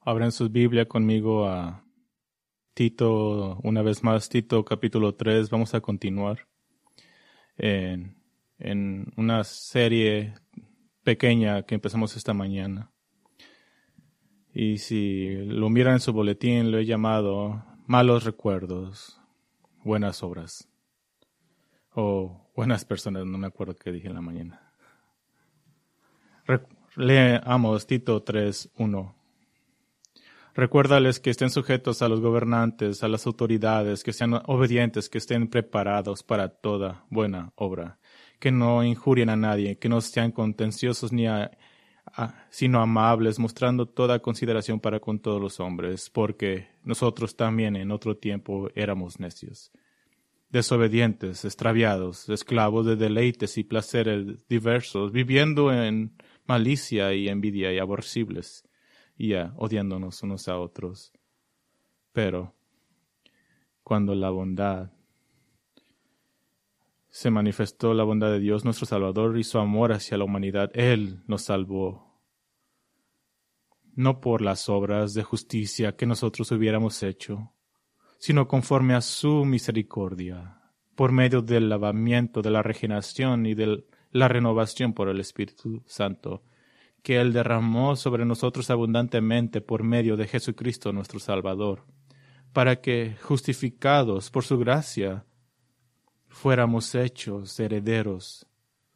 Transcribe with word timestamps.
Abren 0.00 0.32
su 0.32 0.48
Biblia 0.48 0.86
conmigo 0.86 1.46
a 1.46 1.84
Tito, 2.72 3.58
una 3.62 3.82
vez 3.82 4.02
más, 4.02 4.28
Tito 4.28 4.64
capítulo 4.64 5.14
3. 5.14 5.50
Vamos 5.50 5.74
a 5.74 5.80
continuar 5.80 6.46
en, 7.56 8.16
en 8.58 9.12
una 9.16 9.42
serie 9.44 10.34
pequeña 11.02 11.62
que 11.64 11.74
empezamos 11.74 12.16
esta 12.16 12.32
mañana. 12.32 12.90
Y 14.54 14.78
si 14.78 15.34
lo 15.44 15.68
miran 15.68 15.94
en 15.94 16.00
su 16.00 16.12
boletín, 16.12 16.70
lo 16.70 16.78
he 16.78 16.86
llamado 16.86 17.64
Malos 17.86 18.24
Recuerdos, 18.24 19.20
Buenas 19.84 20.22
Obras. 20.22 20.68
O 21.92 22.48
Buenas 22.54 22.84
Personas, 22.84 23.26
no 23.26 23.36
me 23.36 23.48
acuerdo 23.48 23.74
qué 23.74 23.90
dije 23.90 24.06
en 24.06 24.14
la 24.14 24.20
mañana. 24.20 24.72
Leamos 26.96 27.86
Tito 27.86 28.22
3, 28.22 28.70
1. 28.78 29.17
Recuérdales 30.58 31.20
que 31.20 31.30
estén 31.30 31.50
sujetos 31.50 32.02
a 32.02 32.08
los 32.08 32.20
gobernantes, 32.20 33.04
a 33.04 33.08
las 33.08 33.28
autoridades, 33.28 34.02
que 34.02 34.12
sean 34.12 34.42
obedientes, 34.46 35.08
que 35.08 35.18
estén 35.18 35.46
preparados 35.46 36.24
para 36.24 36.48
toda 36.48 37.06
buena 37.10 37.52
obra, 37.54 38.00
que 38.40 38.50
no 38.50 38.82
injurien 38.82 39.28
a 39.28 39.36
nadie, 39.36 39.78
que 39.78 39.88
no 39.88 40.00
sean 40.00 40.32
contenciosos 40.32 41.12
ni 41.12 41.28
a, 41.28 41.52
sino 42.50 42.80
amables, 42.80 43.38
mostrando 43.38 43.86
toda 43.86 44.18
consideración 44.18 44.80
para 44.80 44.98
con 44.98 45.20
todos 45.20 45.40
los 45.40 45.60
hombres, 45.60 46.10
porque 46.10 46.66
nosotros 46.82 47.36
también 47.36 47.76
en 47.76 47.92
otro 47.92 48.16
tiempo 48.16 48.68
éramos 48.74 49.20
necios, 49.20 49.70
desobedientes, 50.50 51.44
extraviados, 51.44 52.28
esclavos 52.30 52.84
de 52.84 52.96
deleites 52.96 53.58
y 53.58 53.62
placeres 53.62 54.48
diversos, 54.48 55.12
viviendo 55.12 55.72
en 55.72 56.16
malicia 56.48 57.14
y 57.14 57.28
envidia 57.28 57.72
y 57.72 57.78
aborrecibles 57.78 58.67
y 59.18 59.34
odiándonos 59.34 60.22
unos 60.22 60.48
a 60.48 60.58
otros. 60.58 61.12
Pero 62.12 62.54
cuando 63.82 64.14
la 64.14 64.30
bondad 64.30 64.92
se 67.10 67.30
manifestó 67.30 67.94
la 67.94 68.04
bondad 68.04 68.30
de 68.30 68.38
Dios 68.38 68.64
nuestro 68.64 68.86
Salvador 68.86 69.36
y 69.38 69.42
su 69.42 69.58
amor 69.58 69.92
hacia 69.92 70.16
la 70.16 70.24
humanidad, 70.24 70.70
Él 70.74 71.22
nos 71.26 71.42
salvó. 71.42 72.22
No 73.96 74.20
por 74.20 74.40
las 74.40 74.68
obras 74.68 75.14
de 75.14 75.24
justicia 75.24 75.96
que 75.96 76.06
nosotros 76.06 76.52
hubiéramos 76.52 77.02
hecho, 77.02 77.52
sino 78.18 78.46
conforme 78.46 78.94
a 78.94 79.00
su 79.00 79.44
misericordia, 79.44 80.60
por 80.94 81.10
medio 81.10 81.42
del 81.42 81.68
lavamiento, 81.68 82.40
de 82.40 82.50
la 82.50 82.62
regeneración 82.62 83.46
y 83.46 83.54
de 83.54 83.84
la 84.12 84.28
renovación 84.28 84.92
por 84.92 85.08
el 85.08 85.18
Espíritu 85.18 85.82
Santo, 85.86 86.44
que 87.08 87.18
Él 87.18 87.32
derramó 87.32 87.96
sobre 87.96 88.26
nosotros 88.26 88.68
abundantemente 88.68 89.62
por 89.62 89.82
medio 89.82 90.18
de 90.18 90.28
Jesucristo 90.28 90.92
nuestro 90.92 91.18
Salvador, 91.18 91.86
para 92.52 92.82
que, 92.82 93.16
justificados 93.22 94.30
por 94.30 94.44
su 94.44 94.58
gracia, 94.58 95.24
fuéramos 96.28 96.94
hechos 96.94 97.58
herederos 97.58 98.46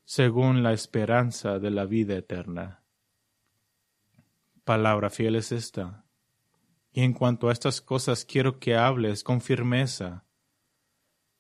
según 0.05 0.63
la 0.63 0.75
esperanza 0.75 1.59
de 1.59 1.71
la 1.71 1.87
vida 1.87 2.15
eterna. 2.15 2.83
Palabra 4.63 5.09
fiel 5.09 5.37
es 5.37 5.51
esta. 5.51 6.05
Y 6.93 7.01
en 7.05 7.15
cuanto 7.15 7.49
a 7.49 7.53
estas 7.53 7.81
cosas 7.81 8.27
quiero 8.27 8.59
que 8.59 8.77
hables 8.77 9.25
con 9.25 9.41
firmeza, 9.41 10.27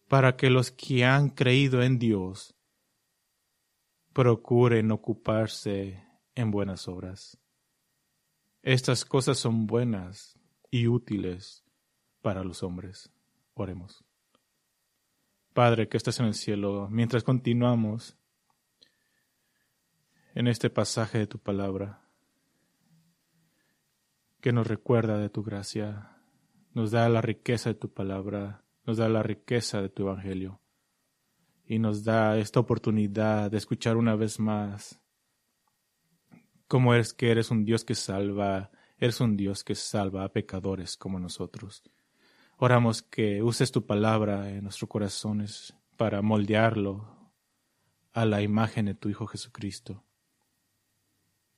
para 0.08 0.38
que 0.38 0.48
los 0.48 0.70
que 0.70 1.04
han 1.04 1.28
creído 1.28 1.82
en 1.82 1.98
Dios 1.98 2.54
procuren 4.14 4.90
ocuparse 4.90 6.10
en 6.34 6.50
buenas 6.50 6.88
obras. 6.88 7.38
Estas 8.62 9.04
cosas 9.04 9.38
son 9.38 9.66
buenas 9.66 10.38
y 10.70 10.86
útiles 10.86 11.64
para 12.20 12.44
los 12.44 12.62
hombres. 12.62 13.10
Oremos. 13.54 14.04
Padre 15.52 15.88
que 15.88 15.96
estás 15.96 16.20
en 16.20 16.26
el 16.26 16.34
cielo, 16.34 16.88
mientras 16.90 17.24
continuamos 17.24 18.16
en 20.34 20.46
este 20.46 20.70
pasaje 20.70 21.18
de 21.18 21.26
tu 21.26 21.38
palabra, 21.38 22.08
que 24.40 24.52
nos 24.52 24.66
recuerda 24.66 25.18
de 25.18 25.28
tu 25.28 25.42
gracia, 25.42 26.16
nos 26.72 26.90
da 26.90 27.08
la 27.08 27.20
riqueza 27.20 27.70
de 27.70 27.74
tu 27.74 27.92
palabra, 27.92 28.64
nos 28.86 28.96
da 28.96 29.08
la 29.08 29.22
riqueza 29.22 29.82
de 29.82 29.90
tu 29.90 30.04
evangelio 30.04 30.60
y 31.66 31.78
nos 31.78 32.04
da 32.04 32.38
esta 32.38 32.60
oportunidad 32.60 33.50
de 33.50 33.58
escuchar 33.58 33.96
una 33.96 34.16
vez 34.16 34.40
más 34.40 35.01
cómo 36.72 36.94
es 36.94 37.12
que 37.12 37.30
eres 37.30 37.50
un 37.50 37.66
Dios 37.66 37.84
que 37.84 37.94
salva, 37.94 38.70
eres 38.96 39.20
un 39.20 39.36
Dios 39.36 39.62
que 39.62 39.74
salva 39.74 40.24
a 40.24 40.30
pecadores 40.30 40.96
como 40.96 41.18
nosotros. 41.18 41.82
Oramos 42.56 43.02
que 43.02 43.42
uses 43.42 43.70
tu 43.70 43.84
palabra 43.84 44.48
en 44.48 44.62
nuestros 44.62 44.88
corazones 44.88 45.76
para 45.98 46.22
moldearlo 46.22 47.30
a 48.14 48.24
la 48.24 48.40
imagen 48.40 48.86
de 48.86 48.94
tu 48.94 49.10
Hijo 49.10 49.26
Jesucristo, 49.26 50.02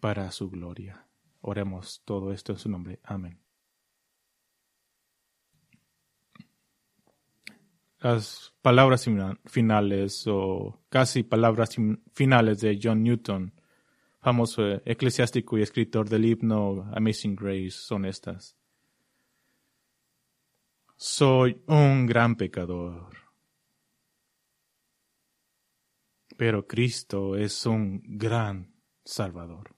para 0.01 0.33
su 0.33 0.51
gloria. 0.51 1.07
Oremos 1.43 2.03
todo 2.05 2.33
esto 2.33 2.51
en 2.51 2.59
su 2.59 2.69
nombre. 2.69 2.99
Amén. 3.05 3.39
Las 8.01 8.53
palabras 8.63 9.09
finales 9.45 10.27
o 10.27 10.83
casi 10.89 11.23
palabras 11.23 11.77
finales 12.13 12.61
de 12.63 12.81
John 12.83 13.05
Newton 13.05 13.55
famoso 14.25 14.81
eclesiástico 14.87 15.59
y 15.59 15.63
escritor 15.63 16.09
del 16.09 16.25
himno 16.25 16.91
Amazing 16.95 17.37
Grace 17.37 17.73
son 17.73 18.07
estas. 18.07 18.57
Soy 20.97 21.61
un 21.67 22.07
gran 22.07 22.35
pecador, 22.35 23.15
pero 26.39 26.67
Cristo 26.67 27.37
es 27.37 27.67
un 27.67 28.01
gran 28.03 28.75
Salvador. 29.05 29.77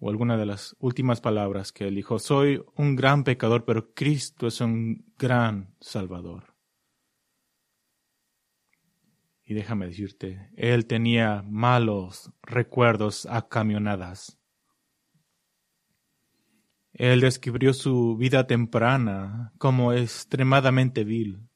O 0.00 0.10
alguna 0.10 0.36
de 0.36 0.46
las 0.46 0.74
últimas 0.80 1.20
palabras 1.20 1.70
que 1.70 1.86
él 1.86 1.94
dijo, 1.94 2.18
soy 2.18 2.60
un 2.74 2.96
gran 2.96 3.22
pecador, 3.22 3.64
pero 3.64 3.94
Cristo 3.94 4.48
es 4.48 4.60
un 4.60 5.12
gran 5.16 5.76
Salvador. 5.78 6.51
Y 9.44 9.54
déjame 9.54 9.86
decirte, 9.86 10.50
él 10.56 10.86
tenía 10.86 11.42
malos 11.46 12.30
recuerdos 12.42 13.26
a 13.26 13.48
camionadas. 13.48 14.38
Él 16.92 17.20
describió 17.20 17.72
su 17.72 18.16
vida 18.16 18.46
temprana 18.46 19.52
como 19.58 19.92
extremadamente 19.92 21.04
vil. 21.04 21.48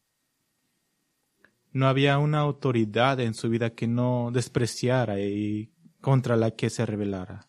No 1.72 1.88
había 1.88 2.18
una 2.18 2.40
autoridad 2.40 3.20
en 3.20 3.34
su 3.34 3.50
vida 3.50 3.70
que 3.70 3.86
no 3.86 4.30
despreciara 4.32 5.20
y 5.20 5.70
contra 6.00 6.36
la 6.36 6.52
que 6.52 6.70
se 6.70 6.86
rebelara. 6.86 7.48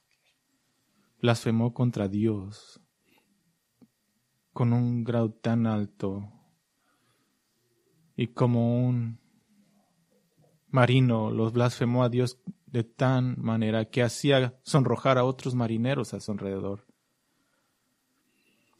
Blasfemó 1.21 1.73
contra 1.73 2.07
Dios 2.07 2.81
con 4.57 4.73
un 4.73 5.03
grado 5.03 5.31
tan 5.31 5.67
alto 5.67 6.31
y 8.15 8.27
como 8.29 8.87
un 8.87 9.19
marino 10.77 11.31
los 11.31 11.53
blasfemó 11.53 12.03
a 12.03 12.09
Dios 12.09 12.39
de 12.67 12.83
tan 12.83 13.35
manera 13.41 13.85
que 13.85 14.03
hacía 14.03 14.59
sonrojar 14.61 15.17
a 15.17 15.23
otros 15.23 15.55
marineros 15.55 16.13
a 16.13 16.19
su 16.19 16.31
alrededor. 16.31 16.85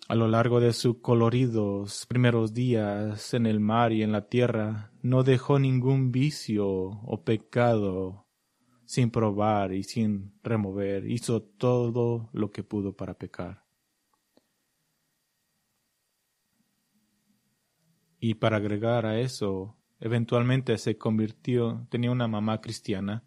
A 0.08 0.14
lo 0.14 0.28
largo 0.28 0.60
de 0.60 0.74
sus 0.74 1.00
coloridos 1.00 2.06
primeros 2.06 2.54
días 2.54 3.34
en 3.34 3.48
el 3.48 3.60
mar 3.60 3.94
y 3.94 4.04
en 4.04 4.12
la 4.12 4.28
tierra, 4.28 4.92
no 5.02 5.24
dejó 5.24 5.58
ningún 5.58 6.12
vicio 6.12 6.68
o 6.68 7.24
pecado 7.24 8.28
sin 8.86 9.10
probar 9.10 9.74
y 9.74 9.82
sin 9.82 10.40
remover. 10.44 11.10
Hizo 11.10 11.42
todo 11.42 12.30
lo 12.32 12.52
que 12.52 12.62
pudo 12.62 12.96
para 12.96 13.16
pecar. 13.16 13.66
Y 18.20 18.36
para 18.36 18.58
agregar 18.58 19.08
a 19.08 19.20
eso, 19.20 19.77
Eventualmente 20.00 20.78
se 20.78 20.98
convirtió, 20.98 21.88
tenía 21.90 22.12
una 22.12 22.28
mamá 22.28 22.62
cristiana 22.62 23.24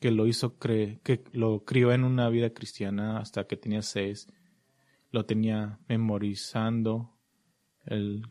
que 0.00 0.10
lo 0.10 0.26
hizo 0.26 0.58
cre 0.58 1.00
que 1.02 1.24
lo 1.32 1.64
crió 1.64 1.92
en 1.92 2.04
una 2.04 2.28
vida 2.28 2.50
cristiana 2.50 3.18
hasta 3.18 3.46
que 3.46 3.56
tenía 3.56 3.82
seis. 3.82 4.26
Lo 5.10 5.24
tenía 5.24 5.78
memorizando 5.88 7.16
el 7.84 8.26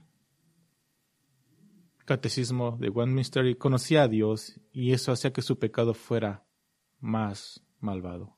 catecismo 2.06 2.78
de 2.80 2.90
Westminster 2.90 3.46
y 3.48 3.56
conocía 3.56 4.04
a 4.04 4.08
Dios 4.08 4.60
y 4.72 4.92
eso 4.92 5.12
hacía 5.12 5.34
que 5.34 5.42
su 5.42 5.58
pecado 5.58 5.94
fuera 5.94 6.46
más 7.00 7.66
malvado. 7.80 8.38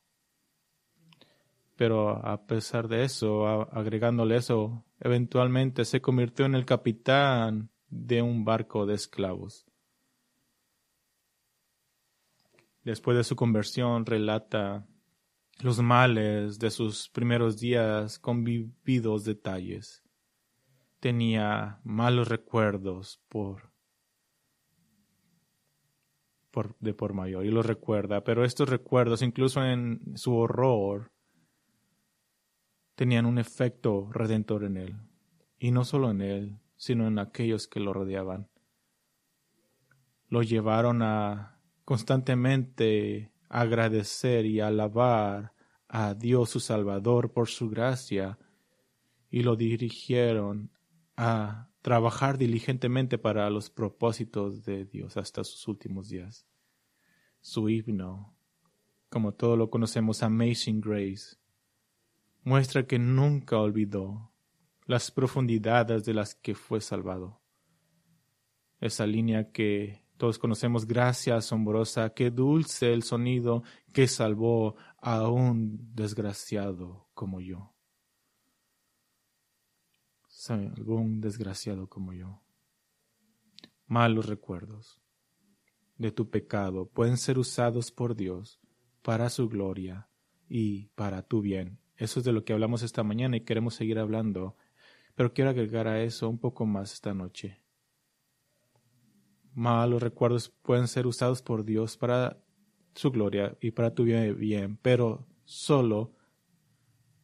Pero 1.76 2.26
a 2.26 2.48
pesar 2.48 2.88
de 2.88 3.04
eso, 3.04 3.46
agregándole 3.48 4.38
eso, 4.38 4.86
eventualmente 5.00 5.86
se 5.86 6.02
convirtió 6.02 6.46
en 6.46 6.56
el 6.56 6.66
capitán 6.66 7.70
de 7.90 8.22
un 8.22 8.46
barco 8.46 8.86
de 8.86 8.96
esclavos. 8.96 9.66
Después 12.84 13.18
de 13.18 13.24
su 13.24 13.36
conversión 13.36 14.06
relata 14.06 14.88
los 15.62 15.82
males 15.82 16.60
de 16.60 16.70
sus 16.70 17.10
primeros 17.10 17.60
días 17.60 18.20
con 18.20 18.44
vividos 18.44 19.24
detalles. 19.26 20.04
Tenía 21.00 21.80
malos 21.84 22.28
recuerdos 22.28 23.22
por, 23.28 23.72
por 26.52 26.78
de 26.80 26.94
por 26.94 27.14
mayor 27.14 27.46
y 27.46 27.52
los 27.52 27.66
recuerda, 27.66 28.24
pero 28.24 28.46
estos 28.46 28.70
recuerdos, 28.70 29.22
incluso 29.22 29.64
en 29.64 30.18
su 30.18 30.36
horror, 30.36 31.12
tenían 32.96 33.26
un 33.26 33.38
efecto 33.38 34.10
redentor 34.12 34.64
en 34.64 34.78
él, 34.78 34.96
y 35.60 35.72
no 35.72 35.86
solo 35.86 36.10
en 36.10 36.22
él, 36.22 36.60
sino 36.78 37.08
en 37.08 37.20
aquellos 37.20 37.68
que 37.68 37.80
lo 37.80 37.92
rodeaban. 37.92 38.48
Lo 40.30 40.44
llevaron 40.44 41.02
a 41.02 41.60
constantemente 41.84 43.32
agradecer 43.50 44.46
y 44.46 44.60
alabar 44.60 45.54
a 45.88 46.14
Dios 46.14 46.50
su 46.50 46.60
Salvador 46.60 47.34
por 47.34 47.48
su 47.48 47.70
gracia 47.70 48.38
y 49.30 49.44
lo 49.44 49.56
dirigieron 49.56 50.72
a 51.16 51.70
trabajar 51.82 52.38
diligentemente 52.38 53.18
para 53.18 53.50
los 53.50 53.70
propósitos 53.70 54.64
de 54.64 54.86
Dios 54.86 55.18
hasta 55.18 55.44
sus 55.44 55.68
últimos 55.68 56.10
días. 56.10 56.46
Su 57.42 57.70
himno, 57.70 58.36
como 59.10 59.34
todos 59.34 59.58
lo 59.58 59.70
conocemos, 59.70 60.22
Amazing 60.22 60.82
Grace, 60.82 61.38
muestra 62.44 62.86
que 62.86 63.00
nunca 63.00 63.58
olvidó 63.58 64.34
las 64.88 65.12
profundidades 65.12 66.06
de 66.06 66.14
las 66.14 66.34
que 66.34 66.56
fue 66.56 66.82
salvado. 66.82 67.42
Esa 68.80 69.06
línea 69.06 69.52
que 69.52 70.08
todos 70.18 70.40
conocemos, 70.40 70.88
gracia 70.88 71.38
asombrosa, 71.38 72.14
qué 72.14 72.32
dulce 72.32 72.94
el 72.94 73.04
sonido 73.04 73.64
que 73.94 74.08
salvó 74.08 74.76
a 74.98 75.30
un 75.30 75.94
desgraciado 75.94 77.10
como 77.14 77.40
yo. 77.40 77.74
algún 80.50 81.20
desgraciado 81.20 81.88
como 81.88 82.14
yo. 82.14 82.42
Malos 83.86 84.28
recuerdos 84.28 85.02
de 85.98 86.12
tu 86.12 86.30
pecado 86.30 86.88
pueden 86.88 87.18
ser 87.18 87.38
usados 87.38 87.92
por 87.92 88.16
Dios 88.16 88.62
para 89.02 89.30
su 89.30 89.50
gloria 89.50 90.10
y 90.48 90.88
para 90.96 91.24
tu 91.24 91.42
bien. 91.42 91.80
Eso 91.98 92.20
es 92.20 92.26
de 92.26 92.32
lo 92.32 92.46
que 92.46 92.54
hablamos 92.54 92.84
esta 92.84 93.04
mañana 93.04 93.38
y 93.38 93.42
queremos 93.42 93.74
seguir 93.74 94.00
hablando, 94.00 94.56
pero 95.18 95.34
quiero 95.34 95.50
agregar 95.50 95.90
a 95.90 96.02
eso 96.02 96.30
un 96.30 96.38
poco 96.38 96.66
más 96.66 96.94
esta 96.94 97.14
noche 97.14 97.60
malos 99.58 100.04
recuerdos 100.04 100.54
pueden 100.62 100.88
ser 100.88 101.08
usados 101.08 101.42
por 101.42 101.66
Dios 101.66 101.98
para 101.98 102.38
su 102.94 103.10
gloria 103.10 103.58
y 103.60 103.72
para 103.72 103.96
tu 103.96 104.04
bien, 104.04 104.78
pero 104.84 105.26
solo 105.46 106.14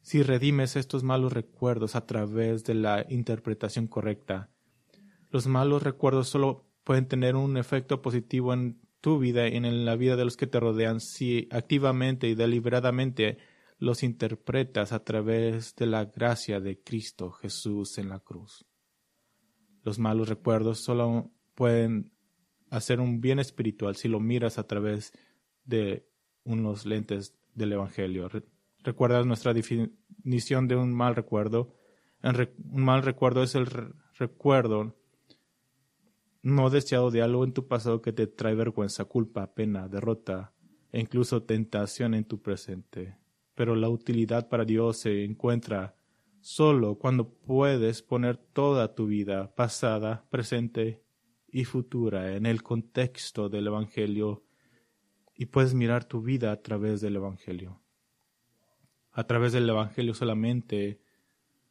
si 0.02 0.24
redimes 0.24 0.76
estos 0.76 1.04
malos 1.04 1.32
recuerdos 1.32 1.96
a 1.96 2.08
través 2.08 2.64
de 2.64 2.74
la 2.74 3.06
interpretación 3.08 3.86
correcta. 3.86 4.50
Los 5.30 5.46
malos 5.46 5.84
recuerdos 5.84 6.28
solo 6.28 6.66
pueden 6.84 7.08
tener 7.08 7.36
un 7.36 7.56
efecto 7.56 8.02
positivo 8.02 8.52
en 8.52 8.82
tu 9.00 9.20
vida 9.20 9.48
y 9.48 9.56
en 9.56 9.86
la 9.86 9.96
vida 9.96 10.16
de 10.16 10.26
los 10.26 10.36
que 10.36 10.48
te 10.48 10.60
rodean 10.60 11.02
si 11.02 11.48
activamente 11.52 12.28
y 12.28 12.34
deliberadamente 12.34 13.38
los 13.84 14.02
interpretas 14.02 14.94
a 14.94 15.04
través 15.04 15.76
de 15.76 15.88
la 15.88 16.06
gracia 16.06 16.62
de 16.62 16.82
Cristo 16.82 17.32
Jesús 17.32 17.98
en 17.98 18.08
la 18.08 18.20
cruz. 18.20 18.66
Los 19.84 20.00
malos 20.00 20.30
recuerdos 20.30 20.80
solo 20.80 21.34
pueden 21.54 22.14
hacer 22.70 23.02
un 23.02 23.20
bien 23.20 23.40
espiritual 23.40 23.98
si 23.98 24.08
lo 24.08 24.22
miras 24.22 24.58
a 24.58 24.68
través 24.68 25.12
de 25.66 26.08
unos 26.46 26.86
lentes 26.86 27.36
del 27.56 27.74
Evangelio. 27.74 28.30
¿Recuerdas 28.80 29.26
nuestra 29.26 29.54
definición 29.54 30.70
de 30.70 30.78
un 30.78 30.94
mal 30.94 31.14
recuerdo? 31.14 31.76
Un 32.24 32.86
mal 32.86 33.04
recuerdo 33.04 33.44
es 33.44 33.54
el 33.54 33.68
recuerdo 34.18 34.96
no 36.42 36.70
deseado 36.70 37.12
de 37.12 37.22
algo 37.22 37.44
en 37.44 37.52
tu 37.52 37.68
pasado 37.68 38.02
que 38.02 38.14
te 38.14 38.28
trae 38.28 38.56
vergüenza, 38.56 39.04
culpa, 39.04 39.54
pena, 39.54 39.90
derrota 39.90 40.54
e 40.94 41.02
incluso 41.02 41.44
tentación 41.44 42.14
en 42.14 42.24
tu 42.24 42.42
presente. 42.42 43.23
Pero 43.56 43.76
la 43.76 43.90
utilidad 43.90 44.50
para 44.50 44.66
Dios 44.66 44.98
se 44.98 45.24
encuentra 45.24 45.96
solo 46.40 46.96
cuando 46.96 47.30
puedes 47.30 48.02
poner 48.02 48.38
toda 48.38 48.96
tu 48.96 49.08
vida, 49.08 49.56
pasada, 49.56 50.26
presente 50.30 51.04
y 51.48 51.66
futura 51.66 52.36
en 52.36 52.46
el 52.46 52.64
contexto 52.64 53.48
del 53.48 53.68
Evangelio 53.68 54.44
y 55.36 55.46
puedes 55.46 55.74
mirar 55.74 56.04
tu 56.06 56.22
vida 56.22 56.52
a 56.52 56.62
través 56.62 57.00
del 57.02 57.16
Evangelio. 57.16 57.82
A 59.12 59.26
través 59.26 59.54
del 59.54 59.70
Evangelio 59.70 60.14
solamente 60.14 61.00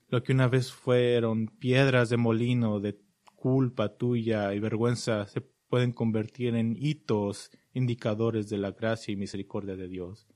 lo 0.08 0.22
que 0.22 0.32
una 0.32 0.46
vez 0.46 0.72
fueron 0.72 1.48
piedras 1.48 2.08
de 2.10 2.16
molino 2.16 2.80
de 2.80 3.00
culpa 3.34 3.96
tuya 3.96 4.54
y 4.54 4.60
vergüenza 4.60 5.26
se 5.26 5.40
pueden 5.40 5.92
convertir 5.92 6.54
en 6.54 6.76
hitos 6.78 7.50
indicadores 7.72 8.48
de 8.48 8.58
la 8.58 8.72
gracia 8.72 9.12
y 9.12 9.16
misericordia 9.16 9.74
de 9.74 9.88
Dios. 9.88 10.28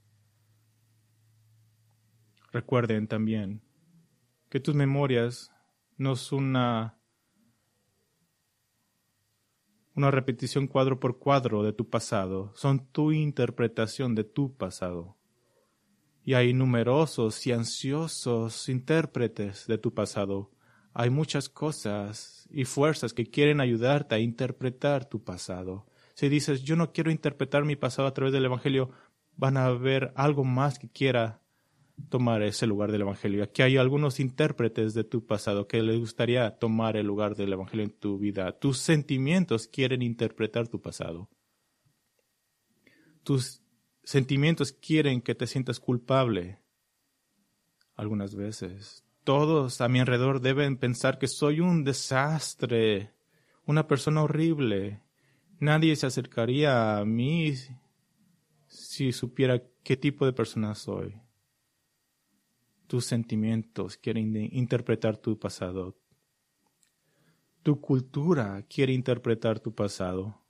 Recuerden 2.57 3.07
también 3.07 3.61
que 4.49 4.61
tus 4.61 4.75
memorias 4.75 5.53
no 5.99 6.17
son 6.17 6.45
una 6.45 6.99
una 9.95 10.11
repetición 10.11 10.67
cuadro 10.67 10.99
por 10.99 11.19
cuadro 11.19 11.63
de 11.63 11.75
tu 11.75 11.91
pasado, 11.91 12.53
son 12.55 12.87
tu 12.93 13.13
interpretación 13.13 14.15
de 14.15 14.25
tu 14.25 14.57
pasado. 14.57 15.19
Y 16.25 16.33
hay 16.33 16.55
numerosos 16.55 17.47
y 17.47 17.53
ansiosos 17.53 18.71
intérpretes 18.71 19.67
de 19.67 19.77
tu 19.77 19.93
pasado. 19.93 20.51
Hay 20.95 21.11
muchas 21.11 21.51
cosas 21.51 22.49
y 22.51 22.65
fuerzas 22.65 23.13
que 23.13 23.27
quieren 23.27 23.61
ayudarte 23.61 24.15
a 24.15 24.19
interpretar 24.19 25.05
tu 25.05 25.23
pasado. 25.23 25.85
Si 26.15 26.31
dices, 26.31 26.63
yo 26.63 26.75
no 26.75 26.95
quiero 26.95 27.11
interpretar 27.11 27.67
mi 27.67 27.77
pasado 27.77 28.09
a 28.09 28.15
través 28.15 28.33
del 28.33 28.47
Evangelio, 28.47 28.93
van 29.37 29.59
a 29.59 29.69
ver 29.73 30.15
algo 30.17 30.43
más 30.43 30.79
que 30.79 30.89
quiera 30.89 31.43
tomar 32.09 32.43
ese 32.43 32.67
lugar 32.67 32.93
del 32.93 33.03
Evangelio. 33.03 33.43
Aquí 33.43 33.63
hay 33.63 33.77
algunos 33.77 34.21
intérpretes 34.21 34.95
de 34.95 35.05
tu 35.05 35.27
pasado 35.27 35.67
que 35.67 35.83
les 35.83 35.99
gustaría 35.99 36.59
tomar 36.59 36.97
el 36.97 37.07
lugar 37.07 37.37
del 37.37 37.53
Evangelio 37.53 37.85
en 37.85 37.93
tu 37.93 38.19
vida. 38.19 38.59
Tus 38.59 38.79
sentimientos 38.79 39.67
quieren 39.67 40.03
interpretar 40.03 40.69
tu 40.69 40.81
pasado. 40.81 41.29
Tus 43.23 43.63
sentimientos 44.05 44.73
quieren 44.73 45.21
que 45.21 45.35
te 45.35 45.47
sientas 45.47 45.81
culpable. 45.81 46.61
Algunas 47.95 48.35
veces. 48.35 49.05
Todos 49.25 49.81
a 49.81 49.89
mi 49.89 49.99
alrededor 49.99 50.41
deben 50.41 50.77
pensar 50.77 51.19
que 51.19 51.27
soy 51.27 51.61
un 51.61 51.83
desastre, 51.83 53.15
una 53.65 53.89
persona 53.89 54.23
horrible. 54.23 55.03
Nadie 55.59 55.97
se 55.97 56.07
acercaría 56.07 56.99
a 56.99 57.05
mí 57.05 57.55
si 58.69 59.13
supiera 59.13 59.63
qué 59.83 59.97
tipo 59.97 60.27
de 60.27 60.33
persona 60.33 60.75
soy 60.75 61.26
tus 62.87 63.05
sentimientos 63.07 63.97
quieren 63.97 64.37
interpretar 64.53 65.17
tu 65.17 65.39
pasado. 65.39 65.97
Tu 67.63 67.81
cultura 67.81 68.65
quiere 68.69 68.93
interpretar 68.93 69.61
tu 69.61 69.75
pasado. 69.75 70.43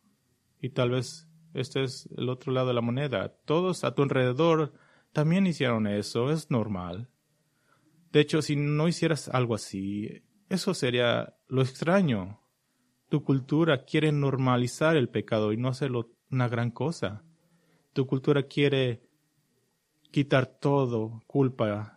Y 0.60 0.70
tal 0.70 0.90
vez 0.90 1.28
este 1.54 1.82
es 1.82 2.08
el 2.16 2.28
otro 2.28 2.52
lado 2.52 2.68
de 2.68 2.74
la 2.74 2.82
moneda. 2.82 3.34
Todos 3.44 3.84
a 3.84 3.94
tu 3.94 4.02
alrededor 4.02 4.74
también 5.12 5.46
hicieron 5.46 5.86
eso. 5.86 6.30
Es 6.30 6.50
normal. 6.50 7.08
De 8.12 8.20
hecho, 8.20 8.42
si 8.42 8.56
no 8.56 8.88
hicieras 8.88 9.28
algo 9.28 9.54
así, 9.54 10.22
eso 10.48 10.74
sería 10.74 11.36
lo 11.48 11.62
extraño. 11.62 12.40
Tu 13.08 13.22
cultura 13.22 13.84
quiere 13.84 14.12
normalizar 14.12 14.96
el 14.96 15.08
pecado 15.08 15.52
y 15.52 15.56
no 15.56 15.68
hacerlo 15.68 16.10
una 16.30 16.48
gran 16.48 16.70
cosa. 16.70 17.24
Tu 17.92 18.06
cultura 18.06 18.42
quiere 18.42 19.02
quitar 20.10 20.46
todo 20.46 21.22
culpa 21.26 21.95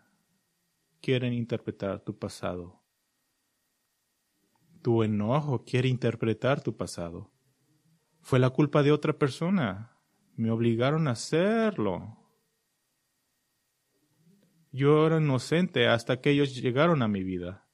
quieren 1.02 1.34
interpretar 1.34 2.02
tu 2.02 2.18
pasado. 2.18 2.82
Tu 4.82 5.04
enojo 5.04 5.64
quiere 5.66 5.90
interpretar 5.90 6.62
tu 6.62 6.76
pasado. 6.78 7.32
Fue 8.22 8.40
la 8.40 8.50
culpa 8.50 8.84
de 8.84 8.92
otra 8.92 9.18
persona. 9.18 9.98
Me 10.36 10.52
obligaron 10.52 11.08
a 11.08 11.12
hacerlo. 11.12 12.18
Yo 14.72 15.06
era 15.08 15.18
inocente 15.18 15.88
hasta 15.88 16.22
que 16.22 16.32
ellos 16.32 16.56
llegaron 16.56 17.02
a 17.02 17.08
mi 17.08 17.24
vida. 17.24 17.68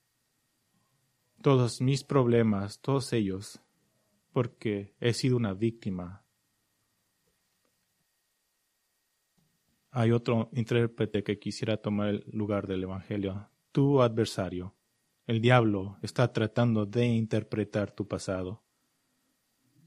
Todos 1.41 1.81
mis 1.81 2.03
problemas, 2.03 2.79
todos 2.81 3.13
ellos, 3.13 3.61
porque 4.31 4.95
he 4.99 5.13
sido 5.13 5.37
una 5.37 5.53
víctima 5.53 6.24
hay 9.95 10.11
otro 10.11 10.49
intérprete 10.51 11.23
que 11.23 11.39
quisiera 11.39 11.77
tomar 11.77 12.09
el 12.09 12.25
lugar 12.27 12.67
del 12.67 12.83
Evangelio. 12.83 13.49
Tu 13.71 14.01
adversario, 14.01 14.75
el 15.25 15.39
diablo, 15.39 15.99
está 16.01 16.33
tratando 16.33 16.85
de 16.85 17.05
interpretar 17.05 17.93
tu 17.93 18.05
pasado. 18.05 18.65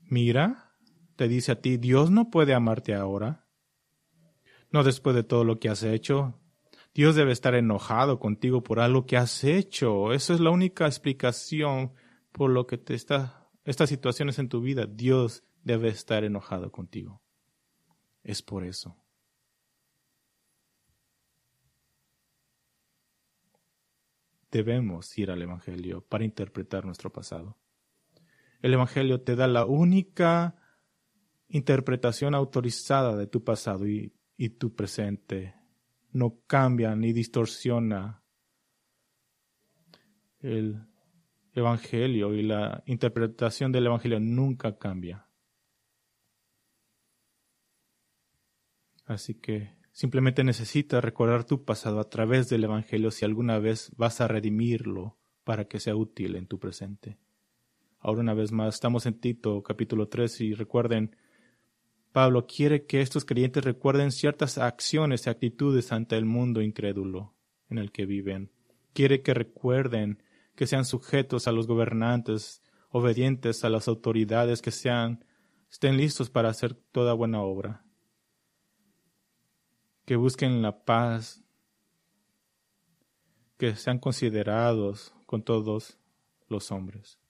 Mira, 0.04 0.72
te 1.16 1.28
dice 1.28 1.52
a 1.52 1.60
ti, 1.60 1.76
Dios 1.76 2.10
no 2.10 2.30
puede 2.30 2.54
amarte 2.54 2.94
ahora. 2.94 3.46
No 4.70 4.82
después 4.82 5.14
de 5.14 5.24
todo 5.24 5.44
lo 5.44 5.60
que 5.60 5.68
has 5.68 5.82
hecho. 5.82 6.40
Dios 6.94 7.14
debe 7.14 7.32
estar 7.32 7.54
enojado 7.54 8.18
contigo 8.18 8.62
por 8.62 8.80
algo 8.80 9.04
que 9.04 9.18
has 9.18 9.44
hecho. 9.44 10.14
Esa 10.14 10.32
es 10.32 10.40
la 10.40 10.48
única 10.48 10.86
explicación 10.86 11.92
por 12.32 12.48
lo 12.48 12.66
que 12.66 12.78
te 12.78 12.94
está 12.94 13.50
estas 13.66 13.90
situaciones 13.90 14.38
en 14.38 14.48
tu 14.48 14.62
vida. 14.62 14.86
Dios 14.86 15.44
debe 15.64 15.88
estar 15.88 16.24
enojado 16.24 16.72
contigo. 16.72 17.20
Es 18.22 18.40
por 18.40 18.64
eso. 18.64 18.96
Debemos 24.50 25.16
ir 25.18 25.30
al 25.30 25.42
Evangelio 25.42 26.00
para 26.00 26.24
interpretar 26.24 26.84
nuestro 26.84 27.12
pasado. 27.12 27.58
El 28.60 28.74
Evangelio 28.74 29.20
te 29.20 29.36
da 29.36 29.46
la 29.46 29.64
única 29.66 30.56
interpretación 31.48 32.34
autorizada 32.34 33.16
de 33.16 33.26
tu 33.26 33.44
pasado 33.44 33.86
y, 33.86 34.12
tu 34.58 34.74
presente. 34.74 35.54
No 36.12 36.40
cambia 36.46 36.94
ni 36.94 37.12
distorsiona 37.12 38.22
el 40.40 40.86
Evangelio 41.52 42.34
y 42.34 42.42
la 42.42 42.82
interpretación 42.86 43.72
del 43.72 43.86
Evangelio 43.86 44.20
nunca 44.20 44.78
cambia. 44.78 45.26
Así 49.04 49.34
que 49.34 49.77
simplemente 49.98 50.44
necesitas 50.44 51.02
recordar 51.02 51.42
tu 51.42 51.64
pasado 51.64 51.98
a 51.98 52.08
través 52.08 52.48
del 52.48 52.62
Evangelio 52.62 53.10
si 53.10 53.24
alguna 53.24 53.58
vez 53.58 53.90
vas 53.96 54.20
a 54.20 54.28
redimirlo 54.28 55.18
para 55.42 55.64
que 55.64 55.80
sea 55.80 55.96
útil 55.96 56.36
en 56.36 56.46
tu 56.46 56.60
presente. 56.60 57.18
Ahora 57.98 58.20
una 58.20 58.32
vez 58.32 58.52
más, 58.52 58.76
estamos 58.76 59.06
en 59.06 59.18
Tito 59.18 59.60
capítulo 59.64 60.06
3 60.06 60.40
y 60.42 60.54
recuerden, 60.54 61.16
Pablo 62.12 62.46
quiere 62.46 62.86
que 62.86 63.00
estos 63.00 63.24
creyentes 63.24 63.64
recuerden 63.64 64.12
ciertas 64.12 64.56
acciones 64.56 65.26
y 65.26 65.30
actitudes 65.30 65.90
ante 65.90 66.16
el 66.16 66.26
mundo 66.26 66.62
incrédulo 66.62 67.34
en 67.68 67.78
el 67.78 67.90
que 67.90 68.06
viven. 68.06 68.52
Quiere 68.92 69.22
que 69.22 69.34
recuerden 69.34 70.22
que 70.54 70.68
sean 70.68 70.84
sujetos 70.84 71.48
a 71.48 71.52
los 71.52 71.66
gobernantes, 71.66 72.62
obedientes 72.90 73.64
a 73.64 73.68
las 73.68 73.88
autoridades, 73.88 74.62
que 74.62 74.70
sean, 74.70 75.24
estén 75.68 75.96
listos 75.96 76.30
para 76.30 76.50
hacer 76.50 76.74
toda 76.74 77.14
buena 77.14 77.42
obra 77.42 77.87
que 80.08 80.16
busquen 80.16 80.62
la 80.62 80.86
paz, 80.86 81.44
que 83.58 83.76
sean 83.76 83.98
considerados 83.98 85.12
con 85.26 85.42
todos 85.42 85.98
los 86.48 86.72
hombres. 86.72 87.20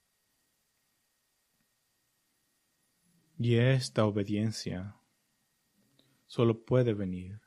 Y 3.37 3.55
esta 3.55 4.05
obediencia 4.05 4.95
solo 6.25 6.63
puede 6.63 6.93
venir 6.93 7.41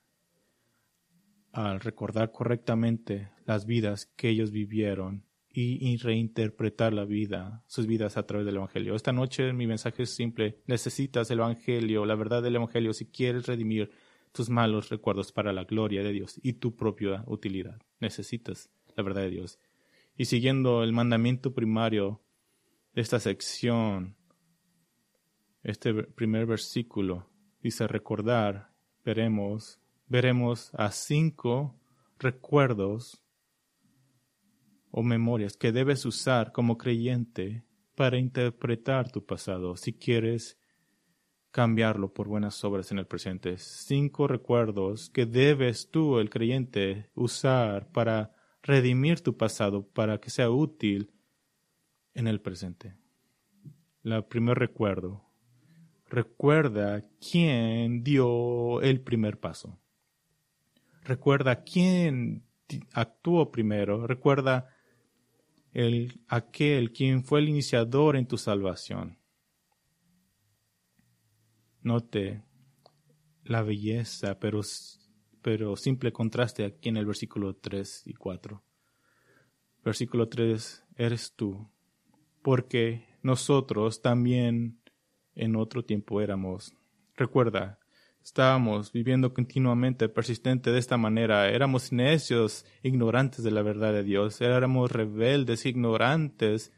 al 1.53 1.81
recordar 1.81 2.31
correctamente 2.31 3.33
las 3.47 3.65
vidas 3.65 4.05
que 4.05 4.29
ellos 4.29 4.51
vivieron 4.51 5.25
y, 5.49 5.97
reinterpretar 5.97 6.93
la 6.93 7.07
vida, 7.07 7.65
sus 7.67 7.87
vidas 7.87 8.19
a 8.19 8.27
través 8.27 8.45
del 8.45 8.57
Evangelio. 8.57 8.95
Esta 8.95 9.13
noche 9.13 9.55
mi 9.55 9.67
mensaje 9.67 10.03
es 10.03 10.15
simple. 10.15 10.61
Necesitas 10.67 11.31
el 11.31 11.39
Evangelio, 11.39 12.05
la 12.05 12.17
verdad 12.17 12.43
del 12.43 12.57
Evangelio, 12.57 12.93
si 12.93 13.07
quieres 13.07 13.47
redimir 13.47 13.91
tus 14.33 14.49
malos 14.49 14.89
recuerdos 14.89 15.31
para 15.33 15.53
la 15.53 15.65
gloria 15.65 16.03
de 16.03 16.13
Dios 16.13 16.41
y 16.43 16.55
tu 16.55 16.75
propia 16.75 17.23
utilidad. 17.27 17.81
Necesitas 18.01 18.71
la 18.97 19.03
verdad 19.03 19.23
de 19.23 19.31
Dios. 19.31 19.59
Y 20.17 20.27
siguiendo 20.27 20.83
el 20.83 20.93
mandamiento 20.93 21.55
primario 21.55 22.21
de 22.95 23.03
esta 23.03 23.21
sección, 23.21 24.17
este 25.63 25.95
primer 25.95 26.47
versículo 26.47 27.29
dice 27.63 27.87
recordar, 27.87 28.73
veremos, 29.05 29.81
veremos 30.09 30.75
a 30.75 30.91
cinco 30.91 31.79
recuerdos 32.19 33.23
o 34.91 35.03
memorias 35.03 35.57
que 35.57 35.73
debes 35.73 36.05
usar 36.05 36.53
como 36.53 36.77
creyente 36.77 37.65
para 37.95 38.19
interpretar 38.19 39.11
tu 39.11 39.25
pasado 39.25 39.77
si 39.77 39.93
quieres 39.93 40.59
cambiarlo 41.53 42.13
por 42.13 42.27
buenas 42.27 42.65
obras 42.65 42.91
en 42.91 42.99
el 42.99 43.07
presente. 43.07 43.59
Cinco 43.59 44.27
recuerdos 44.27 45.11
que 45.11 45.27
debes 45.27 45.91
tú, 45.91 46.19
el 46.19 46.31
creyente, 46.31 47.11
usar 47.15 47.93
para 47.93 48.35
redimir 48.63 49.21
tu 49.21 49.37
pasado, 49.37 49.87
para 49.87 50.19
que 50.19 50.31
sea 50.31 50.51
útil 50.51 51.13
en 52.15 52.27
el 52.27 52.41
presente. 52.41 52.97
El 54.03 54.25
primer 54.25 54.59
recuerdo. 54.59 55.25
Recuerda 56.09 57.05
quién 57.21 58.03
dio 58.03 58.81
el 58.81 59.01
primer 59.01 59.39
paso. 59.39 59.79
Recuerda 61.05 61.63
quién 61.65 62.45
actuó 62.93 63.51
primero. 63.51 64.07
Recuerda 64.07 64.69
el, 65.73 66.21
aquel 66.29 66.93
quien 66.93 67.25
fue 67.25 67.41
el 67.41 67.49
iniciador 67.49 68.17
en 68.17 68.27
tu 68.27 68.39
salvación. 68.39 69.19
Note 71.83 72.45
la 73.45 73.63
belleza, 73.63 74.39
pero, 74.39 74.61
pero 75.43 75.77
simple 75.77 76.13
contraste 76.13 76.65
aquí 76.65 76.89
en 76.89 76.97
el 76.97 77.07
versículo 77.07 77.57
3 77.57 78.05
y 78.07 78.15
4. 78.15 78.63
Versículo 79.85 80.29
3, 80.29 80.85
eres 80.97 81.35
tú, 81.35 81.69
porque 82.43 83.05
nosotros 83.23 84.01
también 84.01 84.81
en 85.35 85.57
otro 85.57 85.85
tiempo 85.85 86.21
éramos. 86.21 86.73
Recuerda, 87.17 87.81
estábamos 88.23 88.93
viviendo 88.93 89.35
continuamente, 89.35 90.09
persistente 90.09 90.71
de 90.71 90.79
esta 90.79 90.97
manera, 90.97 91.49
éramos 91.51 91.93
necios, 91.93 92.65
ignorantes 92.83 93.43
de 93.43 93.51
la 93.51 93.63
verdad 93.63 93.93
de 93.93 94.05
Dios, 94.05 94.41
éramos 94.41 94.93
rebeldes, 94.93 95.67
ignorantes 95.67 96.73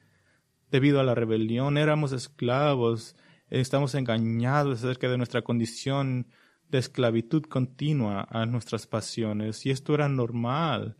debido 0.70 0.98
a 0.98 1.04
la 1.04 1.14
rebelión, 1.14 1.76
éramos 1.76 2.12
esclavos, 2.12 3.16
estamos 3.60 3.94
engañados 3.94 4.82
acerca 4.82 5.08
de 5.08 5.16
nuestra 5.16 5.42
condición 5.42 6.26
de 6.68 6.78
esclavitud 6.78 7.42
continua 7.44 8.26
a 8.30 8.46
nuestras 8.46 8.86
pasiones, 8.86 9.64
y 9.64 9.70
esto 9.70 9.94
era 9.94 10.08
normal. 10.08 10.96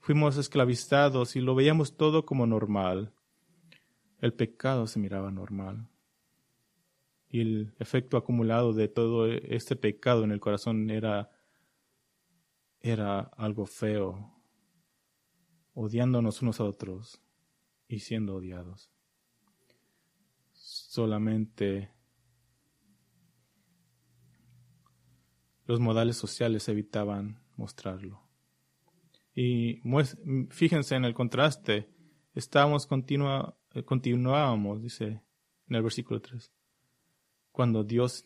Fuimos 0.00 0.36
esclavizados 0.36 1.36
y 1.36 1.40
lo 1.40 1.54
veíamos 1.54 1.96
todo 1.96 2.26
como 2.26 2.46
normal. 2.46 3.14
El 4.20 4.34
pecado 4.34 4.86
se 4.86 4.98
miraba 4.98 5.30
normal. 5.30 5.88
Y 7.28 7.40
el 7.40 7.74
efecto 7.78 8.16
acumulado 8.16 8.72
de 8.72 8.88
todo 8.88 9.26
este 9.26 9.74
pecado 9.74 10.22
en 10.24 10.32
el 10.32 10.40
corazón 10.40 10.90
era, 10.90 11.30
era 12.80 13.20
algo 13.20 13.66
feo, 13.66 14.34
odiándonos 15.74 16.42
unos 16.42 16.60
a 16.60 16.64
otros 16.64 17.20
y 17.88 18.00
siendo 18.00 18.36
odiados 18.36 18.95
solamente 20.96 21.90
los 25.66 25.78
modales 25.78 26.16
sociales 26.16 26.66
evitaban 26.70 27.38
mostrarlo. 27.56 28.22
Y 29.34 29.82
fíjense 30.48 30.94
en 30.94 31.04
el 31.04 31.12
contraste, 31.12 31.90
estábamos 32.34 32.86
continua, 32.86 33.58
eh, 33.74 33.82
continuábamos, 33.82 34.82
dice 34.82 35.22
en 35.68 35.76
el 35.76 35.82
versículo 35.82 36.22
3, 36.22 36.50
cuando 37.52 37.84
Dios 37.84 38.24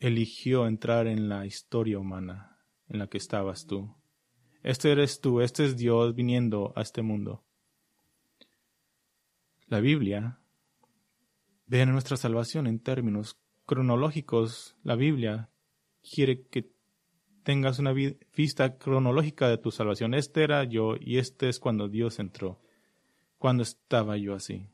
eligió 0.00 0.66
entrar 0.66 1.06
en 1.06 1.28
la 1.28 1.46
historia 1.46 2.00
humana 2.00 2.58
en 2.88 2.98
la 2.98 3.06
que 3.06 3.18
estabas 3.18 3.66
tú. 3.66 3.94
Este 4.64 4.90
eres 4.90 5.20
tú, 5.20 5.40
este 5.40 5.66
es 5.66 5.76
Dios 5.76 6.16
viniendo 6.16 6.72
a 6.74 6.82
este 6.82 7.02
mundo. 7.02 7.44
La 9.68 9.78
Biblia 9.78 10.39
Vean 11.70 11.92
nuestra 11.92 12.16
salvación 12.16 12.66
en 12.66 12.80
términos 12.80 13.38
cronológicos. 13.64 14.74
La 14.82 14.96
Biblia 14.96 15.50
quiere 16.02 16.42
que 16.48 16.68
tengas 17.44 17.78
una 17.78 17.92
vista 17.92 18.76
cronológica 18.76 19.48
de 19.48 19.56
tu 19.56 19.70
salvación. 19.70 20.14
Este 20.14 20.42
era 20.42 20.64
yo 20.64 20.96
y 21.00 21.18
este 21.18 21.48
es 21.48 21.60
cuando 21.60 21.88
Dios 21.88 22.18
entró, 22.18 22.60
cuando 23.38 23.62
estaba 23.62 24.16
yo 24.16 24.34
así. 24.34 24.66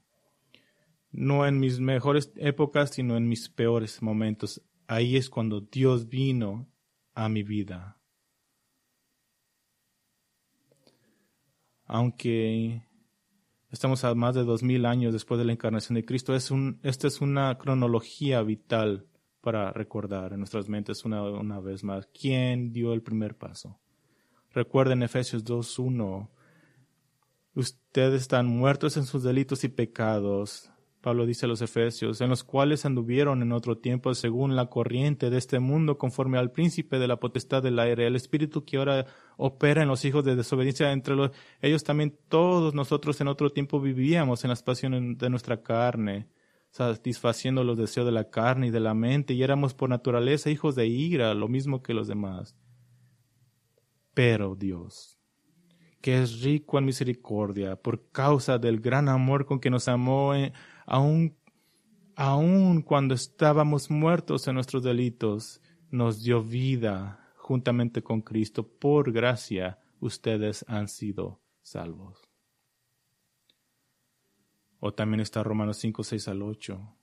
No 1.10 1.46
en 1.46 1.60
mis 1.60 1.80
mejores 1.80 2.32
épocas, 2.36 2.94
sino 2.94 3.18
en 3.18 3.28
mis 3.28 3.50
peores 3.50 4.00
momentos. 4.00 4.62
Ahí 4.86 5.18
es 5.18 5.28
cuando 5.28 5.60
Dios 5.60 6.08
vino 6.08 6.66
a 7.12 7.28
mi 7.28 7.42
vida. 7.42 8.00
Aunque 11.84 12.85
Estamos 13.70 14.04
a 14.04 14.14
más 14.14 14.34
de 14.34 14.44
dos 14.44 14.62
mil 14.62 14.86
años 14.86 15.12
después 15.12 15.38
de 15.38 15.44
la 15.44 15.52
encarnación 15.52 15.94
de 15.96 16.04
Cristo. 16.04 16.34
Esta 16.34 17.06
es 17.06 17.20
una 17.20 17.58
cronología 17.58 18.42
vital 18.42 19.06
para 19.40 19.72
recordar 19.72 20.32
en 20.32 20.38
nuestras 20.38 20.68
mentes 20.68 21.04
una, 21.04 21.22
una 21.22 21.60
vez 21.60 21.84
más 21.84 22.08
quién 22.18 22.72
dio 22.72 22.92
el 22.92 23.02
primer 23.02 23.36
paso. 23.36 23.78
Recuerden 24.52 25.02
Efesios 25.02 25.44
2.1. 25.44 26.28
Ustedes 27.54 28.22
están 28.22 28.46
muertos 28.46 28.96
en 28.96 29.04
sus 29.04 29.22
delitos 29.22 29.64
y 29.64 29.68
pecados 29.68 30.70
Pablo 31.06 31.24
dice 31.24 31.46
a 31.46 31.48
los 31.48 31.62
Efesios, 31.62 32.20
en 32.20 32.30
los 32.30 32.42
cuales 32.42 32.84
anduvieron 32.84 33.40
en 33.40 33.52
otro 33.52 33.78
tiempo 33.78 34.12
según 34.12 34.56
la 34.56 34.66
corriente 34.66 35.30
de 35.30 35.38
este 35.38 35.60
mundo, 35.60 35.98
conforme 35.98 36.36
al 36.36 36.50
príncipe 36.50 36.98
de 36.98 37.06
la 37.06 37.20
potestad 37.20 37.62
del 37.62 37.78
aire, 37.78 38.08
el 38.08 38.16
espíritu 38.16 38.64
que 38.64 38.76
ahora 38.76 39.06
opera 39.36 39.82
en 39.82 39.86
los 39.86 40.04
hijos 40.04 40.24
de 40.24 40.34
desobediencia, 40.34 40.90
entre 40.90 41.14
los, 41.14 41.30
ellos 41.62 41.84
también 41.84 42.18
todos 42.28 42.74
nosotros 42.74 43.20
en 43.20 43.28
otro 43.28 43.50
tiempo 43.50 43.80
vivíamos 43.80 44.42
en 44.42 44.50
las 44.50 44.64
pasiones 44.64 45.16
de 45.16 45.30
nuestra 45.30 45.62
carne, 45.62 46.26
satisfaciendo 46.70 47.62
los 47.62 47.78
deseos 47.78 48.04
de 48.04 48.10
la 48.10 48.28
carne 48.28 48.66
y 48.66 48.70
de 48.70 48.80
la 48.80 48.94
mente, 48.94 49.32
y 49.32 49.44
éramos 49.44 49.74
por 49.74 49.88
naturaleza 49.88 50.50
hijos 50.50 50.74
de 50.74 50.88
ira, 50.88 51.34
lo 51.34 51.46
mismo 51.46 51.84
que 51.84 51.94
los 51.94 52.08
demás. 52.08 52.56
Pero 54.12 54.56
Dios, 54.56 55.20
que 56.00 56.20
es 56.20 56.42
rico 56.42 56.78
en 56.78 56.84
misericordia, 56.84 57.76
por 57.76 58.10
causa 58.10 58.58
del 58.58 58.80
gran 58.80 59.08
amor 59.08 59.46
con 59.46 59.60
que 59.60 59.70
nos 59.70 59.86
amó, 59.86 60.34
eh, 60.34 60.52
aun, 60.86 61.36
aun 62.14 62.82
cuando 62.82 63.14
estábamos 63.14 63.90
muertos 63.90 64.48
en 64.48 64.54
nuestros 64.54 64.82
delitos, 64.82 65.60
nos 65.90 66.22
dio 66.22 66.42
vida 66.42 67.32
juntamente 67.36 68.02
con 68.02 68.22
Cristo. 68.22 68.66
Por 68.66 69.12
gracia 69.12 69.78
ustedes 70.00 70.64
han 70.68 70.88
sido 70.88 71.40
salvos. 71.62 72.20
O 74.78 74.92
también 74.92 75.20
está 75.20 75.42
Romanos 75.42 75.78
5, 75.78 76.04
6 76.04 76.28
al 76.28 76.42
8. 76.42 76.96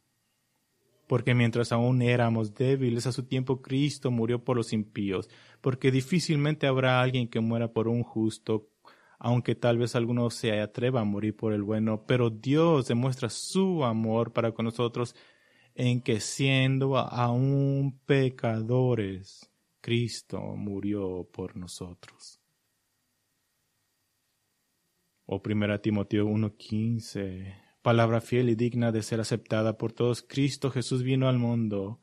Porque 1.08 1.34
mientras 1.34 1.72
aún 1.72 2.02
éramos 2.02 2.54
débiles 2.56 3.08
a 3.08 3.12
su 3.12 3.24
tiempo, 3.24 3.62
Cristo 3.62 4.10
murió 4.10 4.44
por 4.44 4.56
los 4.56 4.72
impíos, 4.72 5.30
porque 5.60 5.92
difícilmente 5.92 6.66
habrá 6.66 7.02
alguien 7.02 7.28
que 7.28 7.42
muera 7.42 7.74
por 7.74 7.88
un 7.88 8.04
justo, 8.04 8.70
aunque 9.24 9.56
tal 9.56 9.78
vez 9.78 9.96
alguno 9.96 10.30
se 10.30 10.60
atreva 10.60 11.00
a 11.00 11.06
morir 11.06 11.34
por 11.34 11.54
el 11.54 11.64
bueno, 11.64 12.06
pero 12.06 12.30
Dios 12.30 12.90
demuestra 12.90 13.30
su 13.30 13.86
amor 13.86 14.34
para 14.34 14.52
con 14.52 14.66
nosotros 14.66 15.16
en 15.76 16.02
que 16.02 16.20
siendo 16.20 16.98
aún 16.98 18.02
pecadores, 18.06 19.50
Cristo 19.80 20.42
murió 20.58 21.26
por 21.32 21.56
nosotros. 21.56 22.42
O 25.26 25.42
1 25.42 25.80
Timoteo 25.80 26.26
1:15, 26.26 27.56
palabra 27.82 28.20
fiel 28.20 28.50
y 28.50 28.56
digna 28.56 28.92
de 28.92 29.04
ser 29.04 29.22
aceptada 29.22 29.78
por 29.78 29.94
todos, 29.94 30.22
Cristo 30.22 30.70
Jesús 30.70 31.02
vino 31.02 31.30
al 31.30 31.40
mundo 31.40 32.02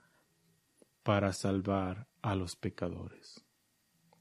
para 1.02 1.34
salvar 1.34 2.08
a 2.22 2.34
los 2.34 2.56
pecadores, 2.56 3.44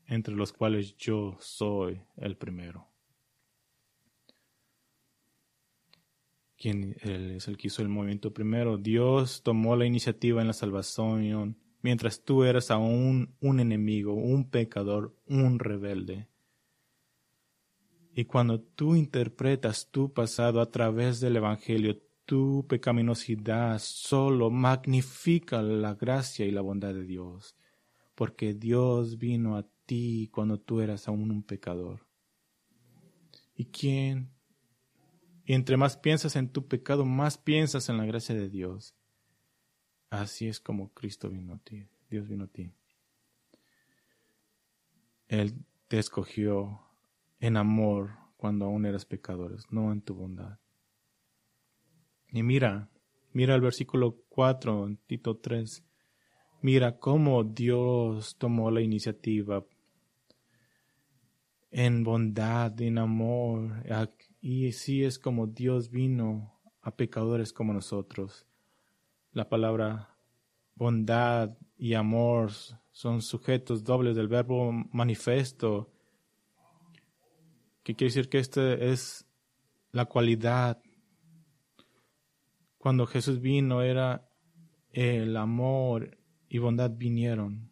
entre 0.06 0.36
los 0.36 0.52
cuales 0.52 0.98
yo 0.98 1.38
soy 1.40 2.02
el 2.18 2.36
primero. 2.36 2.89
Quien 6.60 6.98
es 7.02 7.48
el 7.48 7.58
que 7.58 7.68
hizo 7.68 7.82
el 7.82 7.90
movimiento 7.90 8.34
primero. 8.34 8.78
Dios 8.78 9.42
tomó 9.44 9.76
la 9.76 9.86
iniciativa 9.86 10.42
en 10.42 10.48
la 10.48 10.54
salvación 10.54 11.58
mientras 11.82 12.24
tú 12.24 12.44
eras 12.44 12.70
aún 12.70 13.34
un 13.40 13.60
enemigo, 13.62 14.14
un 14.14 14.50
pecador, 14.50 15.16
un 15.26 15.58
rebelde. 15.58 16.28
Y 18.14 18.26
cuando 18.26 18.60
tú 18.60 18.96
interpretas 18.96 19.90
tu 19.90 20.12
pasado 20.12 20.60
a 20.60 20.70
través 20.70 21.22
del 21.22 21.38
Evangelio, 21.38 22.02
tu 22.26 22.66
pecaminosidad 22.68 23.80
solo 23.80 24.52
magnifica 24.52 25.62
la 25.62 25.96
gracia 25.96 26.46
y 26.46 26.52
la 26.52 26.62
bondad 26.62 26.94
de 26.94 27.06
Dios, 27.06 27.56
porque 28.16 28.54
Dios 28.54 29.18
vino 29.18 29.56
a 29.56 29.66
ti 29.86 30.30
cuando 30.34 30.60
tú 30.60 30.82
eras 30.82 31.08
aún 31.08 31.32
un 31.32 31.44
pecador. 31.44 32.06
¿Y 33.56 33.66
quién 33.66 34.32
y 35.50 35.56
entre 35.56 35.78
más 35.78 35.98
piensas 35.98 36.36
en 36.36 36.48
tu 36.48 36.68
pecado, 36.68 37.06
más 37.06 37.40
piensas 37.40 37.90
en 37.90 37.98
la 37.98 38.06
gracia 38.06 38.36
de 38.36 38.50
Dios. 38.50 38.94
Así 40.12 40.48
es 40.48 40.60
como 40.60 40.94
Cristo 40.94 41.28
vino 41.28 41.56
a 41.56 41.58
ti, 41.58 41.88
Dios 42.08 42.28
vino 42.28 42.44
a 42.44 42.48
ti. 42.50 42.72
Él 45.28 45.56
te 45.88 45.98
escogió 45.98 46.82
en 47.40 47.58
amor 47.58 48.12
cuando 48.38 48.66
aún 48.66 48.86
eras 48.86 49.06
pecadores, 49.06 49.66
no 49.72 49.92
en 49.92 50.04
tu 50.04 50.14
bondad. 50.14 50.60
Y 52.28 52.44
mira, 52.44 52.92
mira 53.34 53.56
el 53.56 53.62
versículo 53.62 54.22
4 54.30 54.86
en 54.86 54.98
Tito 54.98 55.38
3. 55.38 55.84
Mira 56.62 57.00
cómo 57.00 57.44
Dios 57.44 58.36
tomó 58.38 58.70
la 58.70 58.82
iniciativa 58.82 59.66
en 61.72 62.04
bondad, 62.04 62.80
en 62.80 63.00
amor, 63.00 63.84
y 64.42 64.72
sí 64.72 65.04
es 65.04 65.20
como 65.20 65.48
Dios 65.48 65.90
vino 65.90 66.60
a 66.82 66.96
pecadores 66.96 67.54
como 67.54 67.74
nosotros. 67.74 68.46
La 69.32 69.50
palabra 69.50 70.16
bondad 70.76 71.58
y 71.78 71.94
amor 71.94 72.52
son 72.92 73.22
sujetos 73.22 73.84
dobles 73.84 74.16
del 74.16 74.28
verbo 74.28 74.72
manifiesto, 74.92 75.92
que 77.84 77.96
quiere 77.96 78.10
decir 78.10 78.30
que 78.30 78.40
esta 78.40 78.74
es 78.74 79.26
la 79.92 80.06
cualidad. 80.06 80.82
Cuando 82.78 83.06
Jesús 83.06 83.42
vino 83.42 83.82
era 83.82 84.30
el 84.92 85.36
amor 85.36 86.18
y 86.48 86.58
bondad 86.58 86.92
vinieron. 86.92 87.69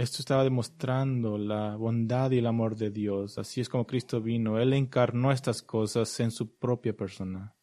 Esto 0.00 0.22
estaba 0.22 0.44
demostrando 0.44 1.36
la 1.36 1.76
bondad 1.76 2.30
y 2.30 2.38
el 2.38 2.46
amor 2.46 2.74
de 2.74 2.88
Dios. 2.88 3.36
Así 3.36 3.60
es 3.60 3.68
como 3.68 3.86
Cristo 3.86 4.22
vino. 4.22 4.58
Él 4.58 4.72
encarnó 4.72 5.30
estas 5.30 5.60
cosas 5.60 6.18
en 6.20 6.30
su 6.30 6.56
propia 6.56 6.96
persona. 6.96 7.54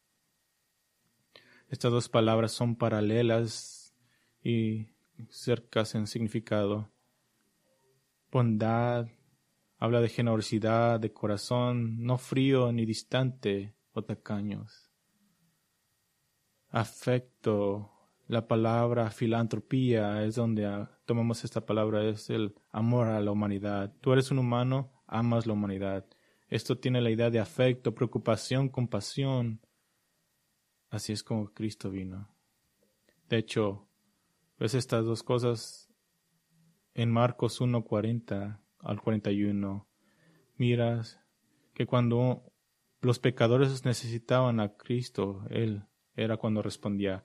Estas 1.68 1.90
dos 1.90 2.08
palabras 2.08 2.52
son 2.52 2.76
paralelas 2.76 3.92
y 4.40 4.86
cercas 5.28 5.96
en 5.96 6.06
significado. 6.06 6.92
Bondad 8.30 9.08
habla 9.76 10.00
de 10.00 10.08
generosidad, 10.08 11.00
de 11.00 11.12
corazón, 11.12 12.04
no 12.04 12.18
frío 12.18 12.70
ni 12.70 12.86
distante 12.86 13.74
o 13.94 14.04
tacaños. 14.04 14.92
Afecto 16.68 17.90
la 18.28 18.46
palabra 18.46 19.10
filantropía 19.10 20.22
es 20.22 20.36
donde 20.36 20.86
tomamos 21.08 21.42
esta 21.42 21.64
palabra, 21.64 22.04
es 22.04 22.28
el 22.28 22.54
amor 22.70 23.08
a 23.08 23.18
la 23.22 23.30
humanidad. 23.30 23.94
Tú 24.02 24.12
eres 24.12 24.30
un 24.30 24.40
humano, 24.40 24.92
amas 25.06 25.46
la 25.46 25.54
humanidad. 25.54 26.04
Esto 26.48 26.76
tiene 26.76 27.00
la 27.00 27.08
idea 27.08 27.30
de 27.30 27.40
afecto, 27.40 27.94
preocupación, 27.94 28.68
compasión. 28.68 29.62
Así 30.90 31.14
es 31.14 31.22
como 31.22 31.54
Cristo 31.54 31.90
vino. 31.90 32.28
De 33.30 33.38
hecho, 33.38 33.88
ves 34.58 34.74
estas 34.74 35.06
dos 35.06 35.22
cosas 35.22 35.88
en 36.92 37.10
Marcos 37.10 37.62
1, 37.62 37.84
40 37.84 38.60
al 38.80 39.00
41. 39.00 39.88
Miras 40.56 41.18
que 41.72 41.86
cuando 41.86 42.52
los 43.00 43.18
pecadores 43.18 43.86
necesitaban 43.86 44.60
a 44.60 44.76
Cristo, 44.76 45.42
Él 45.48 45.84
era 46.16 46.36
cuando 46.36 46.60
respondía. 46.60 47.24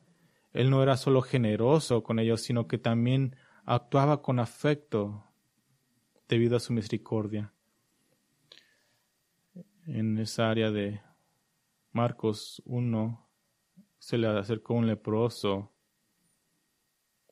Él 0.53 0.69
no 0.69 0.81
era 0.81 0.95
solo 0.95 1.21
generoso 1.21 2.01
con 2.01 2.19
ellos, 2.19 2.43
sino 2.43 2.65
que 2.65 2.77
también 2.77 3.35
actuaba 3.65 4.21
con 4.21 4.39
afecto 4.39 5.23
debido 6.27 6.57
a 6.57 6.59
su 6.59 6.73
misericordia. 6.73 7.53
En 9.85 10.17
esa 10.17 10.49
área 10.49 10.71
de 10.71 11.01
Marcos 11.91 12.61
1 12.65 13.29
se 13.99 14.17
le 14.17 14.27
acercó 14.27 14.73
un 14.73 14.87
leproso 14.87 15.71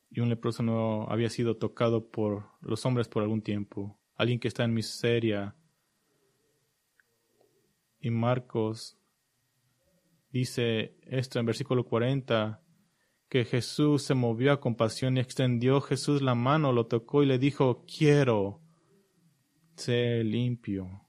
y 0.10 0.20
un 0.20 0.30
leproso 0.30 0.62
no 0.62 1.08
había 1.10 1.30
sido 1.30 1.58
tocado 1.58 2.10
por 2.10 2.50
los 2.62 2.86
hombres 2.86 3.08
por 3.08 3.24
algún 3.24 3.42
tiempo, 3.42 3.98
alguien 4.16 4.40
que 4.40 4.50
está 4.50 4.66
en 4.66 4.74
miseria. 4.74 5.56
Y 8.02 8.10
Marcos 8.10 8.98
dice 10.32 10.98
esto 11.04 11.40
en 11.40 11.46
versículo 11.46 11.86
40, 11.86 12.61
que 13.32 13.46
Jesús 13.46 14.04
se 14.04 14.14
movió 14.14 14.52
a 14.52 14.60
compasión 14.60 15.16
y 15.16 15.22
extendió 15.22 15.80
Jesús 15.80 16.22
la 16.22 16.36
mano, 16.36 16.74
lo 16.74 16.88
tocó 16.88 17.24
y 17.24 17.26
le 17.26 17.40
dijo, 17.40 17.86
quiero, 17.86 18.60
ser 19.78 20.26
limpio. 20.26 21.08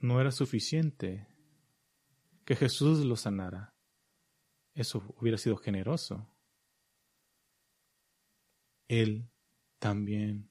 No 0.00 0.20
era 0.20 0.32
suficiente 0.32 1.28
que 2.44 2.56
Jesús 2.56 3.04
lo 3.04 3.14
sanara. 3.14 3.72
Eso 4.74 5.14
hubiera 5.20 5.38
sido 5.38 5.56
generoso. 5.56 6.28
Él 8.88 9.30
también 9.78 10.50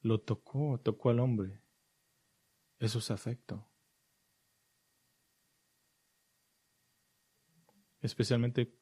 lo 0.00 0.20
tocó, 0.22 0.80
tocó 0.80 1.10
al 1.10 1.20
hombre. 1.20 1.62
Eso 2.80 2.98
es 2.98 3.12
afecto. 3.12 3.64
Especialmente 8.00 8.74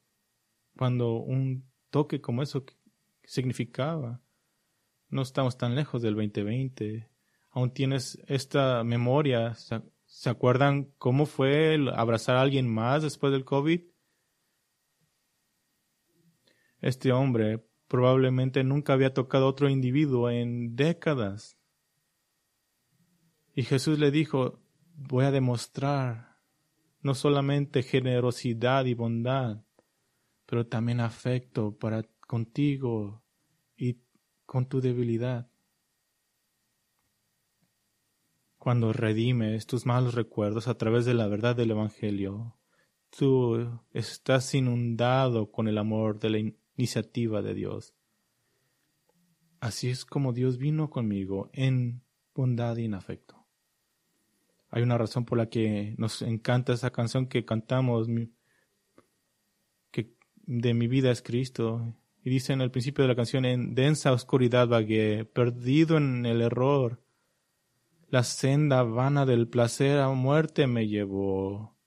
cuando 0.77 1.17
un 1.17 1.69
toque 1.89 2.21
como 2.21 2.43
eso 2.43 2.65
significaba. 3.23 4.21
No 5.09 5.21
estamos 5.21 5.57
tan 5.57 5.75
lejos 5.75 6.01
del 6.01 6.15
2020. 6.15 7.09
Aún 7.51 7.73
tienes 7.73 8.19
esta 8.27 8.83
memoria 8.83 9.55
¿Se 10.07 10.29
acuerdan 10.29 10.85
cómo 10.97 11.25
fue 11.25 11.77
abrazar 11.93 12.37
a 12.37 12.41
alguien 12.41 12.67
más 12.73 13.03
después 13.03 13.31
del 13.33 13.43
COVID? 13.43 13.81
Este 16.79 17.11
hombre 17.11 17.63
probablemente 17.87 18.63
nunca 18.63 18.93
había 18.93 19.13
tocado 19.13 19.45
a 19.45 19.49
otro 19.49 19.69
individuo 19.69 20.29
en 20.29 20.77
décadas. 20.77 21.57
Y 23.53 23.63
Jesús 23.63 23.99
le 23.99 24.09
dijo, 24.09 24.61
voy 24.95 25.25
a 25.25 25.31
demostrar 25.31 26.26
no 27.07 27.15
solamente 27.15 27.83
generosidad 27.83 28.83
y 28.83 28.93
bondad, 28.93 29.63
pero 30.45 30.67
también 30.67 30.99
afecto 30.99 31.73
para 31.77 32.03
contigo 32.19 33.23
y 33.77 34.01
con 34.45 34.67
tu 34.67 34.81
debilidad. 34.81 35.49
Cuando 38.57 38.91
redimes 38.91 39.67
tus 39.67 39.85
malos 39.85 40.15
recuerdos 40.15 40.67
a 40.67 40.77
través 40.77 41.05
de 41.05 41.13
la 41.13 41.29
verdad 41.29 41.55
del 41.55 41.71
Evangelio, 41.71 42.57
tú 43.09 43.79
estás 43.93 44.53
inundado 44.53 45.49
con 45.49 45.69
el 45.69 45.77
amor 45.77 46.19
de 46.19 46.29
la 46.29 46.39
iniciativa 46.75 47.41
de 47.41 47.53
Dios. 47.53 47.95
Así 49.61 49.89
es 49.89 50.03
como 50.03 50.33
Dios 50.33 50.57
vino 50.57 50.89
conmigo 50.89 51.49
en 51.53 52.01
bondad 52.35 52.75
y 52.75 52.83
en 52.83 52.95
afecto. 52.95 53.36
Hay 54.69 54.83
una 54.83 54.97
razón 54.97 55.25
por 55.25 55.37
la 55.37 55.49
que 55.49 55.95
nos 55.97 56.21
encanta 56.21 56.73
esa 56.73 56.91
canción 56.91 57.27
que 57.27 57.45
cantamos, 57.45 58.07
que 59.91 60.13
de 60.45 60.73
mi 60.73 60.87
vida 60.87 61.11
es 61.11 61.21
Cristo. 61.21 61.95
Y 62.23 62.29
dice 62.29 62.53
en 62.53 62.61
el 62.61 62.71
principio 62.71 63.03
de 63.03 63.07
la 63.07 63.15
canción, 63.15 63.45
en 63.45 63.75
densa 63.75 64.11
oscuridad 64.11 64.67
vagué, 64.67 65.23
perdido 65.23 65.97
en 65.97 66.25
el 66.25 66.41
error. 66.41 67.01
La 68.09 68.23
senda 68.23 68.83
vana 68.83 69.25
del 69.25 69.47
placer 69.47 69.99
a 69.99 70.09
muerte 70.09 70.67
me 70.67 70.87
llevó. 70.87 71.77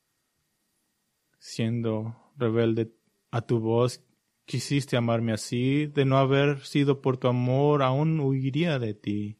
Siendo 1.38 2.16
rebelde 2.36 2.92
a 3.30 3.42
tu 3.42 3.60
voz, 3.60 4.02
quisiste 4.46 4.96
amarme 4.96 5.32
así, 5.32 5.86
de 5.86 6.04
no 6.04 6.18
haber 6.18 6.60
sido 6.60 7.00
por 7.00 7.18
tu 7.18 7.28
amor, 7.28 7.82
aún 7.82 8.20
huiría 8.20 8.78
de 8.78 8.94
ti. 8.94 9.39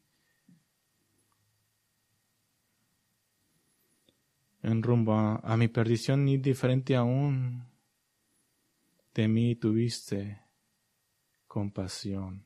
En 4.63 4.83
rumbo 4.83 5.13
a, 5.13 5.57
mi 5.57 5.67
perdición 5.67 6.25
ni 6.25 6.37
diferente 6.37 6.95
aún. 6.95 7.65
De 9.13 9.27
mí 9.27 9.55
tuviste 9.55 10.41
compasión 11.47 12.45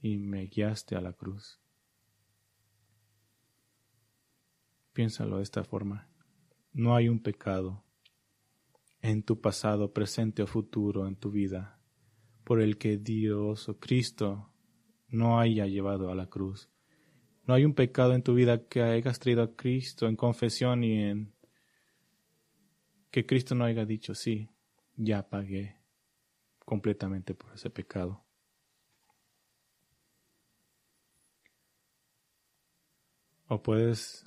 y 0.00 0.18
me 0.18 0.46
guiaste 0.46 0.96
a 0.96 1.00
la 1.00 1.12
cruz. 1.12 1.60
Piénsalo 4.92 5.36
de 5.38 5.44
esta 5.44 5.64
forma. 5.64 6.08
No 6.72 6.94
hay 6.94 7.08
un 7.08 7.20
pecado 7.20 7.84
en 9.00 9.22
tu 9.22 9.40
pasado, 9.40 9.92
presente 9.92 10.42
o 10.42 10.46
futuro 10.46 11.06
en 11.06 11.16
tu 11.16 11.30
vida 11.30 11.78
por 12.48 12.62
el 12.62 12.78
que 12.78 12.96
Dios 12.96 13.68
o 13.68 13.78
Cristo 13.78 14.50
no 15.08 15.38
haya 15.38 15.66
llevado 15.66 16.10
a 16.10 16.14
la 16.14 16.30
cruz. 16.30 16.70
No 17.48 17.54
hay 17.54 17.64
un 17.64 17.72
pecado 17.72 18.12
en 18.12 18.22
tu 18.22 18.34
vida 18.34 18.68
que 18.68 18.82
hayas 18.82 19.18
traído 19.18 19.42
a 19.42 19.56
Cristo 19.56 20.06
en 20.06 20.16
confesión 20.16 20.84
y 20.84 21.02
en 21.02 21.32
que 23.10 23.24
Cristo 23.24 23.54
no 23.54 23.64
haya 23.64 23.86
dicho, 23.86 24.14
sí, 24.14 24.50
ya 24.96 25.26
pagué 25.30 25.80
completamente 26.58 27.34
por 27.34 27.54
ese 27.54 27.70
pecado. 27.70 28.22
O 33.46 33.62
puedes 33.62 34.26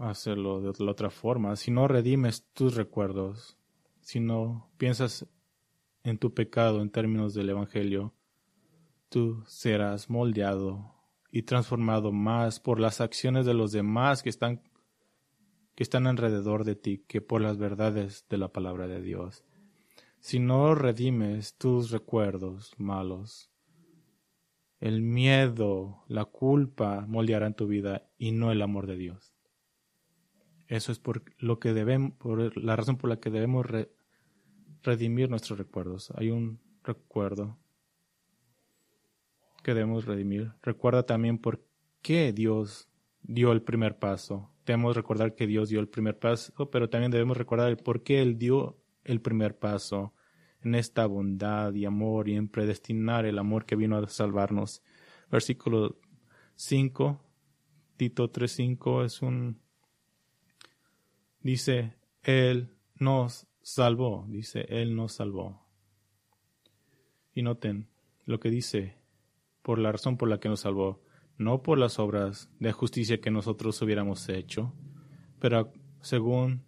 hacerlo 0.00 0.60
de 0.60 0.84
la 0.84 0.90
otra 0.90 1.10
forma. 1.10 1.54
Si 1.54 1.70
no 1.70 1.86
redimes 1.86 2.48
tus 2.52 2.74
recuerdos, 2.74 3.56
si 4.00 4.18
no 4.18 4.72
piensas 4.76 5.24
en 6.02 6.18
tu 6.18 6.34
pecado 6.34 6.82
en 6.82 6.90
términos 6.90 7.32
del 7.34 7.50
Evangelio, 7.50 8.12
tú 9.08 9.44
serás 9.46 10.10
moldeado 10.10 10.97
y 11.30 11.42
transformado 11.42 12.12
más 12.12 12.60
por 12.60 12.80
las 12.80 13.00
acciones 13.00 13.46
de 13.46 13.54
los 13.54 13.72
demás 13.72 14.22
que 14.22 14.30
están 14.30 14.62
que 15.74 15.84
están 15.84 16.08
alrededor 16.08 16.64
de 16.64 16.74
ti 16.74 17.04
que 17.06 17.20
por 17.20 17.40
las 17.40 17.56
verdades 17.56 18.26
de 18.28 18.38
la 18.38 18.48
palabra 18.48 18.88
de 18.88 19.00
Dios. 19.00 19.44
Si 20.18 20.40
no 20.40 20.74
redimes 20.74 21.54
tus 21.54 21.92
recuerdos 21.92 22.74
malos, 22.78 23.52
el 24.80 25.02
miedo, 25.02 26.02
la 26.08 26.24
culpa 26.24 27.04
moldearán 27.06 27.54
tu 27.54 27.68
vida 27.68 28.10
y 28.18 28.32
no 28.32 28.50
el 28.50 28.62
amor 28.62 28.86
de 28.86 28.96
Dios. 28.96 29.34
Eso 30.66 30.92
es 30.92 30.98
por 30.98 31.22
lo 31.38 31.60
que 31.60 31.72
debemos, 31.72 32.12
por 32.18 32.56
la 32.56 32.76
razón 32.76 32.96
por 32.96 33.10
la 33.10 33.20
que 33.20 33.30
debemos 33.30 33.66
redimir 34.82 35.30
nuestros 35.30 35.58
recuerdos. 35.58 36.12
Hay 36.16 36.30
un 36.30 36.60
recuerdo 36.82 37.56
debemos 39.74 40.04
redimir. 40.04 40.52
Recuerda 40.62 41.04
también 41.04 41.38
por 41.38 41.64
qué 42.02 42.32
Dios 42.32 42.88
dio 43.22 43.52
el 43.52 43.62
primer 43.62 43.98
paso. 43.98 44.50
Debemos 44.66 44.96
recordar 44.96 45.34
que 45.34 45.46
Dios 45.46 45.68
dio 45.68 45.80
el 45.80 45.88
primer 45.88 46.18
paso, 46.18 46.70
pero 46.70 46.88
también 46.88 47.10
debemos 47.10 47.36
recordar 47.36 47.68
el 47.68 47.76
por 47.76 48.02
qué 48.02 48.20
Él 48.22 48.38
dio 48.38 48.78
el 49.04 49.20
primer 49.20 49.58
paso 49.58 50.14
en 50.62 50.74
esta 50.74 51.06
bondad 51.06 51.72
y 51.74 51.84
amor 51.84 52.28
y 52.28 52.36
en 52.36 52.48
predestinar 52.48 53.24
el 53.26 53.38
amor 53.38 53.64
que 53.64 53.76
vino 53.76 53.96
a 53.96 54.08
salvarnos. 54.08 54.82
Versículo 55.30 55.98
5, 56.56 57.20
Tito 57.96 58.32
3.5 58.32 59.04
es 59.04 59.22
un... 59.22 59.60
Dice, 61.40 61.94
Él 62.22 62.74
nos 62.96 63.46
salvó, 63.62 64.26
dice, 64.28 64.66
Él 64.68 64.94
nos 64.96 65.12
salvó. 65.12 65.66
Y 67.32 67.42
noten 67.42 67.88
lo 68.24 68.40
que 68.40 68.50
dice, 68.50 68.97
por 69.68 69.78
la 69.78 69.92
razón 69.92 70.16
por 70.16 70.30
la 70.30 70.40
que 70.40 70.48
nos 70.48 70.60
salvó, 70.60 71.04
no 71.36 71.62
por 71.62 71.76
las 71.76 71.98
obras 71.98 72.48
de 72.58 72.72
justicia 72.72 73.20
que 73.20 73.30
nosotros 73.30 73.82
hubiéramos 73.82 74.26
hecho, 74.30 74.72
pero 75.40 75.74
según 76.00 76.64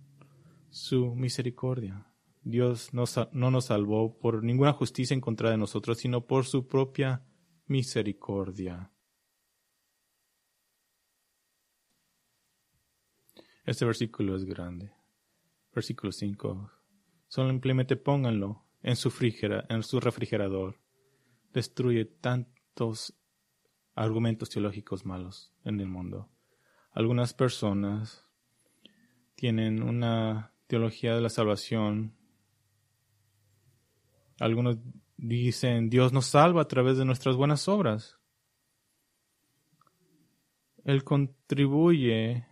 su 0.69 1.15
misericordia. 1.15 2.07
Dios 2.43 2.93
no 2.93 3.51
nos 3.51 3.65
salvó 3.65 4.19
por 4.19 4.45
ninguna 4.45 4.75
justicia 4.75 5.15
en 5.15 5.23
contra 5.23 5.51
de 5.51 5.57
nosotros, 5.57 5.97
sino 5.97 6.27
por 6.27 6.45
su 6.45 6.67
propia 6.67 7.25
misericordia. 7.69 8.93
Este 13.65 13.87
versículo 13.87 14.37
es 14.37 14.45
grande. 14.45 14.93
Versículo 15.75 16.13
5. 16.13 16.71
Simplemente 17.29 17.97
pónganlo 17.97 18.67
en 18.83 18.97
su, 18.97 19.11
en 19.71 19.83
su 19.85 20.01
refrigerador. 20.01 20.79
Destruye 21.55 22.05
argumentos 23.95 24.49
teológicos 24.49 25.05
malos 25.05 25.53
en 25.65 25.81
el 25.81 25.87
mundo. 25.87 26.29
Algunas 26.93 27.35
personas 27.35 28.27
tienen 29.35 29.83
una 29.83 30.53
teología 30.67 31.15
de 31.15 31.21
la 31.21 31.29
salvación. 31.29 32.15
Algunos 34.39 34.79
dicen, 35.17 35.91
Dios 35.91 36.13
nos 36.13 36.27
salva 36.27 36.63
a 36.63 36.69
través 36.69 36.97
de 36.97 37.05
nuestras 37.05 37.37
buenas 37.37 37.69
obras. 37.69 38.19
Él 40.85 41.05
contribuye 41.05 42.47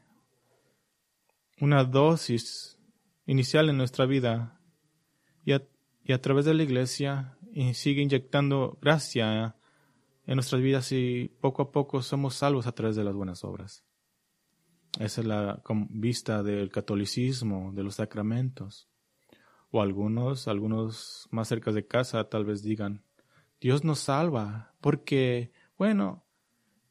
una 1.61 1.85
dosis 1.85 2.79
inicial 3.27 3.69
en 3.69 3.79
nuestra 3.79 4.07
vida 4.07 4.61
y 5.45 5.53
a, 5.53 5.67
y 6.05 6.13
a 6.13 6.21
través 6.21 6.45
de 6.45 6.55
la 6.55 6.63
iglesia 6.63 7.39
y 7.53 7.75
sigue 7.75 8.03
inyectando 8.03 8.79
gracia 8.81 9.58
en 10.29 10.35
nuestras 10.35 10.61
vidas 10.61 10.93
y 10.93 11.35
poco 11.41 11.63
a 11.63 11.73
poco 11.73 12.03
somos 12.03 12.35
salvos 12.35 12.67
a 12.67 12.73
través 12.73 12.95
de 12.97 13.03
las 13.03 13.15
buenas 13.15 13.45
obras. 13.45 13.83
Esa 15.01 15.23
es 15.23 15.27
la 15.27 15.63
vista 15.89 16.43
del 16.43 16.71
catolicismo, 16.71 17.73
de 17.73 17.83
los 17.83 17.95
sacramentos. 17.95 18.91
O 19.71 19.81
algunos, 19.81 20.47
algunos 20.47 21.29
más 21.31 21.49
cerca 21.49 21.73
de 21.73 21.87
casa 21.87 22.29
tal 22.29 22.45
vez 22.45 22.63
digan, 22.63 23.05
Dios 23.59 23.85
nos 23.85 24.01
salva, 24.01 24.75
porque, 24.83 25.51
bueno, 25.79 26.27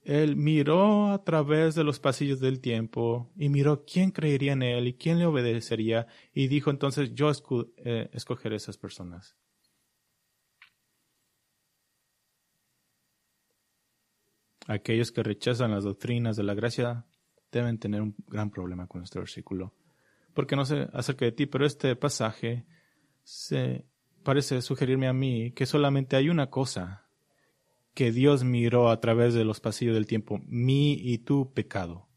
Él 0.02 0.36
miró 0.36 1.12
a 1.12 1.24
través 1.24 1.76
de 1.76 1.84
los 1.84 2.00
pasillos 2.00 2.40
del 2.40 2.60
tiempo 2.60 3.32
y 3.38 3.50
miró 3.50 3.86
quién 3.86 4.10
creería 4.10 4.54
en 4.54 4.64
Él 4.64 4.88
y 4.88 4.94
quién 4.96 5.20
le 5.20 5.28
obedecería 5.28 6.08
y 6.34 6.48
dijo 6.48 6.72
entonces 6.72 7.14
yo 7.14 7.32
eh, 7.78 8.10
escogeré 8.14 8.56
esas 8.56 8.80
personas. 8.80 9.38
Aquellos 14.68 15.12
que 15.12 15.24
rechazan 15.24 15.72
las 15.72 15.86
doctrinas 15.86 16.36
de 16.36 16.44
la 16.44 16.54
gracia 16.54 17.06
deben 17.52 17.80
tener 17.80 18.02
un 18.02 18.16
gran 18.28 18.52
problema 18.52 18.88
con 18.88 19.02
este 19.02 19.18
versículo. 19.20 19.74
Porque 20.34 20.56
no 20.56 20.66
sé 20.66 20.88
acerca 20.94 21.26
de 21.26 21.32
ti, 21.32 21.46
pero 21.46 21.66
este 21.66 21.96
pasaje 21.96 22.66
se 23.24 23.86
parece 24.24 24.62
sugerirme 24.62 25.08
a 25.08 25.14
mí 25.14 25.52
que 25.52 25.66
solamente 25.66 26.16
hay 26.16 26.30
una 26.30 26.50
cosa 26.50 27.08
que 27.94 28.12
Dios 28.12 28.44
miró 28.44 28.90
a 28.90 29.00
través 29.00 29.34
de 29.34 29.44
los 29.44 29.60
pasillos 29.60 29.96
del 29.96 30.06
tiempo, 30.06 30.40
mi 30.46 30.94
y 30.94 31.20
tu 31.20 31.54
pecado. 31.54 32.08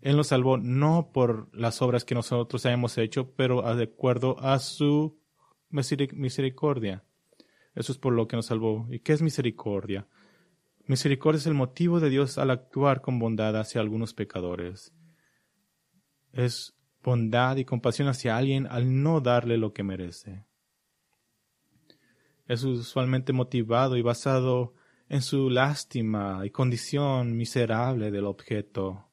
Él 0.00 0.16
nos 0.16 0.28
salvó 0.28 0.56
no 0.56 1.10
por 1.12 1.54
las 1.54 1.82
obras 1.82 2.04
que 2.04 2.14
nosotros 2.14 2.64
hayamos 2.64 2.96
hecho, 2.96 3.34
pero 3.34 3.62
de 3.74 3.84
acuerdo 3.84 4.40
a 4.40 4.58
su 4.58 5.20
misericordia. 5.68 7.04
Eso 7.74 7.92
es 7.92 7.98
por 7.98 8.14
lo 8.14 8.26
que 8.26 8.36
nos 8.36 8.46
salvó. 8.46 8.86
¿Y 8.90 9.00
qué 9.00 9.12
es 9.12 9.20
misericordia? 9.20 10.08
Misericordia 10.90 11.38
es 11.38 11.46
el 11.46 11.54
motivo 11.54 12.00
de 12.00 12.10
Dios 12.10 12.36
al 12.36 12.50
actuar 12.50 13.00
con 13.00 13.20
bondad 13.20 13.56
hacia 13.56 13.80
algunos 13.80 14.12
pecadores. 14.12 14.92
Es 16.32 16.76
bondad 17.00 17.58
y 17.58 17.64
compasión 17.64 18.08
hacia 18.08 18.36
alguien 18.36 18.66
al 18.66 19.00
no 19.00 19.20
darle 19.20 19.56
lo 19.56 19.72
que 19.72 19.84
merece. 19.84 20.46
Es 22.48 22.64
usualmente 22.64 23.32
motivado 23.32 23.96
y 23.96 24.02
basado 24.02 24.74
en 25.08 25.22
su 25.22 25.48
lástima 25.48 26.42
y 26.44 26.50
condición 26.50 27.36
miserable 27.36 28.10
del 28.10 28.24
objeto. 28.24 29.12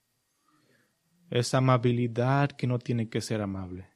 Es 1.29 1.53
amabilidad 1.53 2.49
que 2.53 2.65
no 2.65 2.79
tiene 2.79 3.07
que 3.07 3.21
ser 3.21 3.39
amable. 3.39 3.87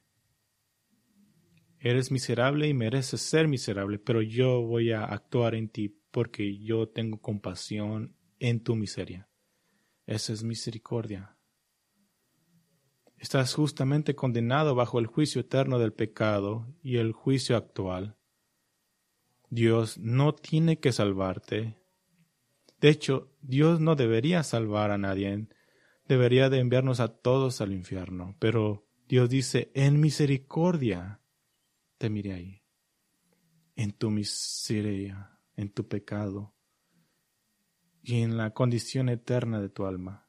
Eres 1.80 2.12
miserable 2.12 2.68
y 2.68 2.76
mereces 2.76 3.22
ser 3.22 3.48
miserable, 3.48 3.98
pero 3.98 4.22
yo 4.22 4.62
voy 4.62 4.92
a 4.92 5.04
actuar 5.04 5.56
en 5.56 5.68
ti 5.68 5.98
porque 6.12 6.58
yo 6.60 6.90
tengo 6.90 7.20
compasión 7.20 8.16
en 8.40 8.62
tu 8.62 8.76
miseria. 8.76 9.30
Esa 10.06 10.34
es 10.34 10.44
misericordia. 10.44 11.38
Estás 13.18 13.54
justamente 13.54 14.16
condenado 14.16 14.76
bajo 14.76 15.00
el 15.00 15.06
juicio 15.06 15.42
eterno 15.42 15.80
del 15.80 15.94
pecado 15.94 16.68
y 16.82 16.98
el 16.98 17.12
juicio 17.12 17.56
actual. 17.56 18.18
Dios 19.50 19.98
no 20.00 20.34
tiene 20.34 20.80
que 20.80 20.92
salvarte. 20.92 21.78
De 22.80 22.90
hecho, 22.90 23.32
Dios 23.42 23.80
no 23.80 23.96
debería 23.96 24.44
salvar 24.44 24.92
a 24.92 24.98
nadie. 24.98 25.48
Debería 26.08 26.50
de 26.50 26.60
enviarnos 26.60 27.00
a 27.00 27.10
todos 27.10 27.62
al 27.62 27.74
infierno. 27.74 28.36
Pero 28.40 28.88
Dios 29.08 29.30
dice, 29.30 29.72
en 29.76 30.00
misericordia 30.00 31.22
te 31.98 32.10
miré 32.10 32.34
ahí, 32.34 32.64
en 33.76 33.92
tu 33.92 34.10
miseria, 34.10 35.38
en 35.62 35.70
tu 35.72 35.88
pecado 35.88 36.54
y 38.04 38.22
en 38.22 38.38
la 38.38 38.52
condición 38.52 39.10
eterna 39.10 39.62
de 39.62 39.70
tu 39.70 39.86
alma. 39.86 40.28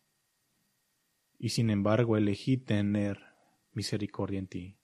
Y 1.39 1.51
sin 1.51 1.71
embargo 1.71 2.17
elegí 2.17 2.57
tener 2.57 3.19
misericordia 3.73 4.39
en 4.39 4.47
ti. 4.47 4.77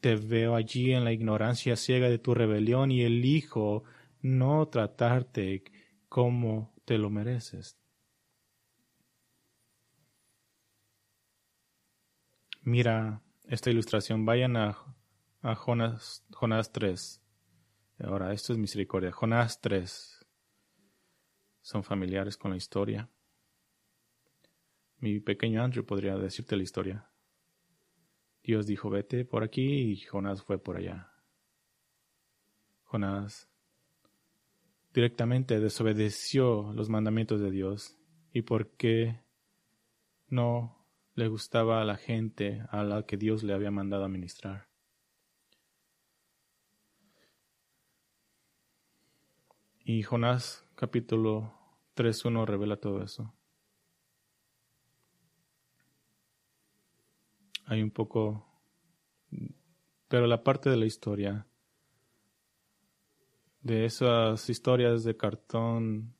Te 0.00 0.16
veo 0.16 0.56
allí 0.56 0.92
en 0.92 1.04
la 1.04 1.12
ignorancia 1.12 1.76
ciega 1.76 2.08
de 2.08 2.18
tu 2.18 2.34
rebelión 2.34 2.90
y 2.90 3.02
elijo 3.02 3.84
no 4.20 4.68
tratarte 4.68 5.62
como 6.08 6.74
te 6.84 6.98
lo 6.98 7.08
mereces. 7.08 7.78
Mira 12.62 13.22
esta 13.44 13.70
ilustración. 13.70 14.24
Vayan 14.24 14.56
a 14.56 14.76
a 15.42 15.54
Jonás, 15.56 16.24
Jonás 16.30 16.72
3. 16.72 17.21
Ahora, 18.02 18.32
esto 18.32 18.52
es 18.52 18.58
misericordia. 18.58 19.12
Jonás 19.12 19.60
3. 19.60 20.26
Son 21.60 21.84
familiares 21.84 22.36
con 22.36 22.50
la 22.50 22.56
historia. 22.56 23.08
Mi 24.98 25.20
pequeño 25.20 25.62
Andrew 25.62 25.84
podría 25.84 26.16
decirte 26.16 26.56
la 26.56 26.64
historia. 26.64 27.08
Dios 28.42 28.66
dijo, 28.66 28.90
vete 28.90 29.24
por 29.24 29.44
aquí 29.44 29.92
y 29.92 30.00
Jonás 30.00 30.42
fue 30.42 30.58
por 30.58 30.78
allá. 30.78 31.12
Jonás 32.82 33.48
directamente 34.92 35.60
desobedeció 35.60 36.72
los 36.74 36.88
mandamientos 36.88 37.40
de 37.40 37.52
Dios 37.52 37.96
y 38.32 38.42
porque 38.42 39.20
no 40.28 40.86
le 41.14 41.28
gustaba 41.28 41.80
a 41.80 41.84
la 41.84 41.96
gente 41.96 42.64
a 42.70 42.82
la 42.82 43.06
que 43.06 43.16
Dios 43.16 43.44
le 43.44 43.54
había 43.54 43.70
mandado 43.70 44.04
a 44.04 44.08
ministrar. 44.08 44.71
Y 49.84 50.04
Jonás 50.04 50.64
capítulo 50.76 51.52
3.1 51.96 52.46
revela 52.46 52.76
todo 52.76 53.02
eso. 53.02 53.34
Hay 57.64 57.82
un 57.82 57.90
poco, 57.90 58.46
pero 60.06 60.28
la 60.28 60.44
parte 60.44 60.70
de 60.70 60.76
la 60.76 60.86
historia, 60.86 61.48
de 63.60 63.84
esas 63.84 64.48
historias 64.48 65.02
de 65.02 65.16
cartón, 65.16 66.14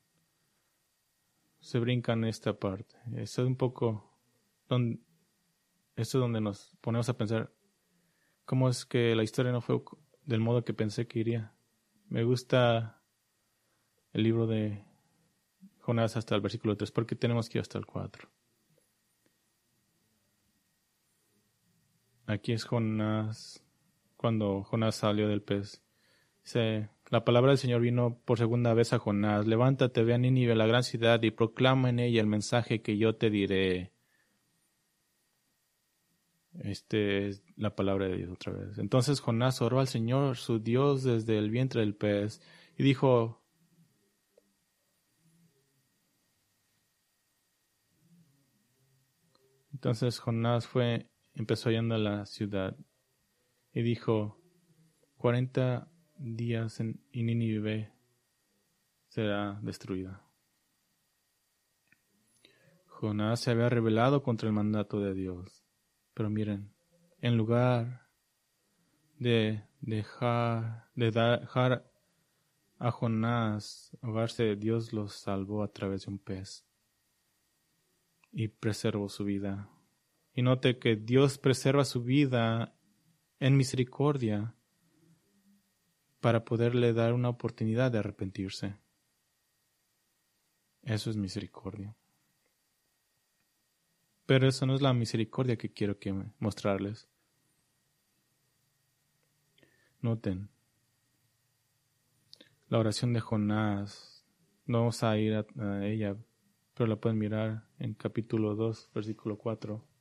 se 1.61 1.79
brincan 1.79 2.25
esta 2.25 2.59
parte. 2.59 2.97
Eso 3.15 3.43
es 3.43 3.47
un 3.47 3.55
poco, 3.55 4.11
donde, 4.67 4.99
esto 5.95 6.17
es 6.17 6.21
donde 6.21 6.41
nos 6.41 6.75
ponemos 6.81 7.07
a 7.07 7.15
pensar, 7.15 7.53
¿cómo 8.43 8.67
es 8.67 8.85
que 8.85 9.15
la 9.15 9.23
historia 9.23 9.53
no 9.53 9.61
fue 9.61 9.81
del 10.25 10.41
modo 10.41 10.65
que 10.65 10.73
pensé 10.73 11.07
que 11.07 11.19
iría? 11.19 11.55
Me 12.09 12.25
gusta 12.25 13.02
el 14.13 14.23
libro 14.23 14.47
de 14.47 14.83
Jonás 15.79 16.15
hasta 16.15 16.35
el 16.35 16.41
versículo 16.41 16.77
3, 16.77 16.91
porque 16.91 17.15
tenemos 17.15 17.49
que 17.49 17.57
ir 17.57 17.61
hasta 17.61 17.77
el 17.77 17.85
4. 17.85 18.29
Aquí 22.25 22.53
es 22.53 22.63
Jonás, 22.63 23.63
cuando 24.15 24.63
Jonás 24.63 24.95
salió 24.95 25.27
del 25.27 25.41
pez. 25.41 25.83
Dice, 26.43 26.89
la 27.09 27.25
palabra 27.25 27.51
del 27.51 27.57
Señor 27.57 27.81
vino 27.81 28.17
por 28.23 28.37
segunda 28.37 28.73
vez 28.73 28.93
a 28.93 28.99
Jonás. 28.99 29.45
Levántate, 29.45 30.03
ve 30.03 30.13
a 30.13 30.17
Nínive, 30.17 30.55
la 30.55 30.67
gran 30.67 30.83
ciudad, 30.83 31.21
y 31.21 31.31
proclama 31.31 31.89
en 31.89 31.99
ella 31.99 32.21
el 32.21 32.27
mensaje 32.27 32.81
que 32.81 32.97
yo 32.97 33.15
te 33.15 33.29
diré. 33.29 33.91
Este 36.61 37.27
es 37.27 37.43
la 37.57 37.75
palabra 37.75 38.07
de 38.07 38.17
Dios 38.17 38.31
otra 38.31 38.53
vez. 38.53 38.77
Entonces 38.77 39.19
Jonás 39.19 39.61
oró 39.61 39.79
al 39.79 39.87
Señor, 39.87 40.37
su 40.37 40.59
Dios, 40.59 41.03
desde 41.03 41.37
el 41.37 41.49
vientre 41.49 41.81
del 41.81 41.95
pez, 41.95 42.41
y 42.77 42.83
dijo, 42.83 43.42
Entonces 49.83 50.17
Jonás 50.17 50.65
fue, 50.65 51.09
empezó 51.33 51.69
yendo 51.69 51.95
a 51.95 51.97
la 51.97 52.25
ciudad 52.25 52.77
y 53.73 53.81
dijo, 53.81 54.39
cuarenta 55.17 55.91
días 56.15 56.79
en, 56.79 57.03
Nínive 57.11 57.91
será 59.09 59.59
destruida. 59.61 60.25
Jonás 62.85 63.41
se 63.41 63.51
había 63.51 63.67
rebelado 63.67 64.23
contra 64.23 64.47
el 64.47 64.53
mandato 64.53 65.01
de 65.01 65.13
Dios. 65.13 65.65
Pero 66.13 66.29
miren, 66.29 66.73
en 67.19 67.35
lugar 67.35 68.07
de 69.19 69.65
dejar, 69.81 70.85
de 70.95 71.11
dejar 71.11 71.91
a 72.79 72.89
Jonás 72.89 73.97
ahogarse, 74.01 74.55
Dios 74.55 74.93
lo 74.93 75.09
salvó 75.09 75.61
a 75.61 75.73
través 75.73 76.05
de 76.05 76.11
un 76.11 76.19
pez 76.19 76.65
y 78.31 78.47
preservó 78.47 79.09
su 79.09 79.25
vida. 79.25 79.69
Y 80.33 80.41
note 80.41 80.79
que 80.79 80.95
Dios 80.95 81.37
preserva 81.37 81.85
su 81.85 82.03
vida 82.03 82.75
en 83.39 83.55
misericordia 83.55 84.55
para 86.21 86.45
poderle 86.45 86.93
dar 86.93 87.13
una 87.13 87.29
oportunidad 87.29 87.91
de 87.91 87.99
arrepentirse. 87.99 88.77
Eso 90.81 91.09
es 91.09 91.17
misericordia. 91.17 91.95
Pero 94.25 94.47
eso 94.47 94.65
no 94.65 94.73
es 94.73 94.81
la 94.81 94.93
misericordia 94.93 95.57
que 95.57 95.71
quiero 95.71 95.97
mostrarles. 96.39 97.09
Noten, 100.01 100.49
la 102.69 102.79
oración 102.79 103.13
de 103.13 103.19
Jonás, 103.19 104.25
no 104.65 104.79
vamos 104.79 105.03
a 105.03 105.17
ir 105.17 105.35
a 105.35 105.85
ella, 105.85 106.17
pero 106.73 106.87
la 106.87 106.95
pueden 106.95 107.19
mirar 107.19 107.67
en 107.79 107.93
capítulo 107.93 108.55
2, 108.55 108.89
versículo 108.93 109.37
4. 109.37 109.92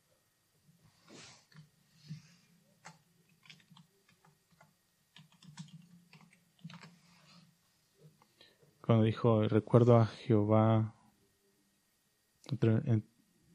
Cuando 8.82 9.04
dijo, 9.04 9.42
recuerdo 9.44 9.96
a 9.96 10.06
Jehová, 10.06 10.96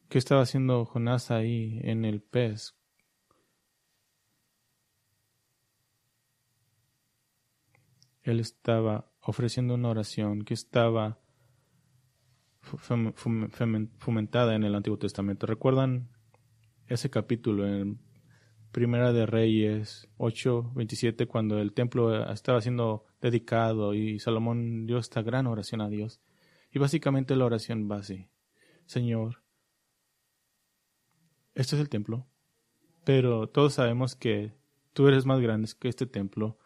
¿qué 0.08 0.18
estaba 0.18 0.42
haciendo 0.42 0.86
Jonás 0.86 1.32
ahí 1.32 1.82
en 1.84 2.06
el 2.06 2.22
pez? 2.22 2.78
Él 8.24 8.40
estaba 8.40 9.12
ofreciendo 9.22 9.76
una 9.76 9.90
oración 9.90 10.44
que 10.44 10.54
estaba 10.54 11.20
fomentada 12.62 14.56
en 14.56 14.64
el 14.64 14.76
Antiguo 14.76 14.98
Testamento. 14.98 15.46
¿Recuerdan 15.46 16.10
ese 16.88 17.10
capítulo 17.10 17.68
en 17.68 18.00
Primera 18.72 19.12
de 19.12 19.26
Reyes 19.26 20.08
8, 20.18 20.72
27, 20.76 21.28
cuando 21.28 21.60
el 21.60 21.74
templo 21.74 22.32
estaba 22.32 22.62
siendo 22.62 23.06
dedicado 23.22 23.94
y 23.94 24.20
Salomón 24.20 24.86
dio 24.86 24.98
esta 24.98 25.22
gran 25.22 25.48
oración 25.48 25.82
a 25.82 25.90
Dios? 25.90 26.22
Y 26.72 26.80
básicamente 26.80 27.36
la 27.36 27.46
oración 27.46 27.90
va 27.90 27.98
así. 27.98 28.28
Señor, 28.86 29.42
este 31.56 31.76
es 31.76 31.82
el 31.82 31.90
templo, 31.90 32.28
pero 33.04 33.50
todos 33.50 33.74
sabemos 33.74 34.16
que 34.16 34.54
tú 34.94 35.08
eres 35.08 35.26
más 35.26 35.40
grande 35.42 35.70
que 35.80 35.90
este 35.90 36.06
templo, 36.06 36.58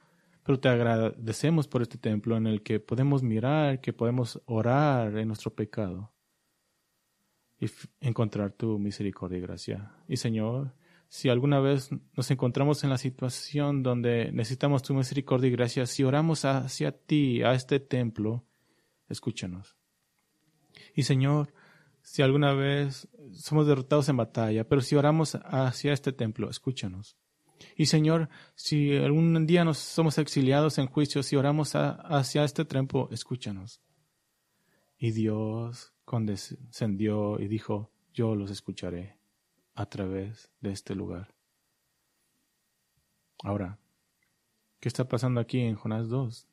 pero 0.44 0.60
te 0.60 0.70
agradecemos 0.70 1.68
por 1.68 1.82
este 1.82 1.98
templo 1.98 2.36
en 2.36 2.48
el 2.48 2.62
que 2.62 2.80
podemos 2.80 3.24
mirar, 3.24 3.80
que 3.80 3.94
podemos 3.94 4.42
orar 4.46 5.18
en 5.18 5.28
nuestro 5.28 5.54
pecado 5.54 6.12
y 7.60 7.68
encontrar 8.00 8.52
tu 8.52 8.80
misericordia 8.80 9.38
y 9.38 9.42
gracia. 9.42 9.94
Y 10.08 10.18
Señor, 10.18 10.74
si 11.12 11.28
alguna 11.28 11.60
vez 11.60 11.89
nos 12.15 12.32
encontramos 12.32 12.86
en 12.86 12.89
la 12.89 12.97
situación 12.97 13.84
donde 13.84 14.32
necesitamos 14.32 14.82
tu 14.82 14.93
misericordia 14.93 15.50
y 15.50 15.52
gracia, 15.52 15.86
si 15.86 16.06
oramos 16.06 16.45
hacia 16.45 16.93
ti, 16.93 17.43
a 17.43 17.52
este 17.52 17.82
templo, 17.82 18.45
escúchanos. 19.10 19.76
Y 20.95 21.04
Señor, 21.04 21.54
si 22.02 22.21
alguna 22.21 22.54
vez 22.54 23.10
somos 23.34 23.67
derrotados 23.67 24.08
en 24.08 24.15
batalla, 24.15 24.65
pero 24.69 24.80
si 24.80 24.95
oramos 24.95 25.36
hacia 25.43 25.91
este 25.91 26.13
templo, 26.13 26.50
escúchanos. 26.50 27.17
Y 27.76 27.88
Señor, 27.88 28.30
si 28.56 28.95
algún 28.95 29.45
día 29.45 29.65
nos 29.65 29.80
somos 29.80 30.17
exiliados 30.17 30.78
en 30.78 30.88
juicio, 30.88 31.24
si 31.24 31.36
oramos 31.36 31.74
hacia 31.76 32.45
este 32.45 32.63
templo, 32.63 33.10
escúchanos. 33.12 33.82
Y 34.97 35.12
Dios 35.12 35.93
condescendió 36.06 37.38
y 37.38 37.50
dijo, 37.50 37.91
yo 38.13 38.34
los 38.34 38.50
escucharé 38.50 39.21
a 39.76 39.86
través 39.88 40.52
de 40.60 40.72
este 40.72 40.96
lugar. 40.96 41.34
Ahora, 43.44 43.80
¿qué 44.80 44.88
está 44.88 45.08
pasando 45.08 45.40
aquí 45.40 45.60
en 45.60 45.76
Jonás 45.76 46.10
2? 46.10 46.48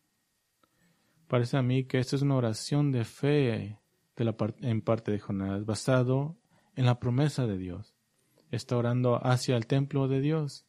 Parece 1.26 1.56
a 1.58 1.62
mí 1.62 1.84
que 1.84 1.98
esta 1.98 2.16
es 2.16 2.22
una 2.22 2.36
oración 2.36 2.90
de 2.92 3.04
fe 3.04 3.78
en 4.16 4.82
parte 4.82 5.12
de 5.12 5.20
Jonás, 5.20 5.66
basado 5.66 6.36
en 6.74 6.86
la 6.86 6.98
promesa 6.98 7.46
de 7.46 7.58
Dios. 7.58 7.94
Está 8.50 8.76
orando 8.76 9.24
hacia 9.24 9.56
el 9.56 9.66
templo 9.66 10.08
de 10.08 10.20
Dios. 10.20 10.66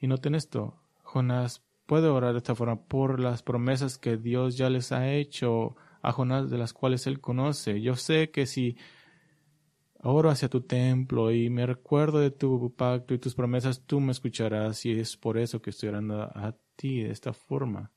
Y 0.00 0.06
noten 0.06 0.34
esto, 0.34 0.80
Jonás 1.02 1.64
puede 1.86 2.08
orar 2.08 2.32
de 2.32 2.38
esta 2.38 2.54
forma 2.54 2.84
por 2.84 3.18
las 3.20 3.42
promesas 3.42 3.98
que 3.98 4.16
Dios 4.16 4.56
ya 4.56 4.70
les 4.70 4.92
ha 4.92 5.10
hecho 5.12 5.76
a 6.00 6.12
Jonás 6.12 6.50
de 6.50 6.58
las 6.58 6.72
cuales 6.72 7.06
él 7.06 7.20
conoce. 7.20 7.80
Yo 7.80 7.96
sé 7.96 8.30
que 8.30 8.46
si 8.46 8.76
oro 10.04 10.30
hacia 10.30 10.48
tu 10.48 10.60
templo 10.60 11.32
y 11.32 11.50
me 11.50 11.66
recuerdo 11.66 12.20
de 12.20 12.30
tu 12.30 12.72
pacto 12.76 13.14
y 13.14 13.18
tus 13.18 13.34
promesas, 13.34 13.82
tú 13.86 14.00
me 14.00 14.12
escucharás 14.12 14.84
y 14.86 14.92
es 14.92 15.16
por 15.16 15.38
eso 15.38 15.60
que 15.60 15.70
estoy 15.70 15.88
orando 15.88 16.22
a 16.22 16.54
ti 16.76 17.02
de 17.02 17.10
esta 17.10 17.32
forma. 17.32 17.90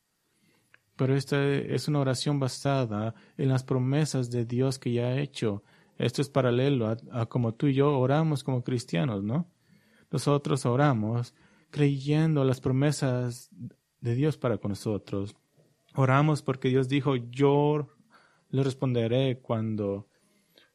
Pero 0.95 1.15
esta 1.15 1.45
es 1.53 1.87
una 1.87 1.99
oración 1.99 2.39
basada 2.39 3.13
en 3.37 3.49
las 3.49 3.63
promesas 3.63 4.31
de 4.31 4.45
Dios 4.45 4.79
que 4.79 4.93
ya 4.93 5.07
ha 5.07 5.19
hecho. 5.19 5.63
Esto 5.97 6.21
es 6.21 6.29
paralelo 6.29 6.87
a, 6.87 6.97
a 7.11 7.25
como 7.27 7.53
tú 7.53 7.67
y 7.67 7.73
yo 7.73 7.99
oramos 7.99 8.43
como 8.43 8.63
cristianos, 8.63 9.23
¿no? 9.23 9.47
Nosotros 10.09 10.65
oramos 10.65 11.35
creyendo 11.69 12.43
las 12.45 12.61
promesas 12.61 13.51
de 13.99 14.15
Dios 14.15 14.37
para 14.37 14.57
con 14.57 14.69
nosotros. 14.69 15.35
Oramos 15.93 16.41
porque 16.41 16.69
Dios 16.69 16.87
dijo, 16.87 17.15
yo 17.15 17.89
le 18.49 18.63
responderé 18.63 19.39
cuando 19.39 20.07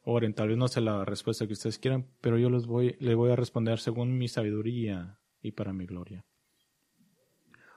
oren. 0.03 0.33
Tal 0.33 0.49
vez 0.49 0.57
no 0.57 0.67
sea 0.67 0.83
la 0.83 1.05
respuesta 1.05 1.47
que 1.47 1.53
ustedes 1.53 1.79
quieran, 1.79 2.07
pero 2.21 2.37
yo 2.37 2.49
les 2.49 2.65
voy, 2.65 2.95
le 2.99 3.15
voy 3.15 3.31
a 3.31 3.35
responder 3.35 3.79
según 3.79 4.17
mi 4.17 4.27
sabiduría 4.27 5.19
y 5.41 5.51
para 5.51 5.73
mi 5.73 5.85
gloria. 5.85 6.25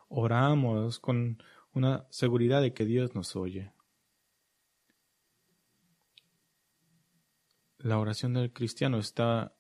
Oramos 0.09 1.01
con 1.01 1.43
una 1.73 2.07
seguridad 2.11 2.63
de 2.63 2.73
que 2.73 2.85
Dios 2.85 3.15
nos 3.15 3.35
oye. 3.37 3.73
La 7.79 7.99
oración 7.99 8.35
del 8.35 8.53
cristiano 8.53 8.99
está 8.99 9.55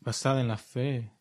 basada 0.00 0.40
en 0.40 0.48
la 0.48 0.56
fe. 0.56 1.12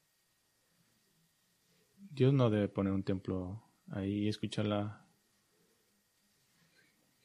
Dios 1.97 2.33
no 2.33 2.49
debe 2.49 2.67
poner 2.67 2.93
un 2.93 3.03
templo 3.03 3.63
ahí 3.89 4.25
y 4.25 4.27
escuchar 4.27 4.65
la 4.65 5.04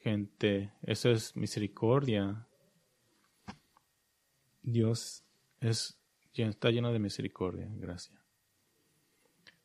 gente. 0.00 0.72
Eso 0.82 1.10
es 1.10 1.36
misericordia. 1.36 2.46
Dios 4.62 5.24
es, 5.60 5.98
está 6.34 6.70
lleno 6.70 6.92
de 6.92 6.98
misericordia, 6.98 7.68
gracias. 7.76 8.18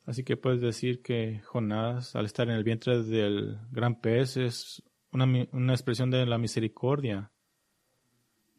Así 0.06 0.24
que 0.24 0.38
puedes 0.38 0.62
decir 0.62 1.02
que 1.02 1.42
Jonás, 1.46 2.16
al 2.16 2.26
estar 2.26 2.48
en 2.48 2.56
el 2.56 2.64
vientre 2.64 3.02
del 3.04 3.60
gran 3.72 4.00
pez, 4.00 4.38
es 4.38 4.84
una, 5.12 5.26
una 5.52 5.74
expresión 5.74 6.12
de 6.12 6.26
la 6.26 6.38
misericordia. 6.38 7.32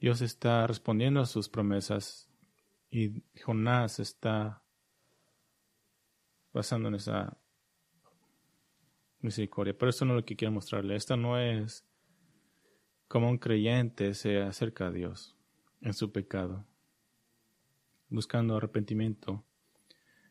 Dios 0.00 0.20
está 0.22 0.66
respondiendo 0.66 1.20
a 1.20 1.26
sus 1.26 1.48
promesas 1.48 2.28
y 2.90 3.22
Jonás 3.40 4.00
está 4.00 4.62
basando 6.52 6.88
en 6.88 6.96
esa 6.96 7.38
misericordia. 9.20 9.76
Pero 9.76 9.90
esto 9.90 10.04
no 10.04 10.14
es 10.14 10.16
lo 10.16 10.24
que 10.24 10.36
quiero 10.36 10.52
mostrarle. 10.52 10.96
Esto 10.96 11.16
no 11.16 11.38
es 11.38 11.84
como 13.08 13.30
un 13.30 13.38
creyente 13.38 14.14
se 14.14 14.42
acerca 14.42 14.88
a 14.88 14.90
Dios 14.90 15.36
en 15.80 15.94
su 15.94 16.10
pecado, 16.12 16.66
buscando 18.08 18.56
arrepentimiento. 18.56 19.44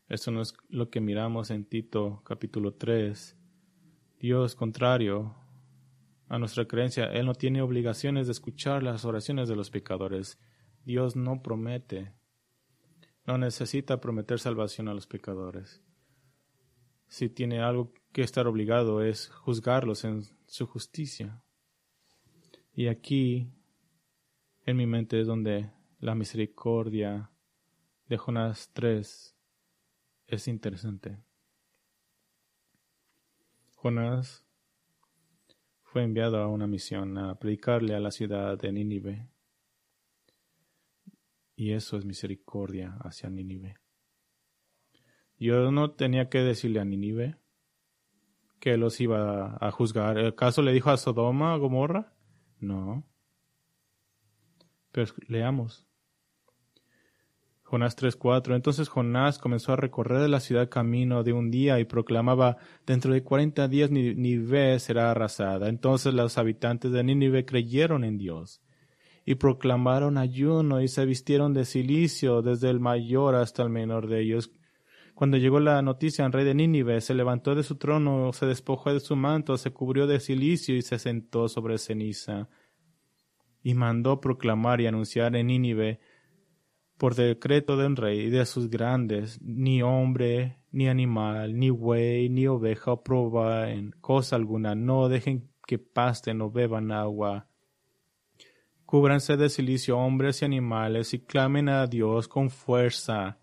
Esto 0.08 0.32
no 0.32 0.42
es 0.42 0.54
lo 0.70 0.90
que 0.90 1.02
miramos 1.02 1.50
en 1.52 1.66
Tito 1.66 2.22
capítulo 2.26 2.74
3. 2.74 3.38
Dios, 4.20 4.56
contrario 4.56 5.36
a 6.28 6.38
nuestra 6.38 6.66
creencia, 6.66 7.06
Él 7.06 7.26
no 7.26 7.34
tiene 7.34 7.62
obligaciones 7.62 8.28
de 8.28 8.34
escuchar 8.34 8.84
las 8.84 9.06
oraciones 9.06 9.48
de 9.48 9.56
los 9.56 9.70
pecadores. 9.70 10.40
Dios 10.84 11.16
no 11.16 11.42
promete, 11.42 12.14
no 13.26 13.38
necesita 13.38 14.00
prometer 14.00 14.40
salvación 14.40 14.88
a 14.88 14.94
los 14.94 15.08
pecadores. 15.08 15.82
Si 17.08 17.30
tiene 17.30 17.62
algo 17.62 17.94
que 18.12 18.22
estar 18.22 18.48
obligado 18.48 19.04
es 19.04 19.30
juzgarlos 19.30 20.04
en 20.06 20.24
su 20.48 20.66
justicia. 20.66 21.44
Y 22.74 22.88
aquí, 22.88 23.50
en 24.66 24.78
mi 24.78 24.86
mente, 24.86 25.20
es 25.20 25.28
donde 25.28 25.70
la 26.00 26.16
misericordia 26.16 27.32
de 28.08 28.18
Jonás 28.18 28.70
3 28.74 29.36
es 30.28 30.48
interesante. 30.48 31.18
Jonás 33.76 34.46
fue 35.84 36.04
enviado 36.04 36.38
a 36.38 36.48
una 36.48 36.68
misión 36.68 37.18
a 37.18 37.36
predicarle 37.36 37.96
a 37.96 38.00
la 38.00 38.12
ciudad 38.12 38.58
de 38.58 38.72
Nínive. 38.72 39.30
Y 41.56 41.72
eso 41.72 41.98
es 41.98 42.04
misericordia 42.04 42.98
hacia 43.02 43.30
Nínive. 43.30 43.78
Yo 45.38 45.72
no 45.72 45.92
tenía 45.92 46.30
que 46.30 46.40
decirle 46.40 46.80
a 46.80 46.86
Nínive 46.86 47.36
que 48.60 48.78
los 48.78 49.00
iba 49.02 49.58
a 49.60 49.72
juzgar. 49.72 50.18
¿Acaso 50.18 50.62
le 50.62 50.74
dijo 50.74 50.90
a 50.90 50.98
Sodoma, 50.98 51.56
Gomorra? 51.58 52.14
No. 52.60 53.06
Pero 54.92 55.12
leamos. 55.28 55.86
Jonás 57.64 57.96
3:4. 57.98 58.56
Entonces 58.56 58.90
Jonás 58.90 59.40
comenzó 59.40 59.74
a 59.74 59.76
recorrer 59.76 60.30
la 60.30 60.40
ciudad 60.40 60.70
camino 60.70 61.24
de 61.24 61.34
un 61.34 61.52
día 61.52 61.80
y 61.80 61.86
proclamaba, 61.86 62.58
dentro 62.86 63.12
de 63.12 63.24
cuarenta 63.24 63.68
días 63.68 63.92
Nínive 63.92 64.80
será 64.80 65.12
arrasada. 65.12 65.68
Entonces 65.68 66.14
los 66.14 66.38
habitantes 66.38 66.92
de 66.92 67.04
Nínive 67.04 67.46
creyeron 67.46 68.04
en 68.04 68.18
Dios 68.18 68.62
y 69.26 69.36
proclamaron 69.36 70.18
ayuno 70.18 70.82
y 70.82 70.88
se 70.88 71.06
vistieron 71.06 71.54
de 71.54 71.66
silicio 71.66 72.44
desde 72.44 72.70
el 72.70 72.80
mayor 72.80 73.34
hasta 73.36 73.64
el 73.64 73.70
menor 73.70 74.08
de 74.08 74.22
ellos 74.22 74.52
cuando 75.16 75.38
llegó 75.38 75.62
la 75.62 75.82
noticia 75.82 76.26
al 76.26 76.34
rey 76.34 76.44
de 76.44 76.54
Nínive, 76.54 77.00
se 77.00 77.14
levantó 77.14 77.56
de 77.56 77.64
su 77.64 77.78
trono, 77.78 78.34
se 78.34 78.46
despojó 78.46 78.94
de 78.94 79.00
su 79.00 79.16
manto, 79.16 79.56
se 79.56 79.72
cubrió 79.72 80.08
de 80.08 80.20
silicio 80.20 80.76
y 80.76 80.82
se 80.82 81.00
sentó 81.00 81.48
sobre 81.48 81.78
ceniza. 81.78 82.50
Y 83.64 83.76
mandó 83.76 84.20
proclamar 84.20 84.82
y 84.82 84.88
anunciar 84.88 85.34
en 85.38 85.48
Nínive, 85.48 86.02
por 86.98 87.16
decreto 87.16 87.78
del 87.78 87.96
rey 87.96 88.26
y 88.26 88.30
de 88.30 88.46
sus 88.46 88.70
grandes, 88.70 89.42
ni 89.42 89.82
hombre, 89.82 90.60
ni 90.72 90.90
animal, 90.90 91.58
ni 91.58 91.70
buey, 91.70 92.28
ni 92.28 92.46
oveja 92.48 93.02
proba 93.02 93.72
en 93.72 93.92
cosa 94.02 94.36
alguna, 94.36 94.76
no 94.76 95.08
dejen 95.08 95.50
que 95.66 95.80
pasten 95.80 96.42
o 96.42 96.52
beban 96.52 96.92
agua. 96.92 97.48
Cúbranse 98.86 99.38
de 99.38 99.48
silicio 99.48 99.98
hombres 99.98 100.42
y 100.42 100.46
animales 100.46 101.14
y 101.14 101.20
clamen 101.20 101.70
a 101.70 101.88
Dios 101.88 102.28
con 102.28 102.50
fuerza 102.50 103.40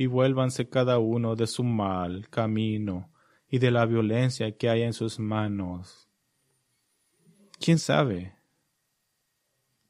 y 0.00 0.06
vuélvanse 0.06 0.70
cada 0.70 0.98
uno 0.98 1.36
de 1.36 1.46
su 1.46 1.62
mal 1.62 2.30
camino 2.30 3.12
y 3.50 3.58
de 3.58 3.70
la 3.70 3.84
violencia 3.84 4.56
que 4.56 4.70
hay 4.70 4.80
en 4.80 4.94
sus 4.94 5.18
manos. 5.18 6.08
¿Quién 7.58 7.78
sabe? 7.78 8.34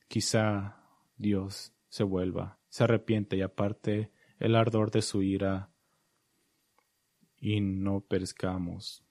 Quizá 0.08 0.82
Dios 1.16 1.72
se 1.88 2.02
vuelva, 2.02 2.58
se 2.70 2.82
arrepiente 2.82 3.36
y 3.36 3.42
aparte 3.42 4.10
el 4.40 4.56
ardor 4.56 4.90
de 4.90 5.02
su 5.02 5.22
ira 5.22 5.70
y 7.36 7.60
no 7.60 8.00
perezcamos. 8.00 9.04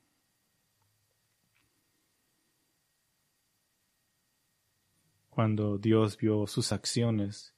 Cuando 5.29 5.77
Dios 5.77 6.17
vio 6.17 6.45
sus 6.45 6.73
acciones 6.73 7.55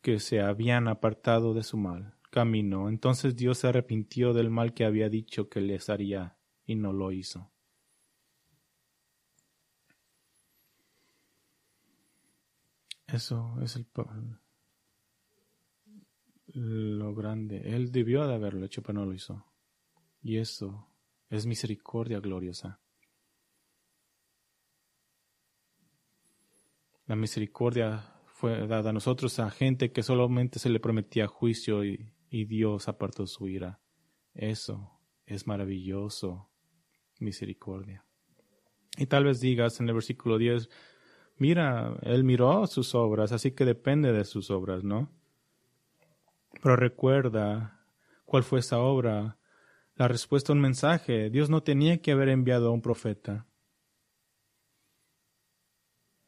que 0.00 0.20
se 0.20 0.40
habían 0.40 0.88
apartado 0.88 1.52
de 1.52 1.62
su 1.62 1.76
mal 1.76 2.15
camino. 2.36 2.90
Entonces 2.90 3.34
Dios 3.34 3.56
se 3.56 3.68
arrepintió 3.68 4.34
del 4.34 4.50
mal 4.50 4.74
que 4.74 4.84
había 4.84 5.08
dicho 5.08 5.48
que 5.48 5.62
les 5.62 5.88
haría 5.88 6.36
y 6.66 6.74
no 6.74 6.92
lo 6.92 7.10
hizo. 7.10 7.50
Eso 13.06 13.58
es 13.62 13.76
el, 13.76 13.86
lo 16.48 17.14
grande. 17.14 17.74
Él 17.74 17.90
debió 17.90 18.26
de 18.26 18.34
haberlo 18.34 18.66
hecho, 18.66 18.82
pero 18.82 18.98
no 18.98 19.06
lo 19.06 19.14
hizo. 19.14 19.46
Y 20.22 20.36
eso 20.36 20.90
es 21.30 21.46
misericordia 21.46 22.20
gloriosa. 22.20 22.80
La 27.06 27.16
misericordia 27.16 28.12
fue 28.26 28.66
dada 28.66 28.90
a 28.90 28.92
nosotros 28.92 29.38
a 29.38 29.50
gente 29.50 29.90
que 29.90 30.02
solamente 30.02 30.58
se 30.58 30.68
le 30.68 30.80
prometía 30.80 31.28
juicio 31.28 31.82
y, 31.82 32.12
y 32.36 32.44
Dios 32.44 32.86
apartó 32.86 33.26
su 33.26 33.48
ira. 33.48 33.80
Eso 34.34 35.00
es 35.24 35.46
maravilloso, 35.46 36.50
misericordia. 37.18 38.04
Y 38.98 39.06
tal 39.06 39.24
vez 39.24 39.40
digas 39.40 39.80
en 39.80 39.88
el 39.88 39.94
versículo 39.94 40.36
10, 40.36 40.68
mira, 41.38 41.96
Él 42.02 42.24
miró 42.24 42.66
sus 42.66 42.94
obras, 42.94 43.32
así 43.32 43.52
que 43.52 43.64
depende 43.64 44.12
de 44.12 44.24
sus 44.24 44.50
obras, 44.50 44.84
¿no? 44.84 45.10
Pero 46.62 46.76
recuerda 46.76 47.86
cuál 48.26 48.42
fue 48.42 48.58
esa 48.58 48.80
obra, 48.80 49.38
la 49.94 50.06
respuesta 50.06 50.52
a 50.52 50.56
un 50.56 50.60
mensaje. 50.60 51.30
Dios 51.30 51.48
no 51.48 51.62
tenía 51.62 52.02
que 52.02 52.12
haber 52.12 52.28
enviado 52.28 52.68
a 52.68 52.72
un 52.72 52.82
profeta. 52.82 53.46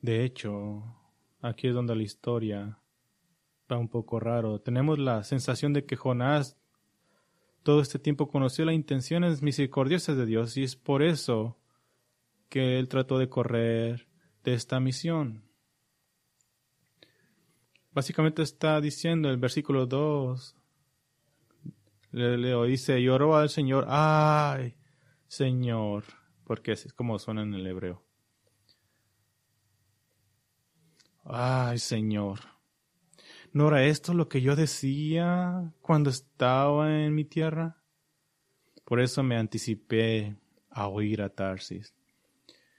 De 0.00 0.24
hecho, 0.24 0.84
aquí 1.42 1.68
es 1.68 1.74
donde 1.74 1.94
la 1.94 2.02
historia 2.02 2.78
va 3.70 3.78
un 3.78 3.88
poco 3.88 4.20
raro. 4.20 4.60
Tenemos 4.60 4.98
la 4.98 5.24
sensación 5.24 5.72
de 5.72 5.84
que 5.84 5.96
Jonás 5.96 6.56
todo 7.62 7.80
este 7.80 7.98
tiempo 7.98 8.28
conoció 8.28 8.64
las 8.64 8.74
intenciones 8.74 9.42
misericordiosas 9.42 10.16
de 10.16 10.26
Dios 10.26 10.56
y 10.56 10.62
es 10.62 10.76
por 10.76 11.02
eso 11.02 11.58
que 12.48 12.78
él 12.78 12.88
trató 12.88 13.18
de 13.18 13.28
correr 13.28 14.08
de 14.42 14.54
esta 14.54 14.80
misión. 14.80 15.44
Básicamente 17.92 18.42
está 18.42 18.80
diciendo 18.80 19.28
el 19.28 19.36
versículo 19.36 19.86
2, 19.86 20.56
le 22.12 22.38
leo, 22.38 22.64
dice, 22.64 23.02
lloró 23.02 23.36
al 23.36 23.50
Señor, 23.50 23.86
ay, 23.88 24.74
Señor, 25.26 26.04
porque 26.44 26.72
es 26.72 26.92
como 26.94 27.18
suena 27.18 27.42
en 27.42 27.54
el 27.54 27.66
hebreo. 27.66 28.02
Ay, 31.24 31.78
Señor. 31.78 32.40
¿No 33.58 33.66
era 33.66 33.84
esto 33.84 34.14
lo 34.14 34.28
que 34.28 34.40
yo 34.40 34.54
decía 34.54 35.74
cuando 35.82 36.10
estaba 36.10 37.02
en 37.02 37.12
mi 37.12 37.24
tierra? 37.24 37.82
Por 38.84 39.00
eso 39.00 39.24
me 39.24 39.36
anticipé 39.36 40.36
a 40.70 40.86
oír 40.86 41.22
a 41.22 41.28
Tarsis. 41.28 41.92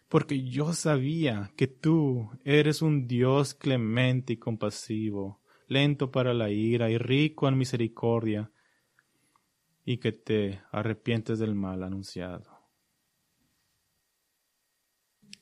Porque 0.07 0.41
yo 0.47 0.71
sabía 0.71 1.51
que 1.57 1.67
tú 1.67 2.32
eres 2.45 2.82
un 2.82 3.09
Dios 3.09 3.53
clemente 3.53 4.32
y 4.32 4.38
compasivo, 4.38 5.41
lento 5.67 6.11
para 6.11 6.34
la 6.34 6.49
ira 6.49 6.89
y 6.89 6.97
rico 6.97 7.49
en 7.49 7.57
misericordia, 7.57 8.49
y 9.84 9.97
que 9.97 10.13
te 10.13 10.61
arrepientes 10.71 11.39
del 11.39 11.55
mal 11.55 11.84
anunciado. 11.84 12.57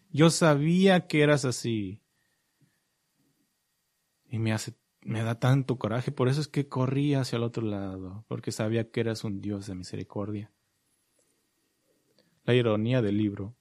Yo 0.10 0.32
sabía 0.32 1.06
que 1.06 1.22
eras 1.22 1.46
así. 1.46 2.02
Y 4.32 4.40
me 4.40 4.52
hace 4.52 4.74
me 5.08 5.24
da 5.24 5.40
tanto 5.40 5.78
coraje, 5.78 6.12
por 6.12 6.28
eso 6.28 6.42
es 6.42 6.50
que 6.50 6.68
corrí 6.68 7.14
hacia 7.14 7.38
el 7.38 7.44
otro 7.44 7.66
lado, 7.66 8.26
porque 8.28 8.52
sabía 8.52 8.92
que 8.92 9.00
eras 9.00 9.24
un 9.24 9.40
Dios 9.40 9.66
de 9.66 9.74
misericordia. 9.74 10.52
La 12.44 12.54
ironía 12.54 13.02
del 13.02 13.18
libro 13.18 13.56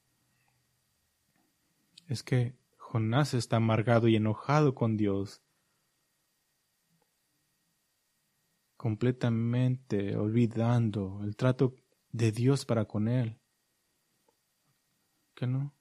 es 2.08 2.24
que 2.24 2.56
Jonás 2.78 3.32
está 3.32 3.58
amargado 3.58 4.08
y 4.08 4.16
enojado 4.16 4.74
con 4.74 4.96
Dios, 4.96 5.40
completamente 8.76 10.16
olvidando 10.16 11.20
el 11.22 11.36
trato 11.36 11.76
de 12.10 12.32
Dios 12.32 12.64
para 12.64 12.86
con 12.86 13.06
él. 13.06 13.38
¿Qué 15.36 15.46
no? 15.46 15.72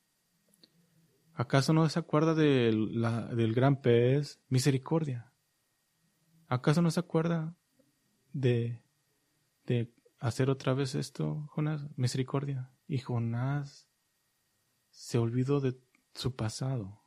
¿Acaso 1.33 1.73
no 1.73 1.89
se 1.89 1.97
acuerda 1.97 2.35
del, 2.35 3.01
del 3.35 3.53
gran 3.55 3.81
pez? 3.81 4.39
Misericordia. 4.47 5.31
¿Acaso 6.47 6.81
no 6.81 6.91
se 6.91 6.99
acuerda 6.99 7.55
de, 8.33 8.81
de 9.65 9.91
hacer 10.19 10.49
otra 10.49 10.73
vez 10.73 10.95
esto, 10.95 11.47
Jonás? 11.51 11.87
Misericordia. 11.97 12.71
Y 12.87 12.99
Jonás 12.99 13.89
se 14.91 15.17
olvidó 15.17 15.59
de 15.59 15.77
su 16.13 16.35
pasado. 16.35 17.01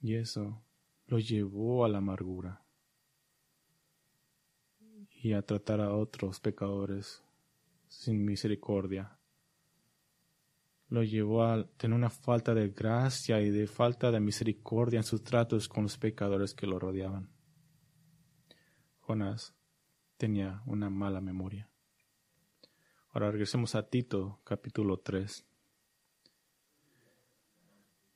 Y 0.00 0.14
eso 0.14 0.62
lo 1.06 1.18
llevó 1.18 1.84
a 1.84 1.88
la 1.88 1.98
amargura 1.98 2.62
y 5.22 5.32
a 5.32 5.42
tratar 5.42 5.80
a 5.80 5.94
otros 5.94 6.40
pecadores 6.40 7.22
sin 7.88 8.24
misericordia. 8.24 9.13
Lo 10.94 11.02
llevó 11.02 11.42
a 11.42 11.66
tener 11.76 11.96
una 11.96 12.08
falta 12.08 12.54
de 12.54 12.68
gracia 12.68 13.40
y 13.40 13.50
de 13.50 13.66
falta 13.66 14.12
de 14.12 14.20
misericordia 14.20 14.98
en 14.98 15.02
sus 15.02 15.24
tratos 15.24 15.68
con 15.68 15.82
los 15.82 15.98
pecadores 15.98 16.54
que 16.54 16.68
lo 16.68 16.78
rodeaban. 16.78 17.32
Jonás 19.00 19.56
tenía 20.16 20.62
una 20.66 20.90
mala 20.90 21.20
memoria. 21.20 21.68
Ahora 23.10 23.32
regresemos 23.32 23.74
a 23.74 23.88
Tito 23.88 24.38
capítulo 24.44 25.00
3. 25.00 25.44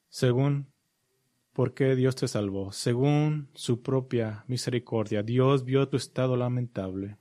Según 0.08 0.72
por 1.54 1.74
qué 1.74 1.96
Dios 1.96 2.14
te 2.14 2.28
salvó, 2.28 2.70
según 2.70 3.50
su 3.54 3.82
propia 3.82 4.44
misericordia, 4.46 5.24
Dios 5.24 5.64
vio 5.64 5.88
tu 5.88 5.96
estado 5.96 6.36
lamentable 6.36 7.18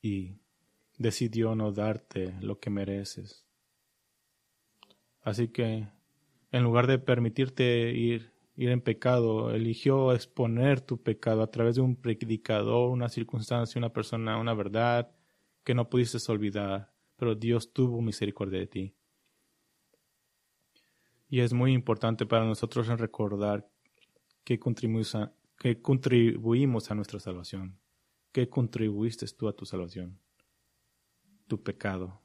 y 0.00 0.36
decidió 1.00 1.54
no 1.54 1.72
darte 1.72 2.34
lo 2.42 2.60
que 2.60 2.68
mereces. 2.68 3.46
Así 5.22 5.48
que, 5.48 5.88
en 6.52 6.62
lugar 6.62 6.86
de 6.86 6.98
permitirte 6.98 7.90
ir, 7.92 8.34
ir 8.54 8.68
en 8.68 8.82
pecado, 8.82 9.50
eligió 9.50 10.12
exponer 10.12 10.82
tu 10.82 11.02
pecado 11.02 11.42
a 11.42 11.50
través 11.50 11.76
de 11.76 11.80
un 11.80 11.96
predicador, 11.96 12.90
una 12.90 13.08
circunstancia, 13.08 13.78
una 13.78 13.94
persona, 13.94 14.36
una 14.36 14.52
verdad 14.52 15.10
que 15.64 15.74
no 15.74 15.88
pudiste 15.88 16.18
olvidar, 16.30 16.92
pero 17.16 17.34
Dios 17.34 17.72
tuvo 17.72 18.02
misericordia 18.02 18.60
de 18.60 18.66
ti. 18.66 18.94
Y 21.30 21.40
es 21.40 21.54
muy 21.54 21.72
importante 21.72 22.26
para 22.26 22.44
nosotros 22.44 22.88
recordar 22.88 23.66
que 24.44 24.58
contribuimos 24.58 25.14
a, 25.14 25.32
que 25.58 25.80
contribuimos 25.80 26.90
a 26.90 26.94
nuestra 26.94 27.20
salvación, 27.20 27.78
que 28.32 28.50
contribuiste 28.50 29.24
tú 29.28 29.48
a 29.48 29.54
tu 29.54 29.64
salvación 29.64 30.18
tu 31.50 31.60
pecado. 31.64 32.22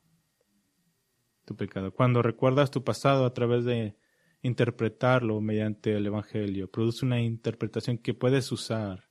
Tu 1.46 1.56
pecado. 1.56 1.92
Cuando 1.92 2.22
recuerdas 2.22 2.70
tu 2.70 2.84
pasado 2.84 3.26
a 3.26 3.34
través 3.34 3.66
de 3.66 3.98
interpretarlo 4.44 5.42
mediante 5.42 5.98
el 5.98 6.06
Evangelio, 6.06 6.70
produce 6.70 7.04
una 7.06 7.20
interpretación 7.20 7.98
que 7.98 8.14
puedes 8.14 8.52
usar 8.52 9.10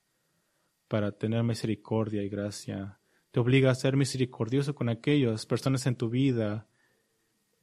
para 0.86 1.10
tener 1.10 1.42
misericordia 1.42 2.22
y 2.22 2.28
gracia. 2.28 3.00
Te 3.32 3.40
obliga 3.40 3.72
a 3.72 3.74
ser 3.74 3.96
misericordioso 3.96 4.76
con 4.76 4.88
aquellas 4.88 5.46
personas 5.46 5.84
en 5.86 5.96
tu 5.96 6.08
vida. 6.08 6.68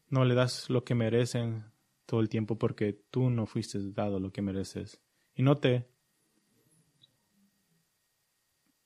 No 0.09 0.25
le 0.25 0.35
das 0.35 0.69
lo 0.69 0.83
que 0.83 0.93
merecen 0.93 1.63
todo 2.05 2.19
el 2.19 2.27
tiempo 2.27 2.57
porque 2.57 2.91
tú 3.09 3.29
no 3.29 3.45
fuiste 3.45 3.79
dado 3.93 4.19
lo 4.19 4.33
que 4.33 4.41
mereces. 4.41 5.01
Y 5.33 5.43
note 5.43 5.87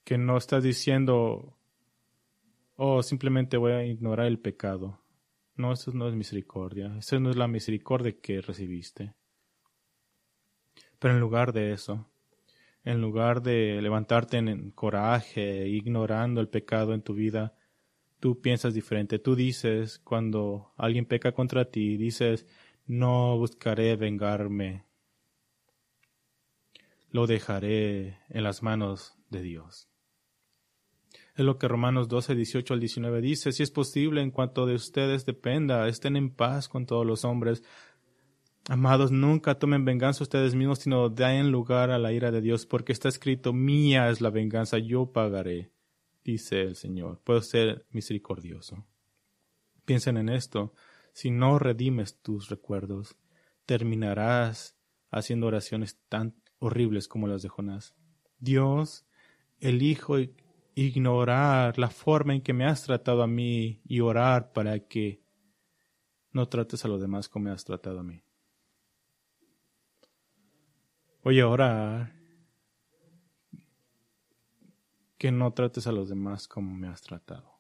que 0.04 0.20
no 0.20 0.38
estás 0.38 0.62
diciendo 0.62 1.58
o 2.76 3.04
simplemente 3.04 3.58
voy 3.58 3.72
a 3.72 3.86
ignorar 3.86 4.28
el 4.28 4.40
pecado. 4.40 5.00
No, 5.56 5.72
eso 5.72 5.92
no 5.94 6.08
es 6.10 6.16
misericordia. 6.16 6.96
Eso 6.98 7.20
no 7.20 7.30
es 7.30 7.38
la 7.38 7.48
misericordia 7.48 8.14
que 8.22 8.42
recibiste. 8.42 9.14
Pero 11.00 11.14
en 11.14 11.20
lugar 11.20 11.54
de 11.54 11.72
eso, 11.72 12.10
en 12.84 13.02
lugar 13.02 13.42
de 13.42 13.82
levantarte 13.82 14.38
en 14.38 14.72
coraje, 14.72 15.68
ignorando 15.68 16.42
el 16.42 16.50
pecado 16.50 16.94
en 16.94 17.02
tu 17.02 17.14
vida, 17.14 17.56
tú 18.20 18.42
piensas 18.42 18.74
diferente. 18.74 19.20
Tú 19.20 19.36
dices, 19.36 20.00
cuando 20.00 20.74
alguien 20.78 21.06
peca 21.06 21.32
contra 21.32 21.66
ti, 21.66 21.98
dices, 21.98 22.46
no 22.86 23.38
buscaré 23.38 23.96
vengarme. 23.96 24.86
Lo 27.10 27.28
dejaré 27.28 28.20
en 28.30 28.44
las 28.44 28.62
manos 28.62 29.18
de 29.30 29.42
Dios. 29.42 29.90
Es 31.36 31.44
lo 31.44 31.58
que 31.58 31.68
Romanos 31.68 32.08
12, 32.08 32.34
18 32.34 32.74
al 32.74 32.80
19 32.80 33.22
dice. 33.22 33.52
Si 33.52 33.62
es 33.62 33.70
posible, 33.70 34.22
en 34.22 34.32
cuanto 34.32 34.66
de 34.66 34.76
ustedes 34.76 35.26
dependa, 35.26 35.88
estén 35.88 36.16
en 36.16 36.30
paz 36.30 36.70
con 36.70 36.86
todos 36.86 37.06
los 37.06 37.26
hombres. 37.26 37.62
Amados, 38.70 39.12
nunca 39.12 39.60
tomen 39.60 39.84
venganza 39.86 40.24
ustedes 40.24 40.56
mismos, 40.56 40.80
sino 40.80 41.10
den 41.10 41.52
lugar 41.52 41.92
a 41.92 42.00
la 42.00 42.14
ira 42.14 42.32
de 42.32 42.42
Dios, 42.42 42.66
porque 42.66 42.94
está 42.94 43.10
escrito, 43.10 43.54
mía 43.54 44.10
es 44.10 44.22
la 44.22 44.30
venganza, 44.32 44.80
yo 44.80 45.12
pagaré, 45.12 45.72
dice 46.24 46.62
el 46.62 46.76
Señor. 46.76 47.22
Puedo 47.24 47.42
ser 47.42 47.86
misericordioso. 47.92 48.86
Piensen 49.84 50.18
en 50.18 50.30
esto. 50.30 50.74
Si 51.14 51.32
no 51.32 51.60
redimes 51.60 52.22
tus 52.22 52.50
recuerdos, 52.50 53.18
terminarás 53.66 54.78
haciendo 55.12 55.48
oraciones 55.48 56.00
tan 56.08 56.36
horribles 56.60 57.08
como 57.08 57.28
las 57.28 57.42
de 57.42 57.50
Jonás. 57.50 57.94
Dios, 58.40 59.06
elijo 59.60 60.18
ignorar 60.76 61.80
la 61.80 61.90
forma 61.90 62.36
en 62.36 62.42
que 62.42 62.54
me 62.54 62.66
has 62.66 62.84
tratado 62.84 63.24
a 63.24 63.28
mí 63.28 63.82
y 63.86 64.02
orar 64.02 64.52
para 64.52 64.80
que 64.80 65.24
no 66.32 66.48
trates 66.50 66.84
a 66.84 66.90
los 66.90 67.00
demás 67.02 67.30
como 67.30 67.46
me 67.46 67.52
has 67.52 67.64
tratado 67.64 68.00
a 68.00 68.04
mí. 68.04 68.22
Voy 71.24 71.40
a 71.40 71.48
orar 71.48 72.14
que 75.18 75.32
no 75.32 75.54
trates 75.54 75.88
a 75.88 75.94
los 75.94 76.10
demás 76.10 76.48
como 76.48 76.76
me 76.76 76.88
has 76.88 77.02
tratado. 77.02 77.56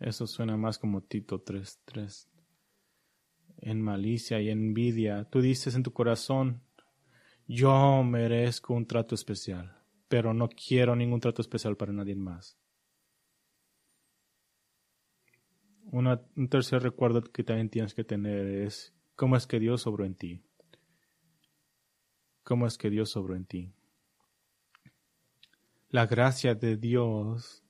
Eso 0.00 0.26
suena 0.26 0.56
más 0.56 0.78
como 0.78 1.02
Tito 1.02 1.44
3.3. 1.44 2.28
En 3.60 3.80
malicia 3.80 4.40
y 4.40 4.50
envidia, 4.50 5.24
tú 5.30 5.40
dices 5.40 5.74
en 5.74 5.82
tu 5.82 5.92
corazón, 5.92 6.62
yo 7.46 8.02
merezco 8.02 8.74
un 8.74 8.86
trato 8.86 9.14
especial, 9.14 9.77
pero 10.08 10.34
no 10.34 10.48
quiero 10.48 10.96
ningún 10.96 11.20
trato 11.20 11.42
especial 11.42 11.76
para 11.76 11.92
nadie 11.92 12.16
más. 12.16 12.58
un 15.90 16.48
tercer 16.50 16.82
recuerdo 16.82 17.22
que 17.22 17.44
también 17.44 17.70
tienes 17.70 17.94
que 17.94 18.04
tener 18.04 18.46
es 18.46 18.94
cómo 19.16 19.36
es 19.36 19.46
que 19.46 19.58
Dios 19.58 19.82
sobró 19.82 20.04
en 20.04 20.14
ti 20.14 20.42
cómo 22.48 22.66
es 22.66 22.78
que 22.78 22.88
Dios 22.88 23.10
sobró 23.10 23.36
en 23.36 23.44
ti. 23.44 23.74
La 25.90 26.06
gracia 26.06 26.54
de 26.54 26.78
Dios 26.78 27.62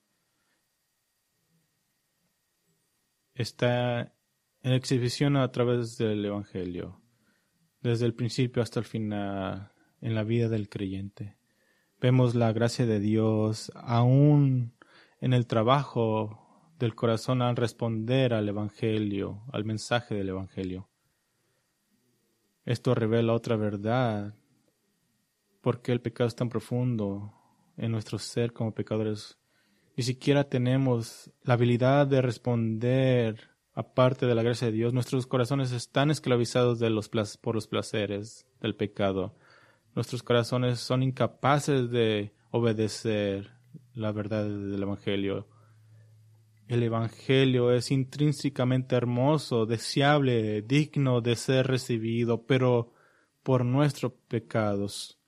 está 3.35 4.15
en 4.63 4.73
exhibición 4.73 5.37
a 5.37 5.51
través 5.51 5.99
del 5.99 6.25
Evangelio, 6.25 7.03
desde 7.81 8.07
el 8.07 8.15
principio 8.15 8.63
hasta 8.63 8.79
el 8.79 8.87
final, 8.87 9.73
en 10.01 10.15
la 10.15 10.23
vida 10.23 10.49
del 10.49 10.69
creyente. 10.69 11.38
Vemos 12.01 12.37
la 12.37 12.53
gracia 12.53 12.87
de 12.87 13.01
Dios 13.01 13.73
aún 13.75 14.73
en 15.21 15.33
el 15.33 15.49
trabajo 15.49 16.39
del 16.79 16.95
corazón 16.95 17.43
al 17.43 17.57
responder 17.57 18.35
al 18.35 18.49
Evangelio, 18.49 19.43
al 19.53 19.65
mensaje 19.65 20.15
del 20.15 20.29
Evangelio. 20.29 20.89
Esto 22.65 22.95
revela 22.95 23.33
otra 23.33 23.57
verdad 23.57 24.37
por 25.61 25.83
qué 25.83 25.91
el 25.91 26.01
pecado 26.01 26.29
es 26.29 26.37
tan 26.37 26.49
profundo 26.49 27.33
en 27.77 27.91
nuestro 27.91 28.21
ser 28.21 28.53
como 28.53 28.75
pecadores. 28.75 29.37
Ni 29.97 30.05
siquiera 30.05 30.45
tenemos 30.45 31.33
la 31.43 31.55
habilidad 31.55 32.07
de 32.07 32.23
responder 32.23 33.51
aparte 33.75 34.27
de 34.27 34.37
la 34.37 34.45
gracia 34.45 34.69
de 34.69 34.73
Dios. 34.73 34.95
Nuestros 34.95 35.27
corazones 35.27 35.73
están 35.73 36.13
esclavizados 36.13 36.79
de 36.79 36.91
los 36.91 37.09
por 37.41 37.57
los 37.57 37.67
placeres 37.67 38.47
del 38.61 38.77
pecado. 38.77 39.35
Nuestros 39.99 40.23
corazones 40.23 40.79
son 40.79 41.03
incapaces 41.03 41.91
de 41.91 42.33
obedecer 42.53 43.51
la 43.95 44.13
verdad 44.13 44.45
del 44.45 44.81
Evangelio. 44.81 45.49
El 46.69 46.85
Evangelio 46.85 47.73
es 47.73 47.91
intrínsecamente 47.91 48.95
hermoso, 48.95 49.67
deseable, 49.67 50.63
digno 50.63 51.21
de 51.21 51.35
ser 51.35 51.67
recibido, 51.67 52.47
pero 52.47 52.93
por 53.43 53.65
nuestros 53.65 54.13
pecados 54.29 55.19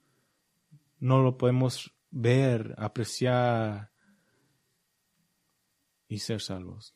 no 1.01 1.21
lo 1.21 1.37
podemos 1.37 1.93
ver, 2.13 2.77
apreciar 2.79 3.91
y 6.07 6.21
ser 6.21 6.41
salvos. 6.41 6.95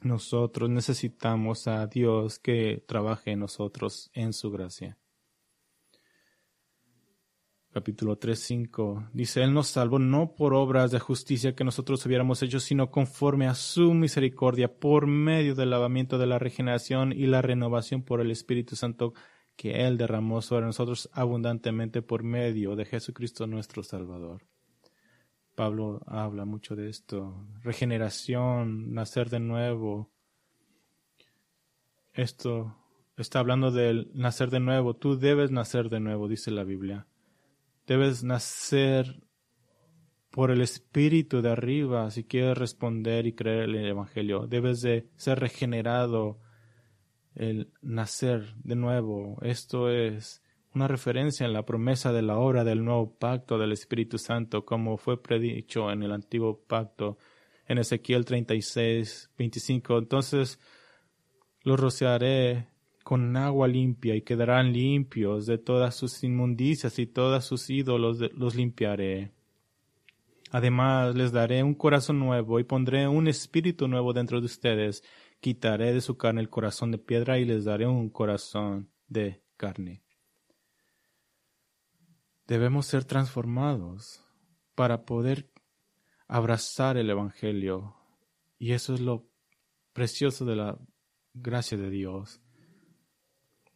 Nosotros 0.00 0.70
necesitamos 0.70 1.68
a 1.68 1.86
Dios 1.88 2.38
que 2.38 2.82
trabaje 2.88 3.32
en 3.32 3.40
nosotros 3.40 4.10
en 4.14 4.32
su 4.32 4.50
gracia. 4.50 4.96
Capítulo 7.72 8.20
3.5 8.20 9.08
dice, 9.14 9.42
Él 9.42 9.54
nos 9.54 9.68
salvó 9.68 9.98
no 9.98 10.34
por 10.34 10.52
obras 10.52 10.90
de 10.90 10.98
justicia 10.98 11.54
que 11.54 11.64
nosotros 11.64 12.04
hubiéramos 12.04 12.42
hecho, 12.42 12.60
sino 12.60 12.90
conforme 12.90 13.46
a 13.46 13.54
su 13.54 13.94
misericordia, 13.94 14.78
por 14.78 15.06
medio 15.06 15.54
del 15.54 15.70
lavamiento 15.70 16.18
de 16.18 16.26
la 16.26 16.38
regeneración 16.38 17.12
y 17.12 17.26
la 17.26 17.40
renovación 17.40 18.02
por 18.02 18.20
el 18.20 18.30
Espíritu 18.30 18.76
Santo 18.76 19.14
que 19.56 19.86
Él 19.86 19.96
derramó 19.96 20.42
sobre 20.42 20.66
nosotros 20.66 21.08
abundantemente 21.14 22.02
por 22.02 22.24
medio 22.24 22.76
de 22.76 22.84
Jesucristo 22.84 23.46
nuestro 23.46 23.82
Salvador. 23.82 24.46
Pablo 25.54 26.02
habla 26.06 26.44
mucho 26.44 26.76
de 26.76 26.90
esto, 26.90 27.46
regeneración, 27.62 28.92
nacer 28.92 29.30
de 29.30 29.40
nuevo. 29.40 30.10
Esto 32.12 32.76
está 33.16 33.38
hablando 33.38 33.70
del 33.70 34.10
nacer 34.12 34.50
de 34.50 34.60
nuevo. 34.60 34.94
Tú 34.94 35.18
debes 35.18 35.50
nacer 35.50 35.88
de 35.88 36.00
nuevo, 36.00 36.28
dice 36.28 36.50
la 36.50 36.64
Biblia. 36.64 37.06
Debes 37.92 38.24
nacer 38.24 39.22
por 40.30 40.50
el 40.50 40.62
Espíritu 40.62 41.42
de 41.42 41.50
arriba 41.50 42.10
si 42.10 42.24
quieres 42.24 42.56
responder 42.56 43.26
y 43.26 43.34
creer 43.34 43.64
el 43.64 43.84
Evangelio. 43.84 44.46
Debes 44.46 44.80
de 44.80 45.10
ser 45.16 45.40
regenerado 45.40 46.38
el 47.34 47.70
nacer 47.82 48.54
de 48.64 48.76
nuevo. 48.76 49.36
Esto 49.42 49.90
es 49.90 50.42
una 50.74 50.88
referencia 50.88 51.44
en 51.44 51.52
la 51.52 51.66
promesa 51.66 52.14
de 52.14 52.22
la 52.22 52.38
obra 52.38 52.64
del 52.64 52.82
nuevo 52.82 53.14
pacto 53.14 53.58
del 53.58 53.72
Espíritu 53.72 54.16
Santo, 54.16 54.64
como 54.64 54.96
fue 54.96 55.22
predicho 55.22 55.92
en 55.92 56.02
el 56.02 56.12
antiguo 56.12 56.62
pacto 56.66 57.18
en 57.66 57.76
Ezequiel 57.76 58.24
36, 58.24 59.32
25. 59.36 59.98
Entonces 59.98 60.58
los 61.62 61.78
rociaré 61.78 62.71
con 63.02 63.36
agua 63.36 63.68
limpia 63.68 64.14
y 64.14 64.22
quedarán 64.22 64.72
limpios 64.72 65.46
de 65.46 65.58
todas 65.58 65.94
sus 65.94 66.22
inmundicias 66.24 66.98
y 66.98 67.06
todos 67.06 67.44
sus 67.44 67.68
ídolos 67.70 68.18
los 68.34 68.54
limpiaré. 68.54 69.32
Además 70.50 71.14
les 71.14 71.32
daré 71.32 71.62
un 71.62 71.74
corazón 71.74 72.18
nuevo 72.18 72.60
y 72.60 72.64
pondré 72.64 73.08
un 73.08 73.26
espíritu 73.26 73.88
nuevo 73.88 74.12
dentro 74.12 74.40
de 74.40 74.46
ustedes 74.46 75.02
quitaré 75.42 75.92
de 75.92 76.00
su 76.00 76.16
carne 76.16 76.40
el 76.42 76.48
corazón 76.48 76.90
de 76.92 76.98
piedra 76.98 77.38
y 77.38 77.44
les 77.44 77.64
daré 77.64 77.86
un 77.86 78.10
corazón 78.10 78.92
de 79.08 79.42
carne. 79.56 80.04
Debemos 82.46 82.86
ser 82.86 83.04
transformados 83.04 84.24
para 84.76 85.04
poder 85.04 85.50
abrazar 86.28 86.96
el 86.96 87.08
Evangelio 87.08 87.96
y 88.56 88.72
eso 88.72 88.94
es 88.94 89.00
lo 89.00 89.26
precioso 89.92 90.44
de 90.44 90.56
la 90.56 90.78
gracia 91.32 91.78
de 91.78 91.88
Dios. 91.88 92.41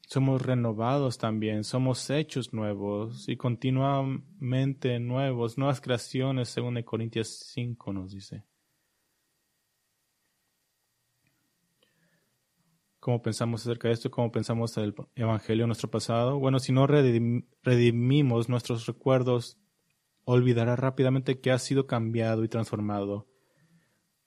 Somos 0.06 0.40
renovados 0.40 1.18
también, 1.18 1.62
somos 1.62 2.08
hechos 2.10 2.52
nuevos 2.52 3.28
y 3.28 3.36
continuamente 3.36 4.98
nuevos, 4.98 5.58
nuevas 5.58 5.80
creaciones, 5.80 6.48
según 6.48 6.80
Corintios 6.82 7.28
5 7.52 7.92
nos 7.92 8.12
dice. 8.12 8.44
cómo 13.06 13.22
pensamos 13.22 13.60
acerca 13.60 13.86
de 13.86 13.94
esto, 13.94 14.10
cómo 14.10 14.32
pensamos 14.32 14.74
del 14.74 14.92
Evangelio 15.14 15.62
en 15.62 15.68
nuestro 15.68 15.88
pasado. 15.88 16.40
Bueno, 16.40 16.58
si 16.58 16.72
no 16.72 16.88
redimimos 16.88 18.48
nuestros 18.48 18.84
recuerdos, 18.86 19.58
olvidará 20.24 20.74
rápidamente 20.74 21.40
que 21.40 21.52
has 21.52 21.62
sido 21.62 21.86
cambiado 21.86 22.42
y 22.42 22.48
transformado. 22.48 23.28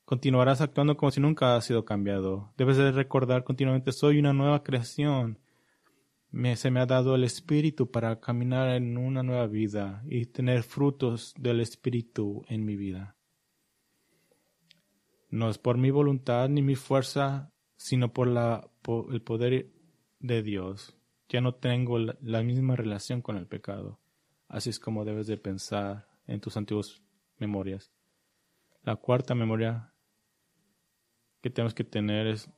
Continuarás 0.06 0.62
actuando 0.62 0.96
como 0.96 1.12
si 1.12 1.20
nunca 1.20 1.58
has 1.58 1.66
sido 1.66 1.84
cambiado. 1.84 2.54
Debes 2.56 2.78
de 2.78 2.94
recordar 2.94 3.44
continuamente, 3.44 3.92
soy 3.92 4.18
una 4.18 4.32
nueva 4.32 4.64
creación. 4.64 5.40
Me, 6.32 6.56
se 6.56 6.70
me 6.70 6.80
ha 6.80 6.86
dado 6.86 7.16
el 7.16 7.24
Espíritu 7.24 7.90
para 7.90 8.20
caminar 8.20 8.76
en 8.76 8.98
una 8.98 9.24
nueva 9.24 9.48
vida 9.48 10.04
y 10.06 10.28
tener 10.28 10.64
frutos 10.64 11.34
del 11.38 11.60
Espíritu 11.60 12.44
en 12.48 12.66
mi 12.66 12.76
vida. 12.76 13.16
No 15.30 15.50
es 15.50 15.58
por 15.58 15.78
mi 15.78 15.92
voluntad 15.92 16.50
ni 16.50 16.62
mi 16.62 16.76
fuerza 16.76 17.52
sino 17.80 18.12
por, 18.12 18.28
la, 18.28 18.70
el 19.10 19.22
poder 19.22 19.72
de 20.20 20.44
Dios. 20.44 20.98
Ya 21.30 21.40
no 21.40 21.56
tengo 21.56 21.98
la, 21.98 22.44
misma 22.44 22.76
relación 22.76 23.22
con 23.22 23.38
el 23.38 23.48
pecado. 23.48 24.00
Así 24.50 24.70
es 24.70 24.80
como 24.80 25.06
debes 25.06 25.28
de 25.28 25.38
pensar 25.38 26.10
en 26.28 26.42
tus 26.42 26.58
antiguas 26.58 27.02
memorias. 27.38 27.90
La 28.84 28.98
cuarta 28.98 29.34
memoria 29.34 29.94
que 31.42 31.50
tenemos 31.50 31.74
que 31.74 31.86
tener 31.86 32.28
es, 32.28 32.50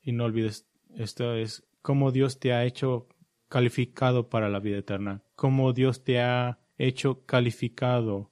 y 0.00 0.12
no 0.12 0.24
olvides, 0.24 0.66
esto 0.96 1.34
es 1.34 1.64
cómo 1.82 2.12
Dios 2.12 2.38
te 2.38 2.52
ha 2.52 2.64
hecho 2.64 3.08
calificado 3.48 4.28
para 4.28 4.48
la 4.48 4.60
vida 4.60 4.78
eterna, 4.78 5.22
cómo 5.34 5.72
Dios 5.72 6.04
te 6.04 6.20
ha 6.20 6.58
hecho 6.76 7.24
calificado 7.24 8.30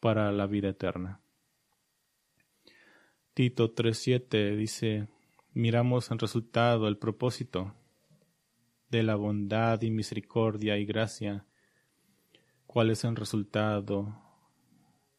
para 0.00 0.30
la 0.32 0.46
vida 0.46 0.68
eterna. 0.68 1.20
Tito 3.34 3.74
3.7 3.74 4.56
dice, 4.56 5.08
miramos 5.52 6.10
el 6.10 6.18
resultado, 6.18 6.88
el 6.88 6.96
propósito 6.96 7.74
de 8.90 9.02
la 9.02 9.16
bondad 9.16 9.82
y 9.82 9.90
misericordia 9.90 10.78
y 10.78 10.86
gracia, 10.86 11.44
cuál 12.66 12.90
es 12.90 13.04
el 13.04 13.16
resultado, 13.16 14.22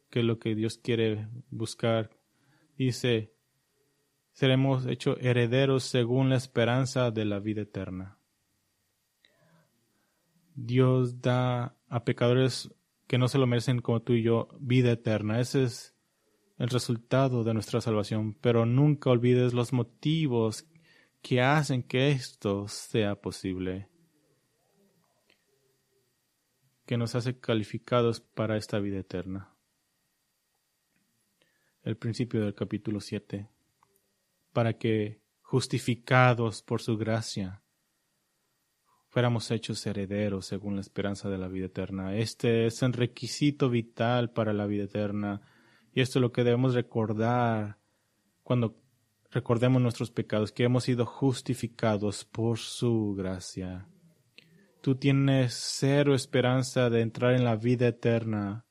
qué 0.10 0.20
es 0.20 0.26
lo 0.26 0.40
que 0.40 0.56
Dios 0.56 0.78
quiere 0.78 1.28
buscar. 1.50 2.10
Dice, 2.78 3.34
seremos 4.38 4.86
hechos 4.86 5.18
herederos 5.20 5.84
según 5.84 6.30
la 6.30 6.36
esperanza 6.36 7.10
de 7.10 7.26
la 7.26 7.40
vida 7.40 7.64
eterna. 7.64 8.20
Dios 10.54 11.24
da 11.24 11.76
a 11.88 12.06
pecadores 12.06 12.70
que 13.08 13.18
no 13.18 13.30
se 13.30 13.40
lo 13.40 13.48
merecen 13.48 13.82
como 13.82 14.04
tú 14.04 14.14
y 14.14 14.22
yo 14.22 14.50
vida 14.60 14.92
eterna. 14.92 15.40
Ese 15.40 15.64
es 15.64 15.96
el 16.60 16.70
resultado 16.70 17.44
de 17.44 17.56
nuestra 17.56 17.82
salvación. 17.82 18.36
Pero 18.36 18.68
nunca 18.68 19.10
olvides 19.10 19.56
los 19.56 19.74
motivos 19.74 20.68
que 21.24 21.42
hacen 21.42 21.82
que 21.82 22.12
esto 22.12 22.68
sea 22.68 23.20
posible. 23.20 23.90
Que 26.86 26.96
nos 26.96 27.16
hace 27.16 27.40
calificados 27.40 28.22
para 28.22 28.56
esta 28.56 28.78
vida 28.78 29.00
eterna. 29.00 29.56
El 31.82 31.98
principio 31.98 32.42
del 32.42 32.54
capítulo 32.54 33.00
7. 33.00 33.57
Para 34.58 34.74
que, 34.74 35.22
justificados 35.44 36.64
por 36.64 36.82
su 36.82 36.98
gracia, 36.98 37.62
fuéramos 39.08 39.52
hechos 39.52 39.86
herederos 39.86 40.48
según 40.48 40.74
la 40.74 40.82
esperanza 40.82 41.30
de 41.30 41.38
la 41.38 41.48
vida 41.48 41.68
eterna. 41.68 42.16
Este 42.16 42.66
es 42.66 42.82
un 42.82 42.94
requisito 42.94 43.70
vital 43.70 44.32
para 44.32 44.54
la 44.54 44.66
vida 44.66 44.86
eterna 44.86 45.42
y 45.94 46.02
esto 46.02 46.18
es 46.18 46.22
lo 46.22 46.32
que 46.32 46.44
debemos 46.44 46.74
recordar 46.74 47.78
cuando 48.42 48.82
recordemos 49.30 49.80
nuestros 49.80 50.10
pecados, 50.10 50.52
que 50.52 50.64
hemos 50.64 50.86
sido 50.86 51.06
justificados 51.06 52.26
por 52.26 52.58
su 52.58 53.14
gracia. 53.16 53.88
Tú 54.82 54.96
tienes 54.96 55.54
cero 55.54 56.16
esperanza 56.16 56.90
de 56.90 57.02
entrar 57.02 57.36
en 57.36 57.44
la 57.44 57.58
vida 57.58 57.90
eterna 57.90 58.66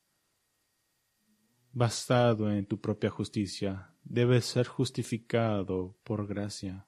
basado 1.71 2.51
en 2.51 2.67
tu 2.67 2.81
propia 2.81 3.11
justicia. 3.11 3.96
Debes 4.09 4.45
ser 4.47 4.67
justificado 4.67 5.97
por 6.03 6.27
gracia 6.27 6.87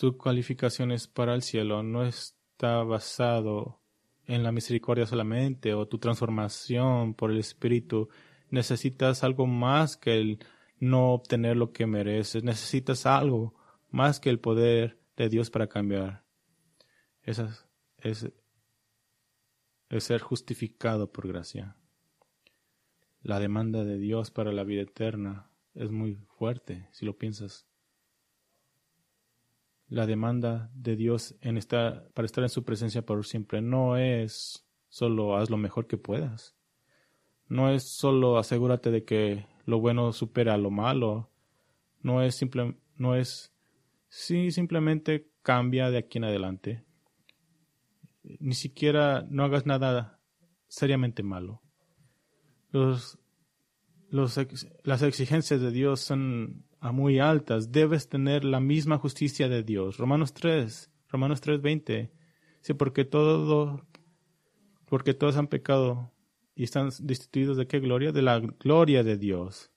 tu 0.00 0.16
cualificaciones 0.16 1.06
para 1.08 1.34
el 1.34 1.42
cielo 1.42 1.82
no 1.82 2.06
está 2.06 2.82
basado 2.84 3.82
en 4.24 4.42
la 4.42 4.50
misericordia 4.50 5.04
solamente 5.04 5.74
o 5.74 5.86
tu 5.88 5.98
transformación 5.98 7.12
por 7.12 7.30
el 7.30 7.36
Espíritu. 7.36 8.08
Necesitas 8.48 9.22
algo 9.24 9.46
más 9.46 9.98
que 9.98 10.14
el 10.16 10.38
no 10.78 11.12
obtener 11.12 11.58
lo 11.58 11.72
que 11.72 11.86
mereces. 11.86 12.42
Necesitas 12.42 13.04
algo 13.04 13.54
más 13.90 14.20
que 14.20 14.30
el 14.30 14.40
poder 14.40 14.98
de 15.18 15.28
Dios 15.28 15.50
para 15.50 15.68
cambiar. 15.68 16.24
Esa 17.20 17.50
es, 17.98 18.26
es 19.90 20.02
ser 20.02 20.22
justificado 20.22 21.12
por 21.12 21.28
gracia. 21.28 21.76
La 23.22 23.38
demanda 23.38 23.84
de 23.84 23.98
Dios 23.98 24.30
para 24.30 24.52
la 24.52 24.64
vida 24.64 24.82
eterna 24.82 25.50
es 25.74 25.90
muy 25.90 26.16
fuerte, 26.38 26.88
si 26.92 27.04
lo 27.04 27.16
piensas 27.16 27.70
la 29.90 30.06
demanda 30.06 30.70
de 30.72 30.96
Dios 30.96 31.34
para 32.14 32.24
estar 32.24 32.44
en 32.44 32.48
su 32.48 32.64
presencia 32.64 33.02
por 33.02 33.26
siempre 33.26 33.60
no 33.60 33.96
es 33.96 34.64
solo 34.88 35.36
haz 35.36 35.50
lo 35.50 35.56
mejor 35.56 35.88
que 35.88 35.98
puedas. 35.98 36.56
No 37.48 37.70
es 37.70 37.82
solo 37.82 38.38
asegúrate 38.38 38.92
de 38.92 39.04
que 39.04 39.46
lo 39.66 39.80
bueno 39.80 40.12
supera 40.12 40.56
lo 40.56 40.70
malo. 40.70 41.30
No 42.02 42.22
es 42.22 42.36
simplemente 44.08 45.28
cambia 45.42 45.90
de 45.90 45.98
aquí 45.98 46.18
en 46.18 46.24
adelante. 46.24 46.84
Ni 48.22 48.54
siquiera 48.54 49.26
no 49.28 49.42
hagas 49.42 49.66
nada 49.66 50.20
seriamente 50.68 51.24
malo. 51.24 51.60
Los, 52.70 53.18
los, 54.10 54.38
las 54.84 55.02
exigencias 55.02 55.60
de 55.60 55.70
Dios 55.70 56.00
son 56.00 56.64
muy 56.80 57.18
altas, 57.18 57.72
debes 57.72 58.08
tener 58.08 58.44
la 58.44 58.60
misma 58.60 58.98
justicia 58.98 59.48
de 59.48 59.62
Dios. 59.62 59.98
Romanos 59.98 60.32
3, 60.32 60.90
Romanos 61.08 61.40
3, 61.40 61.60
20. 61.60 62.12
Sí, 62.62 62.74
porque 62.74 63.04
todo, 63.04 63.86
porque 64.86 65.14
todos 65.14 65.36
han 65.36 65.48
pecado 65.48 66.12
y 66.54 66.64
están 66.64 66.90
destituidos 67.00 67.56
de 67.56 67.66
qué 67.66 67.80
gloria? 67.80 68.12
De 68.12 68.22
la 68.22 68.38
gloria 68.38 69.02
de 69.02 69.16
Dios. 69.16 69.70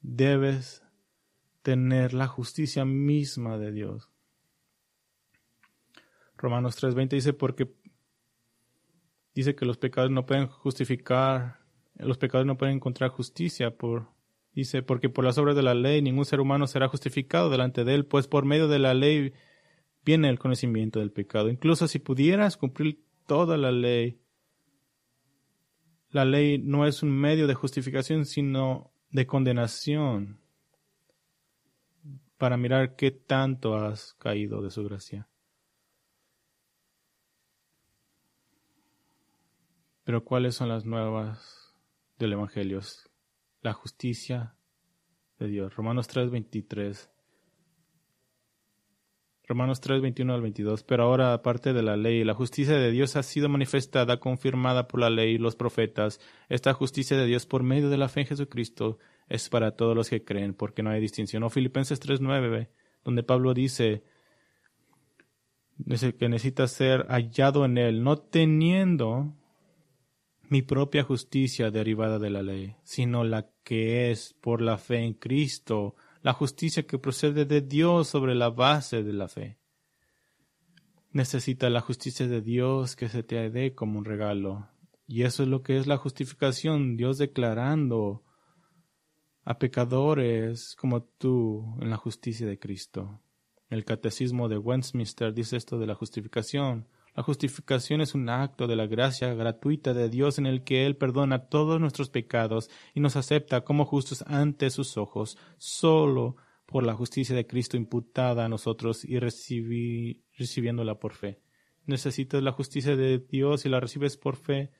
Debes 0.00 0.82
tener 1.62 2.14
la 2.14 2.28
justicia 2.28 2.84
misma 2.84 3.58
de 3.58 3.72
Dios. 3.72 4.10
Romanos 6.36 6.76
3:20 6.76 7.16
dice 7.16 7.32
porque 7.32 7.74
dice 9.34 9.54
que 9.54 9.64
los 9.64 9.78
pecados 9.78 10.10
no 10.10 10.26
pueden 10.26 10.46
justificar, 10.46 11.65
los 11.98 12.18
pecados 12.18 12.46
no 12.46 12.56
pueden 12.56 12.76
encontrar 12.76 13.10
justicia 13.10 13.76
por 13.76 14.14
Dice, 14.56 14.82
porque 14.82 15.10
por 15.10 15.22
las 15.22 15.36
obras 15.36 15.54
de 15.54 15.62
la 15.62 15.74
ley 15.74 16.00
ningún 16.00 16.24
ser 16.24 16.40
humano 16.40 16.66
será 16.66 16.88
justificado 16.88 17.50
delante 17.50 17.84
de 17.84 17.94
él, 17.94 18.06
pues 18.06 18.26
por 18.26 18.46
medio 18.46 18.68
de 18.68 18.78
la 18.78 18.94
ley 18.94 19.34
viene 20.02 20.30
el 20.30 20.38
conocimiento 20.38 20.98
del 20.98 21.12
pecado. 21.12 21.50
Incluso 21.50 21.86
si 21.86 21.98
pudieras 21.98 22.56
cumplir 22.56 23.04
toda 23.26 23.58
la 23.58 23.70
ley, 23.70 24.18
la 26.08 26.24
ley 26.24 26.56
no 26.56 26.86
es 26.86 27.02
un 27.02 27.10
medio 27.10 27.46
de 27.46 27.52
justificación, 27.52 28.24
sino 28.24 28.90
de 29.10 29.26
condenación 29.26 30.40
para 32.38 32.56
mirar 32.56 32.96
qué 32.96 33.10
tanto 33.10 33.76
has 33.76 34.14
caído 34.14 34.62
de 34.62 34.70
su 34.70 34.82
gracia. 34.84 35.28
Pero 40.04 40.24
¿cuáles 40.24 40.54
son 40.54 40.70
las 40.70 40.86
nuevas 40.86 41.65
del 42.18 42.32
Evangelio? 42.32 42.80
la 43.66 43.72
justicia 43.72 44.54
de 45.38 45.48
Dios. 45.48 45.74
Romanos 45.74 46.06
3, 46.06 46.30
23. 46.30 47.10
Romanos 49.48 49.80
3, 49.80 50.00
21 50.02 50.34
al 50.34 50.40
22. 50.40 50.84
Pero 50.84 51.02
ahora, 51.02 51.32
aparte 51.32 51.72
de 51.72 51.82
la 51.82 51.96
ley, 51.96 52.22
la 52.22 52.34
justicia 52.34 52.76
de 52.76 52.92
Dios 52.92 53.16
ha 53.16 53.24
sido 53.24 53.48
manifestada, 53.48 54.20
confirmada 54.20 54.86
por 54.86 55.00
la 55.00 55.10
ley 55.10 55.34
y 55.34 55.38
los 55.38 55.56
profetas. 55.56 56.20
Esta 56.48 56.72
justicia 56.74 57.16
de 57.16 57.26
Dios 57.26 57.44
por 57.44 57.64
medio 57.64 57.90
de 57.90 57.96
la 57.96 58.08
fe 58.08 58.20
en 58.20 58.26
Jesucristo 58.26 58.98
es 59.28 59.48
para 59.48 59.72
todos 59.72 59.96
los 59.96 60.08
que 60.08 60.24
creen, 60.24 60.54
porque 60.54 60.84
no 60.84 60.90
hay 60.90 61.00
distinción. 61.00 61.42
O 61.42 61.50
Filipenses 61.50 61.98
3, 61.98 62.20
9, 62.20 62.70
donde 63.04 63.22
Pablo 63.24 63.52
dice 63.52 64.04
que 66.18 66.28
necesita 66.28 66.68
ser 66.68 67.06
hallado 67.08 67.64
en 67.64 67.78
él, 67.78 68.02
no 68.02 68.16
teniendo 68.16 69.34
mi 70.48 70.62
propia 70.62 71.02
justicia 71.02 71.70
derivada 71.70 72.18
de 72.18 72.30
la 72.30 72.42
ley, 72.42 72.76
sino 72.84 73.24
la 73.24 73.50
que 73.64 74.10
es 74.10 74.34
por 74.40 74.62
la 74.62 74.78
fe 74.78 74.98
en 74.98 75.14
Cristo, 75.14 75.96
la 76.22 76.32
justicia 76.32 76.86
que 76.86 76.98
procede 76.98 77.44
de 77.44 77.60
Dios 77.60 78.08
sobre 78.08 78.34
la 78.34 78.50
base 78.50 79.02
de 79.02 79.12
la 79.12 79.28
fe. 79.28 79.58
Necesita 81.12 81.70
la 81.70 81.80
justicia 81.80 82.26
de 82.26 82.42
Dios 82.42 82.96
que 82.96 83.08
se 83.08 83.22
te 83.22 83.50
dé 83.50 83.74
como 83.74 83.98
un 83.98 84.04
regalo. 84.04 84.68
Y 85.06 85.22
eso 85.22 85.42
es 85.42 85.48
lo 85.48 85.62
que 85.62 85.78
es 85.78 85.86
la 85.86 85.96
justificación, 85.96 86.96
Dios 86.96 87.18
declarando 87.18 88.24
a 89.44 89.58
pecadores 89.58 90.74
como 90.74 91.04
tú 91.04 91.76
en 91.80 91.90
la 91.90 91.96
justicia 91.96 92.46
de 92.46 92.58
Cristo. 92.58 93.20
El 93.70 93.84
catecismo 93.84 94.48
de 94.48 94.58
Westminster 94.58 95.32
dice 95.32 95.56
esto 95.56 95.78
de 95.78 95.86
la 95.86 95.94
justificación. 95.94 96.88
La 97.16 97.22
justificación 97.22 98.02
es 98.02 98.14
un 98.14 98.28
acto 98.28 98.66
de 98.66 98.76
la 98.76 98.86
gracia 98.86 99.32
gratuita 99.32 99.94
de 99.94 100.10
Dios 100.10 100.36
en 100.38 100.44
el 100.44 100.64
que 100.64 100.84
Él 100.84 100.96
perdona 100.96 101.46
todos 101.46 101.80
nuestros 101.80 102.10
pecados 102.10 102.68
y 102.92 103.00
nos 103.00 103.16
acepta 103.16 103.62
como 103.62 103.86
justos 103.86 104.22
ante 104.26 104.68
sus 104.68 104.98
ojos, 104.98 105.38
solo 105.56 106.36
por 106.66 106.84
la 106.84 106.92
justicia 106.92 107.34
de 107.34 107.46
Cristo 107.46 107.78
imputada 107.78 108.44
a 108.44 108.50
nosotros 108.50 109.02
y 109.02 109.18
recibiéndola 109.18 111.00
por 111.00 111.14
fe. 111.14 111.40
Necesitas 111.86 112.42
la 112.42 112.52
justicia 112.52 112.96
de 112.96 113.18
Dios 113.18 113.64
y 113.64 113.70
la 113.70 113.80
recibes 113.80 114.18
por 114.18 114.36
fe 114.36 114.72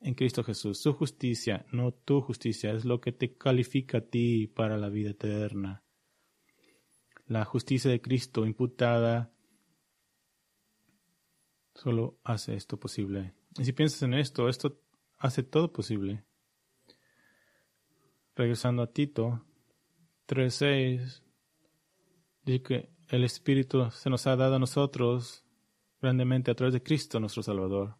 en 0.00 0.14
Cristo 0.14 0.42
Jesús. 0.42 0.80
Su 0.80 0.94
justicia, 0.94 1.66
no 1.70 1.92
tu 1.92 2.20
justicia, 2.20 2.72
es 2.72 2.84
lo 2.84 3.00
que 3.00 3.12
te 3.12 3.36
califica 3.36 3.98
a 3.98 4.00
ti 4.00 4.48
para 4.48 4.76
la 4.76 4.88
vida 4.88 5.10
eterna. 5.10 5.84
La 7.26 7.44
justicia 7.44 7.88
de 7.92 8.00
Cristo 8.00 8.44
imputada 8.44 9.30
solo 11.74 12.18
hace 12.24 12.54
esto 12.54 12.78
posible. 12.78 13.34
Y 13.58 13.64
si 13.64 13.72
piensas 13.72 14.02
en 14.02 14.14
esto, 14.14 14.48
esto 14.48 14.80
hace 15.18 15.42
todo 15.42 15.72
posible. 15.72 16.24
Regresando 18.34 18.82
a 18.82 18.92
Tito 18.92 19.44
3.6, 20.28 21.22
dice 22.44 22.62
que 22.62 22.90
el 23.08 23.24
Espíritu 23.24 23.90
se 23.90 24.08
nos 24.08 24.26
ha 24.26 24.36
dado 24.36 24.54
a 24.56 24.58
nosotros 24.58 25.44
grandemente 26.00 26.50
a 26.50 26.54
través 26.54 26.72
de 26.72 26.82
Cristo 26.82 27.20
nuestro 27.20 27.42
Salvador. 27.42 27.96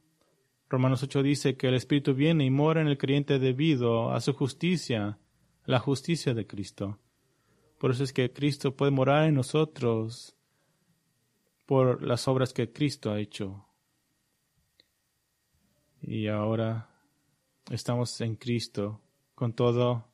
Romanos 0.69 1.03
8 1.03 1.23
dice 1.23 1.57
que 1.57 1.67
el 1.67 1.75
Espíritu 1.75 2.15
viene 2.15 2.45
y 2.45 2.51
mora 2.51 2.81
en 2.81 2.87
el 2.87 2.97
creyente 2.97 3.39
debido 3.39 4.13
a 4.13 4.21
su 4.21 4.33
justicia, 4.33 5.19
la 5.65 5.81
justicia 5.81 6.33
de 6.33 6.47
Cristo. 6.47 6.99
Por 7.79 7.91
eso 7.91 8.05
es 8.05 8.13
que 8.13 8.33
Cristo 8.33 8.77
puede 8.77 8.93
morar 8.93 9.25
en 9.25 9.35
nosotros 9.35 10.37
por 11.71 12.03
las 12.03 12.27
obras 12.27 12.53
que 12.53 12.73
Cristo 12.73 13.13
ha 13.13 13.21
hecho. 13.21 13.65
Y 16.03 16.27
ahora 16.27 16.91
estamos 17.71 18.21
en 18.23 18.35
Cristo 18.35 19.01
con 19.37 19.53
todo 19.53 20.09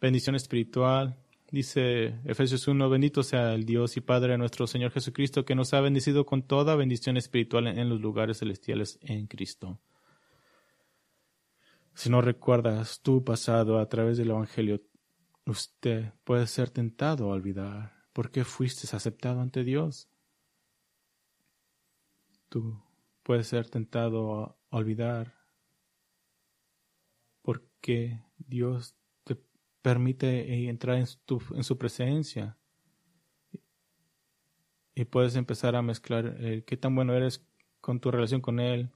bendición 0.00 0.36
espiritual. 0.36 1.18
Dice 1.50 2.18
Efesios 2.24 2.66
1, 2.66 2.88
bendito 2.88 3.22
sea 3.22 3.52
el 3.52 3.66
Dios 3.66 3.98
y 3.98 4.00
Padre 4.00 4.32
de 4.32 4.38
nuestro 4.38 4.66
Señor 4.66 4.90
Jesucristo, 4.90 5.44
que 5.44 5.54
nos 5.54 5.74
ha 5.74 5.82
bendecido 5.82 6.24
con 6.24 6.44
toda 6.44 6.76
bendición 6.76 7.18
espiritual 7.18 7.66
en 7.66 7.90
los 7.90 8.00
lugares 8.00 8.38
celestiales 8.38 8.98
en 9.02 9.26
Cristo. 9.26 9.78
Si 11.92 12.08
no 12.08 12.22
recuerdas 12.22 13.02
tu 13.02 13.22
pasado 13.22 13.80
a 13.80 13.86
través 13.90 14.16
del 14.16 14.30
Evangelio, 14.30 14.80
usted 15.44 16.14
puede 16.24 16.46
ser 16.46 16.70
tentado 16.70 17.30
a 17.30 17.34
olvidar 17.34 17.92
por 18.14 18.30
qué 18.30 18.44
fuiste 18.44 18.96
aceptado 18.96 19.42
ante 19.42 19.62
Dios. 19.62 20.10
Tú 22.50 22.78
puedes 23.22 23.46
ser 23.46 23.70
tentado 23.70 24.34
a 24.70 24.76
olvidar 24.76 25.34
por 27.40 27.64
qué 27.80 28.22
Dios 28.36 28.94
te 29.24 29.38
permite 29.80 30.68
entrar 30.68 30.96
en, 30.96 31.06
en 31.54 31.64
su 31.64 31.78
presencia. 31.78 32.58
Y 34.94 35.06
puedes 35.06 35.36
empezar 35.36 35.74
a 35.74 35.80
mezclar 35.80 36.36
eh, 36.40 36.64
qué 36.66 36.76
tan 36.76 36.94
bueno 36.94 37.14
eres 37.14 37.46
con 37.80 37.98
tu 37.98 38.10
relación 38.10 38.42
con 38.42 38.60
Él, 38.60 38.90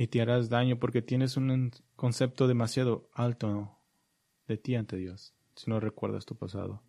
y 0.00 0.06
te 0.06 0.20
harás 0.22 0.48
daño 0.48 0.78
porque 0.78 1.02
tienes 1.02 1.36
un 1.36 1.72
concepto 1.96 2.46
demasiado 2.46 3.10
alto 3.14 3.80
de 4.46 4.56
ti 4.56 4.76
ante 4.76 4.96
Dios, 4.96 5.34
si 5.56 5.68
no 5.68 5.80
recuerdas 5.80 6.24
tu 6.24 6.36
pasado. 6.36 6.84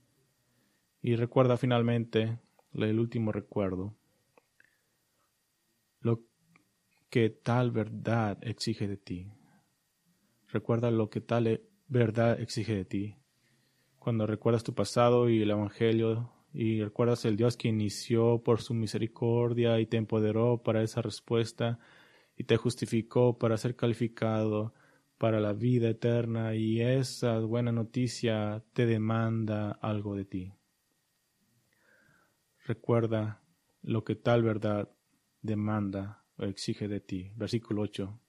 Y 1.02 1.16
recuerda 1.16 1.58
finalmente 1.58 2.38
el 2.74 3.00
último 3.00 3.32
recuerdo, 3.32 3.96
lo 6.02 6.22
que 7.10 7.30
tal 7.30 7.72
verdad 7.72 8.38
exige 8.42 8.88
de 8.88 8.98
ti. 8.98 9.32
Recuerda 10.48 10.92
lo 10.92 11.10
que 11.10 11.22
tal 11.22 11.62
verdad 11.88 12.40
exige 12.40 12.76
de 12.76 12.86
ti. 12.86 13.16
Cuando 13.98 14.26
recuerdas 14.26 14.64
tu 14.64 14.74
pasado 14.74 15.30
y 15.30 15.42
el 15.42 15.52
Evangelio 15.52 16.32
y 16.54 16.82
recuerdas 16.82 17.26
el 17.26 17.36
Dios 17.36 17.58
que 17.58 17.68
inició 17.68 18.42
por 18.44 18.62
su 18.62 18.74
misericordia 18.74 19.80
y 19.80 19.86
te 19.86 19.98
empoderó 19.98 20.64
para 20.64 20.82
esa 20.82 21.02
respuesta, 21.02 21.80
y 22.40 22.46
te 22.46 22.56
justificó 22.56 23.38
para 23.38 23.58
ser 23.58 23.76
calificado 23.76 24.74
para 25.18 25.42
la 25.42 25.52
vida 25.52 25.90
eterna 25.90 26.56
y 26.56 26.80
esa 26.82 27.38
buena 27.40 27.74
noticia 27.74 28.64
te 28.72 28.86
demanda 28.86 29.72
algo 29.82 30.16
de 30.16 30.24
ti. 30.24 30.59
Recuerda 32.70 33.42
lo 33.82 34.04
que 34.04 34.16
tal 34.16 34.44
verdad 34.44 34.92
demanda 35.42 36.24
o 36.38 36.44
exige 36.44 36.88
de 36.88 37.00
ti. 37.00 37.32
Versículo 37.36 37.82
8. 37.82 38.20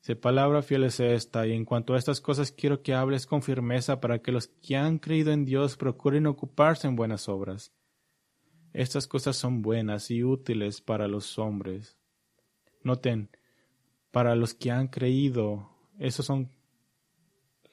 Se 0.00 0.16
palabra 0.16 0.60
fiel 0.60 0.84
es 0.84 1.00
esta, 1.00 1.46
y 1.46 1.52
en 1.52 1.64
cuanto 1.64 1.94
a 1.94 1.98
estas 1.98 2.20
cosas 2.20 2.52
quiero 2.52 2.82
que 2.82 2.92
hables 2.92 3.24
con 3.24 3.40
firmeza 3.40 4.02
para 4.02 4.18
que 4.18 4.32
los 4.32 4.48
que 4.48 4.76
han 4.76 4.98
creído 4.98 5.32
en 5.32 5.46
Dios 5.46 5.78
procuren 5.78 6.26
ocuparse 6.26 6.88
en 6.88 6.94
buenas 6.94 7.26
obras. 7.26 7.72
Estas 8.74 9.06
cosas 9.06 9.36
son 9.36 9.62
buenas 9.62 10.10
y 10.10 10.22
útiles 10.22 10.82
para 10.82 11.08
los 11.08 11.38
hombres, 11.38 11.98
Noten, 12.82 13.30
para 14.10 14.36
los 14.36 14.52
que 14.52 14.70
han 14.70 14.88
creído, 14.88 15.70
esos 15.98 16.26
son 16.26 16.52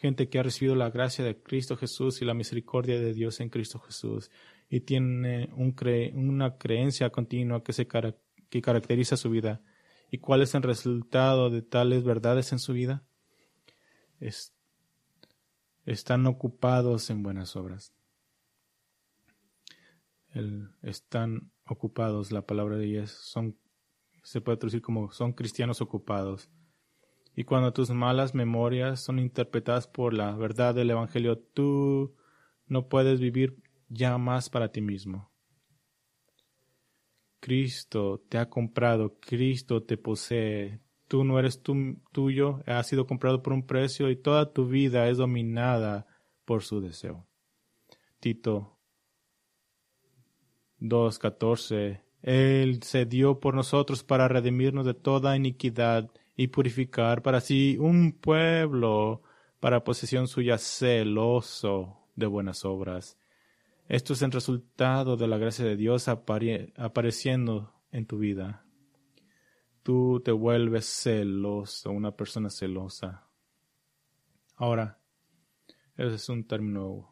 gente 0.06 0.30
que 0.30 0.38
ha 0.38 0.44
recibido 0.44 0.76
la 0.76 0.92
gracia 0.92 1.26
de 1.26 1.42
Cristo 1.42 1.76
Jesús 1.76 2.22
y 2.22 2.26
la 2.26 2.36
misericordia 2.36 3.00
de 3.00 3.12
Dios 3.12 3.40
en 3.40 3.50
Cristo 3.50 3.80
Jesús 3.80 4.30
y 4.70 4.82
tiene 4.82 5.50
una 5.56 6.58
creencia 6.58 7.10
continua 7.10 7.64
que, 7.64 7.74
se 7.74 7.88
que 7.88 8.62
caracteriza 8.62 9.18
su 9.18 9.32
vida. 9.32 9.64
¿Y 10.12 10.20
cuál 10.20 10.44
es 10.44 10.54
el 10.54 10.62
resultado 10.62 11.50
de 11.50 11.64
tales 11.64 12.04
verdades 12.04 12.52
en 12.52 12.60
su 12.60 12.74
vida? 12.74 13.04
están 15.86 16.26
ocupados 16.28 17.10
en 17.10 17.24
buenas 17.24 17.56
obras. 17.56 17.92
están 20.84 21.52
ocupados, 21.66 22.32
la 22.32 22.46
palabra 22.46 22.78
de 22.78 22.86
ellos, 22.86 23.12
son 23.12 23.58
se 24.24 24.42
puede 24.42 24.58
traducir 24.58 24.82
como 24.82 25.12
son 25.12 25.34
cristianos 25.34 25.82
ocupados. 25.82 26.50
Y 27.36 27.44
cuando 27.44 27.74
tus 27.74 27.90
malas 27.90 28.34
memorias 28.34 29.02
son 29.02 29.20
interpretadas 29.20 29.88
por 29.88 30.14
la 30.14 30.32
verdad 30.36 30.74
del 30.74 30.90
Evangelio, 30.90 31.38
tú 31.38 32.16
no 32.68 32.88
puedes 32.88 33.20
vivir 33.20 33.58
ya 33.90 34.18
más 34.18 34.50
para 34.50 34.72
ti 34.72 34.82
mismo. 34.82 35.32
Cristo 37.40 38.24
te 38.30 38.38
ha 38.38 38.50
comprado, 38.50 39.20
Cristo 39.20 39.84
te 39.84 39.98
posee, 39.98 40.80
tú 41.08 41.24
no 41.24 41.38
eres 41.38 41.62
tuyo, 42.12 42.64
has 42.66 42.88
sido 42.88 43.06
comprado 43.06 43.44
por 43.44 43.54
un 43.54 43.68
precio 43.68 44.10
y 44.10 44.16
toda 44.16 44.52
tu 44.52 44.68
vida 44.68 45.08
es 45.10 45.18
dominada 45.18 46.08
por 46.46 46.64
su 46.64 46.82
deseo. 46.82 47.28
Tito 48.20 48.80
2.14 50.80 52.06
él 52.26 52.82
se 52.82 53.06
dio 53.06 53.40
por 53.40 53.54
nosotros 53.54 54.04
para 54.04 54.28
redimirnos 54.28 54.84
de 54.88 54.96
toda 54.96 55.36
iniquidad 55.36 56.10
y 56.36 56.48
purificar 56.48 57.22
para 57.22 57.42
sí 57.42 57.78
un 57.80 58.12
pueblo 58.14 59.22
para 59.60 59.84
posesión 59.84 60.28
suya 60.28 60.58
celoso 60.58 62.10
de 62.16 62.28
buenas 62.28 62.66
obras. 62.66 63.18
Esto 63.88 64.14
es 64.14 64.22
el 64.22 64.32
resultado 64.32 65.16
de 65.16 65.28
la 65.28 65.38
gracia 65.38 65.66
de 65.66 65.76
Dios 65.76 66.08
apareciendo 66.08 67.74
en 67.92 68.06
tu 68.06 68.18
vida. 68.18 68.66
Tú 69.84 70.22
te 70.26 70.32
vuelves 70.32 70.86
celoso, 70.86 71.92
una 71.92 72.16
persona 72.16 72.50
celosa. 72.50 73.30
Ahora, 74.56 75.00
ese 75.96 76.16
es 76.16 76.30
un 76.30 76.48
término 76.48 77.10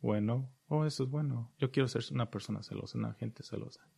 bueno. 0.00 0.52
Oh, 0.66 0.84
eso 0.84 1.04
es 1.04 1.10
bueno. 1.10 1.54
Yo 1.58 1.70
quiero 1.70 1.88
ser 1.88 2.02
una 2.10 2.28
persona 2.28 2.62
celosa, 2.62 2.98
una 2.98 3.14
gente 3.14 3.44
celosa. 3.44 3.88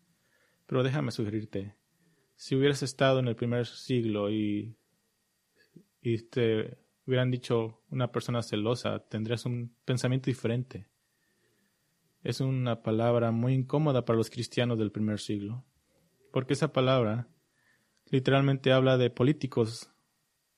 Pero 0.67 0.83
déjame 0.83 1.11
sugerirte, 1.11 1.78
si 2.39 2.55
hubieras 2.55 2.85
estado 2.85 3.19
en 3.19 3.27
el 3.27 3.35
primer 3.35 3.67
siglo 3.67 4.31
y, 4.31 4.77
te 6.31 6.79
hubieran 7.05 7.33
dicho 7.33 7.83
una 7.91 8.13
persona 8.13 8.43
celosa, 8.43 9.01
tendrías 9.01 9.45
un 9.45 9.75
pensamiento 9.85 10.27
diferente. 10.27 10.87
Es 12.23 12.41
una 12.41 12.83
palabra 12.83 13.33
muy 13.33 13.55
incómoda 13.55 14.05
para 14.05 14.17
los 14.17 14.31
cristianos 14.31 14.79
del 14.79 14.93
primer 14.93 15.19
siglo, 15.19 15.65
porque 16.33 16.53
esa 16.53 16.73
palabra 16.73 17.29
literalmente 18.07 18.73
habla 18.73 18.97
de 18.97 19.11
políticos 19.11 19.91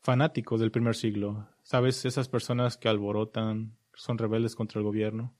fanáticos 0.02 0.60
del 0.60 0.70
primer 0.70 0.94
siglo. 0.94 1.48
¿Sabes? 1.62 2.04
Esas 2.04 2.28
personas 2.28 2.76
que 2.76 2.88
alborotan, 2.90 3.74
son 3.94 4.18
rebeldes 4.18 4.54
contra 4.54 4.80
el 4.80 4.84
gobierno. 4.84 5.34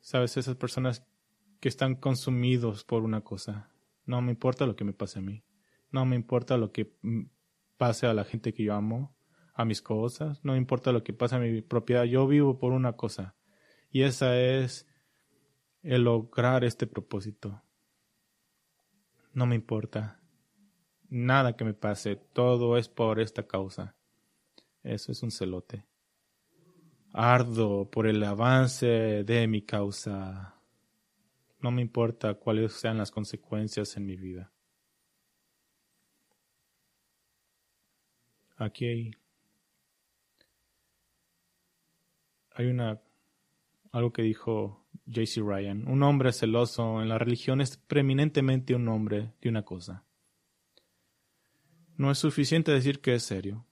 ¿Sabes? 0.00 0.36
Esas 0.36 0.56
personas 0.56 1.06
que 1.60 1.68
están 1.70 1.94
consumidos 1.94 2.84
por 2.84 3.02
una 3.02 3.22
cosa. 3.22 3.70
No 4.08 4.22
me 4.22 4.32
importa 4.32 4.64
lo 4.64 4.74
que 4.74 4.84
me 4.84 4.94
pase 4.94 5.18
a 5.18 5.22
mí. 5.22 5.44
No 5.90 6.06
me 6.06 6.16
importa 6.16 6.56
lo 6.56 6.72
que 6.72 6.96
pase 7.76 8.06
a 8.06 8.14
la 8.14 8.24
gente 8.24 8.54
que 8.54 8.64
yo 8.64 8.72
amo, 8.72 9.14
a 9.52 9.66
mis 9.66 9.82
cosas. 9.82 10.42
No 10.42 10.52
me 10.52 10.58
importa 10.58 10.92
lo 10.92 11.04
que 11.04 11.12
pase 11.12 11.36
a 11.36 11.38
mi 11.38 11.60
propiedad. 11.60 12.04
Yo 12.04 12.26
vivo 12.26 12.58
por 12.58 12.72
una 12.72 12.94
cosa. 12.94 13.36
Y 13.90 14.04
esa 14.04 14.40
es 14.40 14.88
el 15.82 16.04
lograr 16.04 16.64
este 16.64 16.86
propósito. 16.86 17.62
No 19.34 19.44
me 19.44 19.56
importa 19.56 20.22
nada 21.10 21.54
que 21.54 21.66
me 21.66 21.74
pase. 21.74 22.16
Todo 22.16 22.78
es 22.78 22.88
por 22.88 23.20
esta 23.20 23.46
causa. 23.46 23.94
Eso 24.82 25.12
es 25.12 25.22
un 25.22 25.30
celote. 25.30 25.86
Ardo 27.12 27.90
por 27.90 28.06
el 28.06 28.22
avance 28.22 28.86
de 29.22 29.46
mi 29.48 29.60
causa. 29.60 30.57
No 31.60 31.70
me 31.70 31.82
importa 31.82 32.34
cuáles 32.34 32.72
sean 32.72 32.98
las 32.98 33.10
consecuencias 33.10 33.96
en 33.96 34.06
mi 34.06 34.16
vida. 34.16 34.52
Aquí 38.56 38.86
hay, 38.86 39.10
hay 42.54 42.66
una 42.66 43.00
algo 43.92 44.12
que 44.12 44.22
dijo 44.22 44.86
J.C. 45.06 45.40
Ryan. 45.40 45.86
Un 45.88 46.02
hombre 46.02 46.32
celoso 46.32 47.00
en 47.02 47.08
la 47.08 47.18
religión 47.18 47.60
es 47.60 47.76
preeminentemente 47.76 48.74
un 48.74 48.88
hombre 48.88 49.32
de 49.40 49.48
una 49.48 49.64
cosa. 49.64 50.04
No 51.96 52.10
es 52.10 52.18
suficiente 52.18 52.70
decir 52.70 53.00
que 53.00 53.14
es 53.14 53.24
serio, 53.24 53.66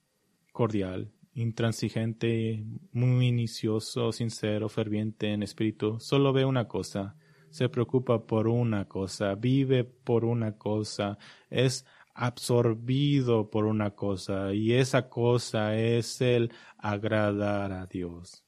cordial, 0.51 1.13
intransigente, 1.33 2.65
muy 2.91 3.31
minucioso, 3.31 4.11
sincero, 4.11 4.67
ferviente 4.69 5.31
en 5.31 5.43
espíritu. 5.43 5.99
Solo 5.99 6.33
ve 6.33 6.43
una 6.43 6.67
cosa, 6.67 7.15
se 7.49 7.69
preocupa 7.69 8.25
por 8.25 8.47
una 8.47 8.85
cosa, 8.85 9.35
vive 9.35 9.83
por 9.83 10.25
una 10.25 10.57
cosa, 10.57 11.17
es 11.49 11.85
absorbido 12.13 13.49
por 13.49 13.65
una 13.65 13.91
cosa 13.91 14.53
y 14.53 14.73
esa 14.73 15.07
cosa 15.09 15.77
es 15.77 16.19
el 16.21 16.51
agradar 16.77 17.71
a 17.71 17.85
Dios. 17.85 18.43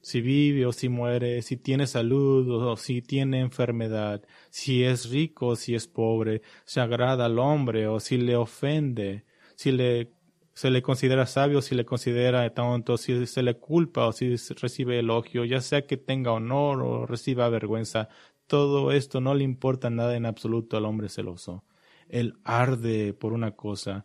Si 0.00 0.20
vive 0.20 0.66
o 0.66 0.72
si 0.72 0.88
muere, 0.88 1.42
si 1.42 1.56
tiene 1.56 1.86
salud 1.86 2.50
o 2.50 2.76
si 2.76 3.02
tiene 3.02 3.40
enfermedad, 3.40 4.22
si 4.50 4.82
es 4.82 5.10
rico 5.10 5.48
o 5.48 5.56
si 5.56 5.74
es 5.74 5.86
pobre, 5.86 6.42
si 6.64 6.80
agrada 6.80 7.26
al 7.26 7.38
hombre 7.38 7.86
o 7.86 8.00
si 8.00 8.16
le 8.16 8.34
ofende, 8.36 9.26
si 9.54 9.70
le, 9.70 10.12
se 10.54 10.70
le 10.70 10.82
considera 10.82 11.26
sabio 11.26 11.62
si 11.62 11.74
le 11.74 11.84
considera 11.84 12.48
tonto, 12.52 12.96
si 12.96 13.26
se 13.26 13.42
le 13.42 13.58
culpa 13.58 14.06
o 14.06 14.12
si 14.12 14.36
recibe 14.36 14.98
elogio, 14.98 15.44
ya 15.44 15.60
sea 15.60 15.86
que 15.86 15.96
tenga 15.96 16.32
honor 16.32 16.82
o 16.82 17.06
reciba 17.06 17.48
vergüenza, 17.48 18.08
todo 18.46 18.92
esto 18.92 19.20
no 19.20 19.34
le 19.34 19.44
importa 19.44 19.88
nada 19.88 20.16
en 20.16 20.26
absoluto 20.26 20.76
al 20.76 20.84
hombre 20.84 21.08
celoso. 21.08 21.64
Él 22.08 22.38
arde 22.44 23.14
por 23.14 23.32
una 23.32 23.52
cosa, 23.52 24.04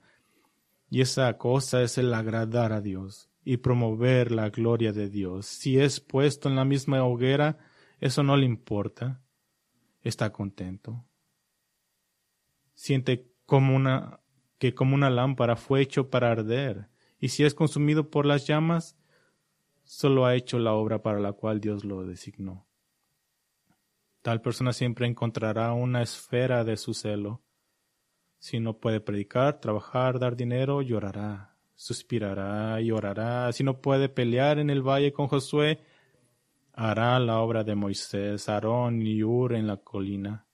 y 0.89 1.01
esa 1.01 1.37
cosa 1.37 1.81
es 1.81 1.97
el 1.97 2.13
agradar 2.13 2.71
a 2.71 2.81
Dios 2.81 3.29
y 3.43 3.57
promover 3.57 4.31
la 4.31 4.49
gloria 4.49 4.93
de 4.93 5.09
Dios. 5.09 5.45
Si 5.45 5.79
es 5.79 5.99
puesto 5.99 6.47
en 6.49 6.55
la 6.55 6.65
misma 6.65 7.03
hoguera, 7.03 7.57
eso 7.99 8.23
no 8.23 8.37
le 8.37 8.45
importa. 8.45 9.21
Está 10.01 10.31
contento. 10.31 11.05
Siente 12.73 13.31
como 13.45 13.75
una, 13.75 14.21
que 14.57 14.73
como 14.73 14.95
una 14.95 15.09
lámpara 15.09 15.55
fue 15.55 15.81
hecho 15.81 16.09
para 16.09 16.31
arder, 16.31 16.89
y 17.19 17.29
si 17.29 17.43
es 17.43 17.53
consumido 17.53 18.09
por 18.09 18.25
las 18.25 18.47
llamas, 18.47 18.97
solo 19.83 20.25
ha 20.25 20.35
hecho 20.35 20.59
la 20.59 20.73
obra 20.73 21.01
para 21.01 21.19
la 21.19 21.33
cual 21.33 21.59
Dios 21.59 21.83
lo 21.83 22.05
designó. 22.05 22.67
Tal 24.21 24.41
persona 24.41 24.73
siempre 24.73 25.07
encontrará 25.07 25.73
una 25.73 26.01
esfera 26.01 26.63
de 26.63 26.77
su 26.77 26.93
celo. 26.93 27.43
Si 28.39 28.59
no 28.59 28.77
puede 28.77 28.99
predicar, 28.99 29.59
trabajar, 29.59 30.19
dar 30.19 30.35
dinero, 30.35 30.81
llorará 30.81 31.57
suspirará 31.77 32.81
y 32.81 32.91
orará. 32.91 33.53
Si 33.53 33.63
no 33.63 33.79
puede 33.79 34.09
pelear 34.09 34.59
en 34.59 34.69
el 34.69 34.81
valle 34.81 35.13
con 35.13 35.27
Josué, 35.27 35.79
hará 36.73 37.17
la 37.19 37.39
obra 37.39 37.63
de 37.63 37.75
Moisés, 37.75 38.49
Aarón 38.49 39.01
y 39.01 39.23
Ur 39.23 39.55
en 39.55 39.67
la 39.67 39.77
colina. 39.77 40.47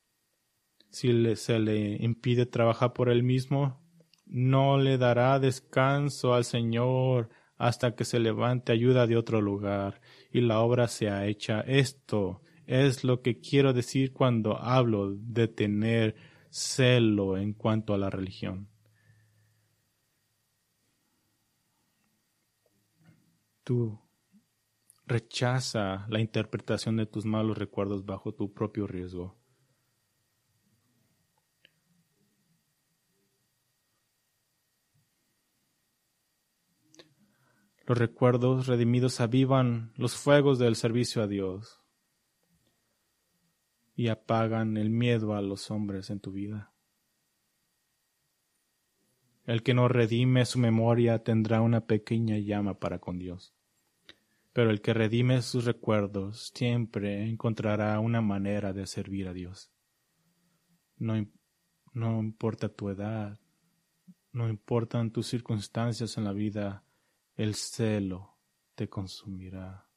Si 0.90 1.36
se 1.36 1.58
le 1.58 1.96
impide 2.04 2.46
trabajar 2.46 2.94
por 2.94 3.10
él 3.10 3.24
mismo, 3.24 3.82
no 4.26 4.78
le 4.78 4.98
dará 4.98 5.40
descanso 5.40 6.34
al 6.34 6.46
Señor 6.46 7.30
hasta 7.58 7.96
que 7.96 8.06
se 8.06 8.20
levante 8.20 8.72
ayuda 8.72 9.08
de 9.08 9.18
otro 9.18 9.42
lugar 9.42 10.02
y 10.32 10.42
la 10.42 10.60
obra 10.60 10.88
sea 10.88 11.28
hecha. 11.28 11.62
Esto 11.62 12.42
es 12.66 13.04
lo 13.04 13.22
que 13.22 13.40
quiero 13.40 13.74
decir 13.74 14.14
cuando 14.14 14.58
hablo 14.58 15.14
de 15.16 15.48
tener 15.48 16.16
celo 16.50 17.38
en 17.38 17.54
cuanto 17.54 17.94
a 17.94 17.98
la 17.98 18.10
religión. 18.10 18.70
Tú 23.64 24.00
rechaza 25.06 26.06
la 26.10 26.20
interpretación 26.20 26.98
de 26.98 27.06
tus 27.06 27.26
malos 27.26 27.58
recuerdos 27.58 28.06
bajo 28.06 28.34
tu 28.34 28.54
propio 28.54 28.88
riesgo. 28.88 29.43
Los 37.86 37.98
recuerdos 37.98 38.68
redimidos 38.68 39.20
avivan 39.20 39.92
los 39.98 40.16
fuegos 40.16 40.58
del 40.58 40.76
servicio 40.76 41.22
a 41.22 41.28
Dios 41.28 41.82
y 43.96 44.08
apagan 44.08 44.78
el 44.78 44.90
miedo 44.90 45.36
a 45.36 45.42
los 45.42 45.70
hombres 45.70 46.10
en 46.10 46.20
tu 46.20 46.32
vida. 46.32 46.72
El 49.46 49.62
que 49.62 49.74
no 49.74 49.90
redime 49.90 50.46
su 50.46 50.58
memoria 50.60 51.24
tendrá 51.24 51.62
una 51.62 51.86
pequeña 51.86 52.38
llama 52.38 52.80
para 52.80 53.00
con 53.00 53.20
Dios. 53.20 53.54
Pero 54.54 54.70
el 54.70 54.82
que 54.82 54.94
redime 54.94 55.42
sus 55.42 55.66
recuerdos 55.66 56.52
siempre 56.56 57.28
encontrará 57.28 58.00
una 58.00 58.22
manera 58.22 58.72
de 58.72 58.88
servir 58.88 59.28
a 59.28 59.34
Dios. 59.34 59.72
No, 60.98 61.16
no 61.92 62.20
importa 62.22 62.70
tu 62.70 62.90
edad, 62.90 63.38
no 64.32 64.48
importan 64.48 65.12
tus 65.12 65.28
circunstancias 65.28 66.18
en 66.18 66.24
la 66.24 66.32
vida, 66.32 66.86
el 67.36 67.56
celo 67.56 68.38
te 68.76 68.90
consumirá. 68.90 69.88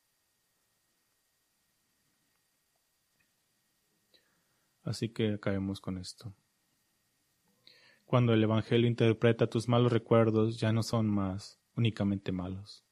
Así 4.83 5.09
que 5.09 5.35
acabemos 5.35 5.81
con 5.81 5.99
esto. 5.99 6.33
Cuando 8.05 8.33
el 8.33 8.43
Evangelio 8.43 8.87
interpreta 8.87 9.49
tus 9.49 9.69
malos 9.69 9.93
recuerdos, 9.93 10.61
ya 10.61 10.73
no 10.73 10.85
son 10.85 11.09
más 11.09 11.61
únicamente 11.75 12.31
malos. 12.31 12.85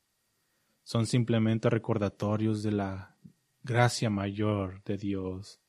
Son 0.83 1.07
simplemente 1.07 1.71
recordatorios 1.71 2.63
de 2.63 2.73
la 2.73 3.17
gracia 3.63 4.11
mayor 4.11 4.83
de 4.85 4.99
Dios 4.99 5.61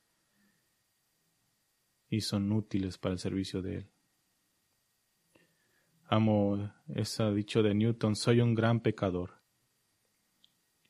y 2.08 2.20
son 2.20 2.52
útiles 2.52 2.98
para 2.98 3.14
el 3.14 3.18
servicio 3.18 3.62
de 3.62 3.76
Él. 3.76 3.95
Amo 6.08 6.72
ese 6.94 7.32
dicho 7.32 7.64
de 7.64 7.74
Newton, 7.74 8.14
soy 8.14 8.40
un 8.40 8.54
gran 8.54 8.78
pecador, 8.78 9.42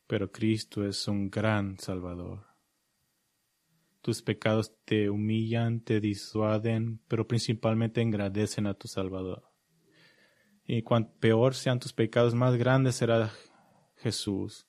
pero 0.07 0.31
Cristo 0.31 0.85
es 0.85 1.09
un 1.09 1.31
gran 1.31 1.79
Salvador. 1.79 2.45
Tus 4.03 4.21
pecados 4.21 4.75
te 4.85 5.09
humillan, 5.09 5.81
te 5.81 6.01
disuaden, 6.01 7.01
pero 7.09 7.27
principalmente 7.27 8.03
engrandecen 8.03 8.67
a 8.67 8.75
tu 8.75 8.89
Salvador. 8.89 9.51
Y 10.67 10.83
cuanto 10.83 11.19
peor 11.19 11.55
sean 11.55 11.81
tus 11.81 11.95
pecados, 11.95 12.35
más 12.35 12.57
grande 12.57 12.93
será 12.93 13.33
Jesús. 13.97 14.67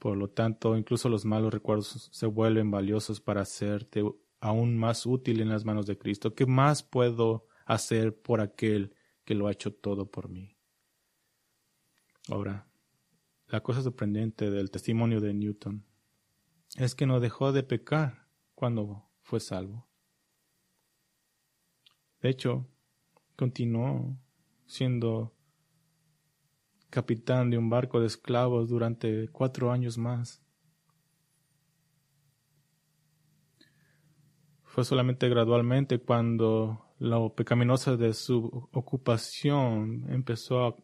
Por 0.00 0.16
lo 0.16 0.28
tanto, 0.28 0.76
incluso 0.76 1.08
los 1.08 1.24
malos 1.24 1.54
recuerdos 1.54 2.08
se 2.10 2.26
vuelven 2.26 2.72
valiosos 2.72 3.20
para 3.20 3.42
hacerte 3.42 4.02
aún 4.40 4.76
más 4.76 5.06
útil 5.06 5.40
en 5.40 5.50
las 5.50 5.64
manos 5.64 5.86
de 5.86 5.96
Cristo. 5.96 6.34
¿Qué 6.34 6.46
más 6.46 6.82
puedo 6.82 7.46
hacer 7.64 8.20
por 8.20 8.40
aquel 8.40 8.92
que 9.24 9.34
lo 9.34 9.46
ha 9.46 9.52
hecho 9.52 9.72
todo 9.74 10.10
por 10.10 10.28
mí? 10.28 10.56
Ahora, 12.28 12.68
la 13.48 13.62
cosa 13.62 13.82
sorprendente 13.82 14.50
del 14.50 14.70
testimonio 14.70 15.20
de 15.20 15.34
Newton 15.34 15.84
es 16.76 16.94
que 16.94 17.06
no 17.06 17.20
dejó 17.20 17.52
de 17.52 17.62
pecar 17.62 18.28
cuando 18.54 19.10
fue 19.20 19.40
salvo. 19.40 19.86
De 22.20 22.30
hecho, 22.30 22.66
continuó 23.36 24.16
siendo 24.66 25.34
capitán 26.88 27.50
de 27.50 27.58
un 27.58 27.68
barco 27.68 28.00
de 28.00 28.06
esclavos 28.06 28.68
durante 28.68 29.28
cuatro 29.28 29.72
años 29.72 29.98
más. 29.98 30.42
Fue 34.62 34.84
solamente 34.84 35.28
gradualmente 35.28 35.98
cuando 35.98 36.81
la 37.02 37.18
pecaminosa 37.34 37.96
de 37.96 38.14
su 38.14 38.68
ocupación 38.70 40.06
empezó 40.08 40.66
a 40.66 40.76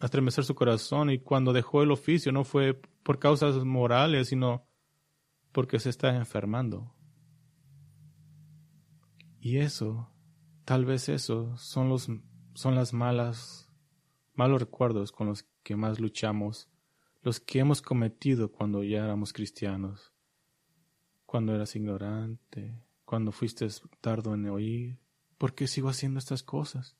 estremecer 0.00 0.44
su 0.44 0.54
corazón 0.54 1.10
y 1.10 1.18
cuando 1.18 1.52
dejó 1.52 1.82
el 1.82 1.90
oficio 1.90 2.32
no 2.32 2.44
fue 2.44 2.80
por 3.02 3.18
causas 3.18 3.62
morales, 3.62 4.28
sino 4.28 4.66
porque 5.52 5.78
se 5.78 5.90
está 5.90 6.16
enfermando. 6.16 6.94
Y 9.38 9.58
eso, 9.58 10.10
tal 10.64 10.86
vez 10.86 11.10
eso, 11.10 11.54
son 11.58 11.90
los 11.90 12.08
son 12.54 12.74
las 12.74 12.94
malas 12.94 13.70
malos 14.34 14.60
recuerdos 14.60 15.12
con 15.12 15.26
los 15.26 15.46
que 15.62 15.76
más 15.76 16.00
luchamos, 16.00 16.70
los 17.20 17.38
que 17.38 17.58
hemos 17.58 17.82
cometido 17.82 18.50
cuando 18.50 18.82
ya 18.82 19.04
éramos 19.04 19.34
cristianos, 19.34 20.14
cuando 21.26 21.54
eras 21.54 21.76
ignorante, 21.76 22.82
cuando 23.04 23.30
fuiste 23.30 23.68
tardo 24.00 24.32
en 24.32 24.48
oír. 24.48 24.99
¿Por 25.40 25.54
qué 25.54 25.66
sigo 25.68 25.88
haciendo 25.88 26.18
estas 26.18 26.42
cosas? 26.42 26.98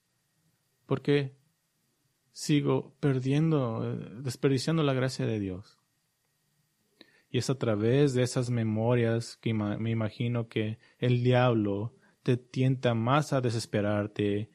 ¿Por 0.87 1.03
qué 1.03 1.37
sigo 2.33 2.95
perdiendo, 2.99 3.95
desperdiciando 4.23 4.83
la 4.83 4.95
gracia 4.95 5.27
de 5.27 5.39
Dios? 5.39 5.79
Y 7.29 7.37
es 7.37 7.51
a 7.51 7.59
través 7.59 8.15
de 8.15 8.23
esas 8.23 8.49
memorias 8.49 9.37
que 9.37 9.53
me 9.53 9.91
imagino 9.91 10.49
que 10.49 10.79
el 10.97 11.23
diablo 11.23 11.95
te 12.23 12.39
tienta 12.39 12.95
más 12.95 13.35
a 13.35 13.43
desesperarte, 13.43 14.51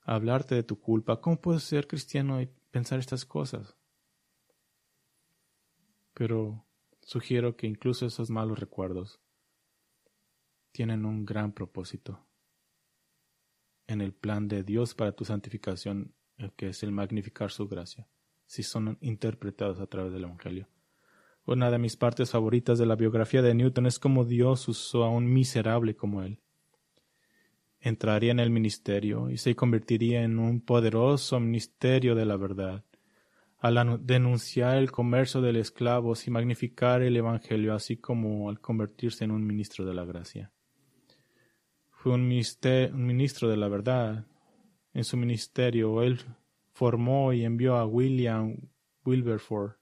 a 0.00 0.16
hablarte 0.16 0.56
de 0.56 0.64
tu 0.64 0.80
culpa. 0.80 1.20
¿Cómo 1.20 1.40
puedes 1.40 1.62
ser 1.62 1.86
cristiano 1.86 2.42
y 2.42 2.50
pensar 2.72 2.98
estas 2.98 3.24
cosas? 3.24 3.76
Pero 6.12 6.66
sugiero 7.02 7.56
que 7.56 7.68
incluso 7.68 8.04
esos 8.04 8.30
malos 8.30 8.58
recuerdos 8.58 9.20
tienen 10.72 11.04
un 11.04 11.24
gran 11.24 11.52
propósito 11.52 12.26
en 13.86 14.00
el 14.00 14.12
plan 14.12 14.48
de 14.48 14.62
Dios 14.62 14.94
para 14.94 15.12
tu 15.12 15.24
santificación, 15.24 16.14
que 16.56 16.68
es 16.68 16.82
el 16.82 16.92
magnificar 16.92 17.50
su 17.50 17.68
gracia, 17.68 18.08
si 18.46 18.62
son 18.62 18.98
interpretados 19.00 19.80
a 19.80 19.86
través 19.86 20.12
del 20.12 20.24
Evangelio. 20.24 20.68
Una 21.46 21.70
de 21.70 21.78
mis 21.78 21.96
partes 21.96 22.30
favoritas 22.30 22.78
de 22.78 22.86
la 22.86 22.96
biografía 22.96 23.42
de 23.42 23.54
Newton 23.54 23.86
es 23.86 23.98
cómo 23.98 24.24
Dios 24.24 24.66
usó 24.68 25.04
a 25.04 25.10
un 25.10 25.30
miserable 25.32 25.94
como 25.94 26.22
él 26.22 26.40
entraría 27.84 28.32
en 28.32 28.40
el 28.40 28.48
ministerio 28.48 29.28
y 29.28 29.36
se 29.36 29.54
convertiría 29.54 30.22
en 30.22 30.38
un 30.38 30.62
poderoso 30.62 31.38
ministerio 31.38 32.14
de 32.14 32.24
la 32.24 32.36
verdad 32.38 32.82
al 33.58 34.00
denunciar 34.04 34.76
el 34.76 34.90
comercio 34.90 35.40
de 35.40 35.58
esclavos 35.58 36.26
y 36.26 36.30
magnificar 36.30 37.00
el 37.00 37.16
Evangelio, 37.16 37.74
así 37.74 37.96
como 37.96 38.50
al 38.50 38.60
convertirse 38.60 39.24
en 39.24 39.30
un 39.30 39.46
ministro 39.46 39.86
de 39.86 39.94
la 39.94 40.04
gracia. 40.04 40.52
Fue 42.04 42.12
un, 42.12 42.28
ministro 42.28 43.48
de 43.48 43.56
la 43.56 43.66
verdad. 43.66 44.26
En 44.92 45.04
su 45.04 45.16
ministerio, 45.16 46.02
él 46.02 46.20
formó 46.74 47.32
y 47.32 47.46
envió 47.46 47.76
a 47.76 47.86
William 47.86 48.58
Wilberforce. 49.06 49.78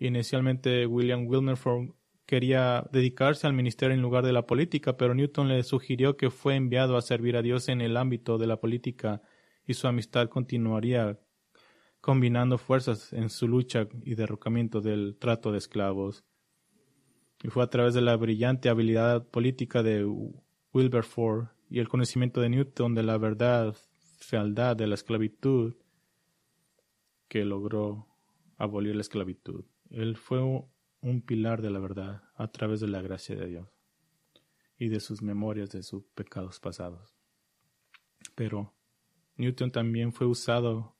Inicialmente, 0.00 0.86
William 0.86 1.28
Wilberforce 1.28 1.92
quería 2.26 2.84
dedicarse 2.90 3.46
al 3.46 3.52
ministerio 3.52 3.94
en 3.94 4.02
lugar 4.02 4.26
de 4.26 4.32
la 4.32 4.44
política, 4.44 4.96
pero 4.96 5.14
Newton 5.14 5.46
le 5.46 5.62
sugirió 5.62 6.16
que 6.16 6.30
fue 6.30 6.56
enviado 6.56 6.96
a 6.96 7.02
servir 7.02 7.36
a 7.36 7.42
Dios 7.42 7.68
en 7.68 7.80
el 7.80 7.96
ámbito 7.96 8.36
de 8.36 8.48
la 8.48 8.58
política 8.58 9.22
y 9.68 9.74
su 9.74 9.86
amistad 9.86 10.28
continuaría 10.28 11.20
combinando 12.00 12.58
fuerzas 12.58 13.12
en 13.12 13.30
su 13.30 13.46
lucha 13.46 13.86
y 14.02 14.16
derrocamiento 14.16 14.80
del 14.80 15.16
trato 15.16 15.52
de 15.52 15.58
esclavos. 15.58 16.24
Y 17.42 17.48
fue 17.48 17.62
a 17.62 17.70
través 17.70 17.94
de 17.94 18.02
la 18.02 18.16
brillante 18.16 18.68
habilidad 18.68 19.26
política 19.26 19.82
de 19.82 20.04
Wilberforce 20.72 21.50
y 21.70 21.78
el 21.78 21.88
conocimiento 21.88 22.40
de 22.40 22.50
Newton 22.50 22.94
de 22.94 23.02
la 23.02 23.16
verdad, 23.16 23.74
fealdad 24.18 24.76
de 24.76 24.86
la 24.86 24.94
esclavitud 24.94 25.74
que 27.28 27.44
logró 27.44 28.08
abolir 28.58 28.94
la 28.94 29.00
esclavitud. 29.00 29.64
Él 29.90 30.16
fue 30.16 30.40
un 30.42 31.22
pilar 31.22 31.62
de 31.62 31.70
la 31.70 31.78
verdad 31.78 32.22
a 32.34 32.48
través 32.48 32.80
de 32.80 32.88
la 32.88 33.00
gracia 33.00 33.36
de 33.36 33.46
Dios 33.46 33.68
y 34.76 34.88
de 34.88 35.00
sus 35.00 35.22
memorias 35.22 35.70
de 35.70 35.82
sus 35.82 36.04
pecados 36.14 36.60
pasados. 36.60 37.14
Pero 38.34 38.74
Newton 39.36 39.70
también 39.70 40.12
fue 40.12 40.26
usado 40.26 40.96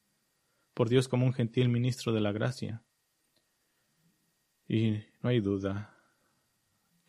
por 0.73 0.89
Dios 0.89 1.09
como 1.09 1.27
un 1.27 1.33
gentil 1.33 1.69
ministro 1.69 2.13
de 2.13 2.21
la 2.21 2.33
gracia. 2.33 2.83
Y 4.67 5.03
no 5.23 5.31
hay 5.31 5.41
duda 5.41 6.00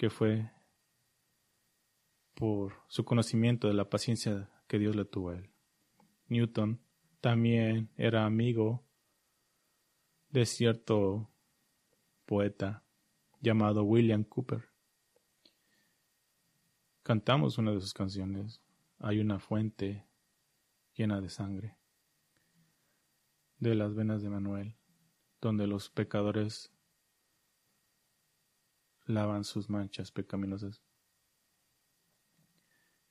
que 0.02 0.10
fue 0.10 0.50
por 2.34 2.74
su 2.88 3.06
conocimiento 3.06 3.68
de 3.68 3.76
la 3.76 3.88
paciencia 3.88 4.50
que 4.68 4.80
Dios 4.80 4.96
le 4.96 5.06
tuvo 5.06 5.30
a 5.30 5.36
él. 5.36 5.52
Newton 6.28 6.82
también 7.20 7.92
era 7.98 8.26
amigo 8.26 8.84
de 10.30 10.48
cierto 10.48 11.30
poeta 12.26 12.84
llamado 13.42 13.84
William 13.84 14.24
Cooper. 14.24 14.70
Cantamos 17.04 17.60
una 17.60 17.72
de 17.72 17.82
sus 17.82 17.94
canciones, 17.94 18.60
Hay 18.98 19.20
una 19.20 19.38
fuente 19.38 20.08
llena 20.96 21.22
de 21.22 21.30
sangre 21.30 21.78
de 23.60 23.76
las 23.76 23.94
venas 23.94 24.24
de 24.24 24.32
Manuel, 24.32 24.76
donde 25.42 25.68
los 25.68 25.92
pecadores 25.92 26.71
lavan 29.14 29.44
sus 29.44 29.70
manchas 29.70 30.12
pecaminosas. 30.12 30.82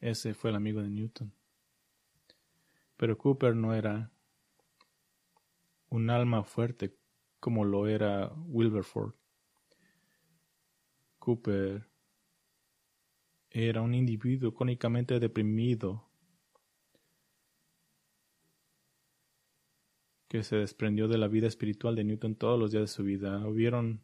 Ese 0.01 0.35
fue 0.35 0.51
el 0.51 0.57
amigo 0.57 0.81
de 0.83 0.89
Newton. 0.89 1.33
Pero 2.97 3.17
Cooper 3.17 3.55
no 3.55 3.75
era 3.75 4.11
un 5.89 6.11
alma 6.11 6.45
fuerte 6.45 6.97
como 7.39 7.65
lo 7.65 7.87
era 7.87 8.33
Wilberforce. 8.47 9.19
Cooper 11.19 11.87
era 13.51 13.83
un 13.83 13.95
individuo 13.95 14.55
cónicamente 14.55 15.19
deprimido 15.19 16.11
que 20.29 20.45
se 20.45 20.57
desprendió 20.57 21.09
de 21.09 21.19
la 21.19 21.27
vida 21.27 21.49
espiritual 21.49 21.97
de 21.97 22.05
Newton 22.05 22.37
todos 22.37 22.59
los 22.59 22.71
días 22.71 22.83
de 22.83 22.87
su 22.87 23.03
vida. 23.03 23.45
Hubieron, 23.47 24.01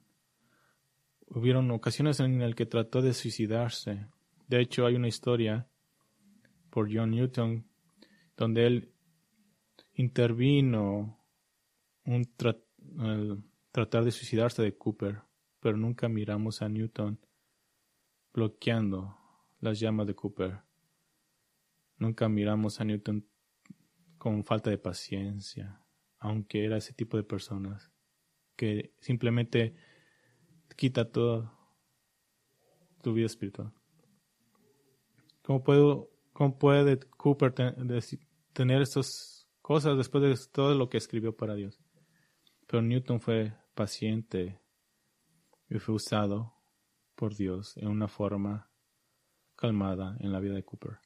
hubieron 1.29 1.71
ocasiones 1.71 2.21
en 2.21 2.39
las 2.39 2.55
que 2.55 2.67
trató 2.67 3.03
de 3.03 3.15
suicidarse. 3.15 4.07
De 4.49 4.61
hecho, 4.61 4.87
hay 4.87 4.95
una 4.95 5.09
historia 5.09 5.69
por 6.71 6.89
John 6.93 7.11
Newton 7.11 7.67
donde 8.37 8.67
él 8.67 8.93
intervino 9.95 11.19
un 12.05 12.29
tratar 13.73 14.05
de 14.05 14.11
suicidarse 14.11 14.63
de 14.63 14.77
Cooper, 14.77 15.23
pero 15.61 15.77
nunca 15.77 16.09
miramos 16.09 16.63
a 16.63 16.69
Newton 16.69 17.19
bloqueando 18.33 19.17
las 19.61 19.81
llamas 19.81 20.07
de 20.07 20.15
Cooper. 20.15 20.61
Nunca 21.99 22.29
miramos 22.29 22.81
a 22.81 22.85
Newton 22.85 23.27
con 24.19 24.45
falta 24.45 24.71
de 24.71 24.79
paciencia 24.79 25.81
aunque 26.19 26.65
era 26.65 26.77
ese 26.77 26.93
tipo 26.93 27.17
de 27.17 27.23
personas 27.23 27.91
que 28.57 28.95
simplemente 28.99 29.75
quita 30.77 31.11
toda 31.11 31.53
tu 33.03 33.13
vida 33.13 33.27
espiritual. 33.27 33.73
¿Cómo, 35.43 35.63
puedo, 35.63 36.11
puede 36.59 36.99
Cooper 36.99 37.55
tener 38.53 38.83
estas 38.83 39.49
cosas 39.63 39.97
después 39.97 40.23
de 40.23 40.53
todo 40.53 40.75
lo 40.75 40.89
que 40.89 40.99
escribió 40.99 41.37
para 41.37 41.55
Dios? 41.55 41.81
Pero 42.67 42.83
Newton 42.83 43.21
fue 43.21 43.55
paciente 43.75 44.61
y 45.69 45.79
fue 45.79 45.95
usado 45.95 46.55
por 47.15 47.35
Dios 47.35 47.77
en 47.77 47.89
una 47.89 48.09
forma 48.09 48.71
calmada 49.57 50.17
en 50.21 50.33
la 50.33 50.41
vida 50.41 50.55
de 50.55 50.65
Cooper. 50.65 50.99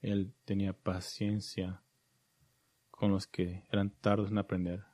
Él 0.00 0.34
tenía 0.44 0.72
paciencia 0.72 1.82
con 2.90 3.10
los 3.10 3.26
que 3.26 3.64
eran 3.70 3.90
tardos 3.90 4.30
en 4.30 4.38
aprender, 4.38 4.84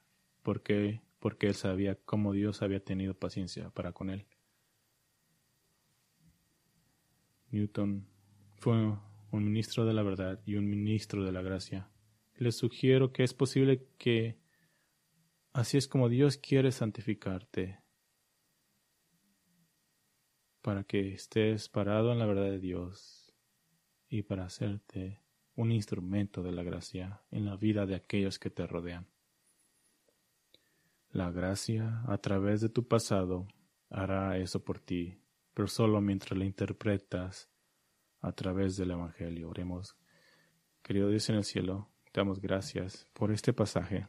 porque, 0.43 1.03
porque 1.23 1.47
él 1.47 1.55
sabía 1.55 1.95
cómo 1.95 2.33
Dios 2.33 2.63
había 2.63 2.85
tenido 2.85 3.15
paciencia 3.15 3.71
para 3.71 3.93
con 3.93 4.11
él. 4.11 4.27
Newton 7.53 8.09
fue 8.57 8.75
un 9.31 9.45
ministro 9.45 9.87
de 9.87 9.95
la 9.95 10.03
verdad 10.03 10.43
y 10.45 10.57
un 10.57 10.69
ministro 10.69 11.23
de 11.23 11.31
la 11.31 11.41
gracia. 11.41 11.89
Les 12.35 12.57
sugiero 12.57 13.13
que 13.13 13.23
es 13.23 13.35
posible 13.35 13.87
que 13.99 14.37
así 15.53 15.79
es 15.79 15.87
como 15.87 16.09
Dios 16.09 16.39
quiere 16.39 16.73
santificarte, 16.73 17.79
para 20.61 20.83
que 20.83 21.15
estés 21.15 21.69
parado 21.69 22.11
en 22.11 22.19
la 22.19 22.27
verdad 22.27 22.51
de 22.51 22.59
Dios 22.59 23.33
y 24.09 24.23
para 24.23 24.47
hacerte 24.47 25.23
un 25.55 25.71
instrumento 25.71 26.43
de 26.43 26.51
la 26.51 26.65
gracia 26.65 27.23
en 27.31 27.45
la 27.45 27.55
vida 27.55 27.87
de 27.87 27.95
aquellos 27.95 28.41
que 28.41 28.51
te 28.51 28.67
rodean. 28.67 29.12
La 31.13 31.31
gracia, 31.31 32.03
a 32.07 32.17
través 32.17 32.63
de 32.63 32.71
tu 32.71 32.89
pasado, 32.89 33.47
hará 33.91 34.39
eso 34.39 34.65
por 34.65 34.81
ti, 34.81 35.21
pero 35.53 35.69
solo 35.69 36.01
mientras 36.01 36.39
la 36.39 36.47
interpretas 36.47 37.51
a 38.23 38.33
través 38.33 38.79
del 38.79 38.93
Evangelio. 38.93 39.51
Oremos. 39.51 39.95
Querido 40.83 41.11
Dios 41.11 41.29
en 41.29 41.37
el 41.37 41.45
cielo, 41.45 41.91
te 42.13 42.21
damos 42.21 42.41
gracias 42.41 43.07
por 43.13 43.31
este 43.31 43.53
pasaje 43.53 44.07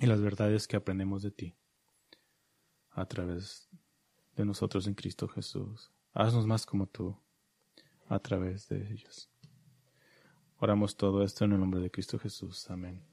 y 0.00 0.06
las 0.06 0.22
verdades 0.22 0.66
que 0.66 0.76
aprendemos 0.76 1.22
de 1.22 1.32
ti 1.32 1.54
a 2.92 3.04
través 3.04 3.68
de 4.36 4.46
nosotros 4.46 4.86
en 4.86 4.94
Cristo 4.94 5.28
Jesús. 5.28 5.92
Haznos 6.14 6.46
más 6.46 6.64
como 6.64 6.86
tú 6.86 7.14
a 8.08 8.18
través 8.20 8.68
de 8.68 8.90
ellos. 8.90 9.28
Oramos 10.56 10.96
todo 10.96 11.22
esto 11.22 11.44
en 11.44 11.52
el 11.52 11.60
nombre 11.60 11.80
de 11.80 11.90
Cristo 11.90 12.18
Jesús. 12.18 12.70
Amén. 12.70 13.06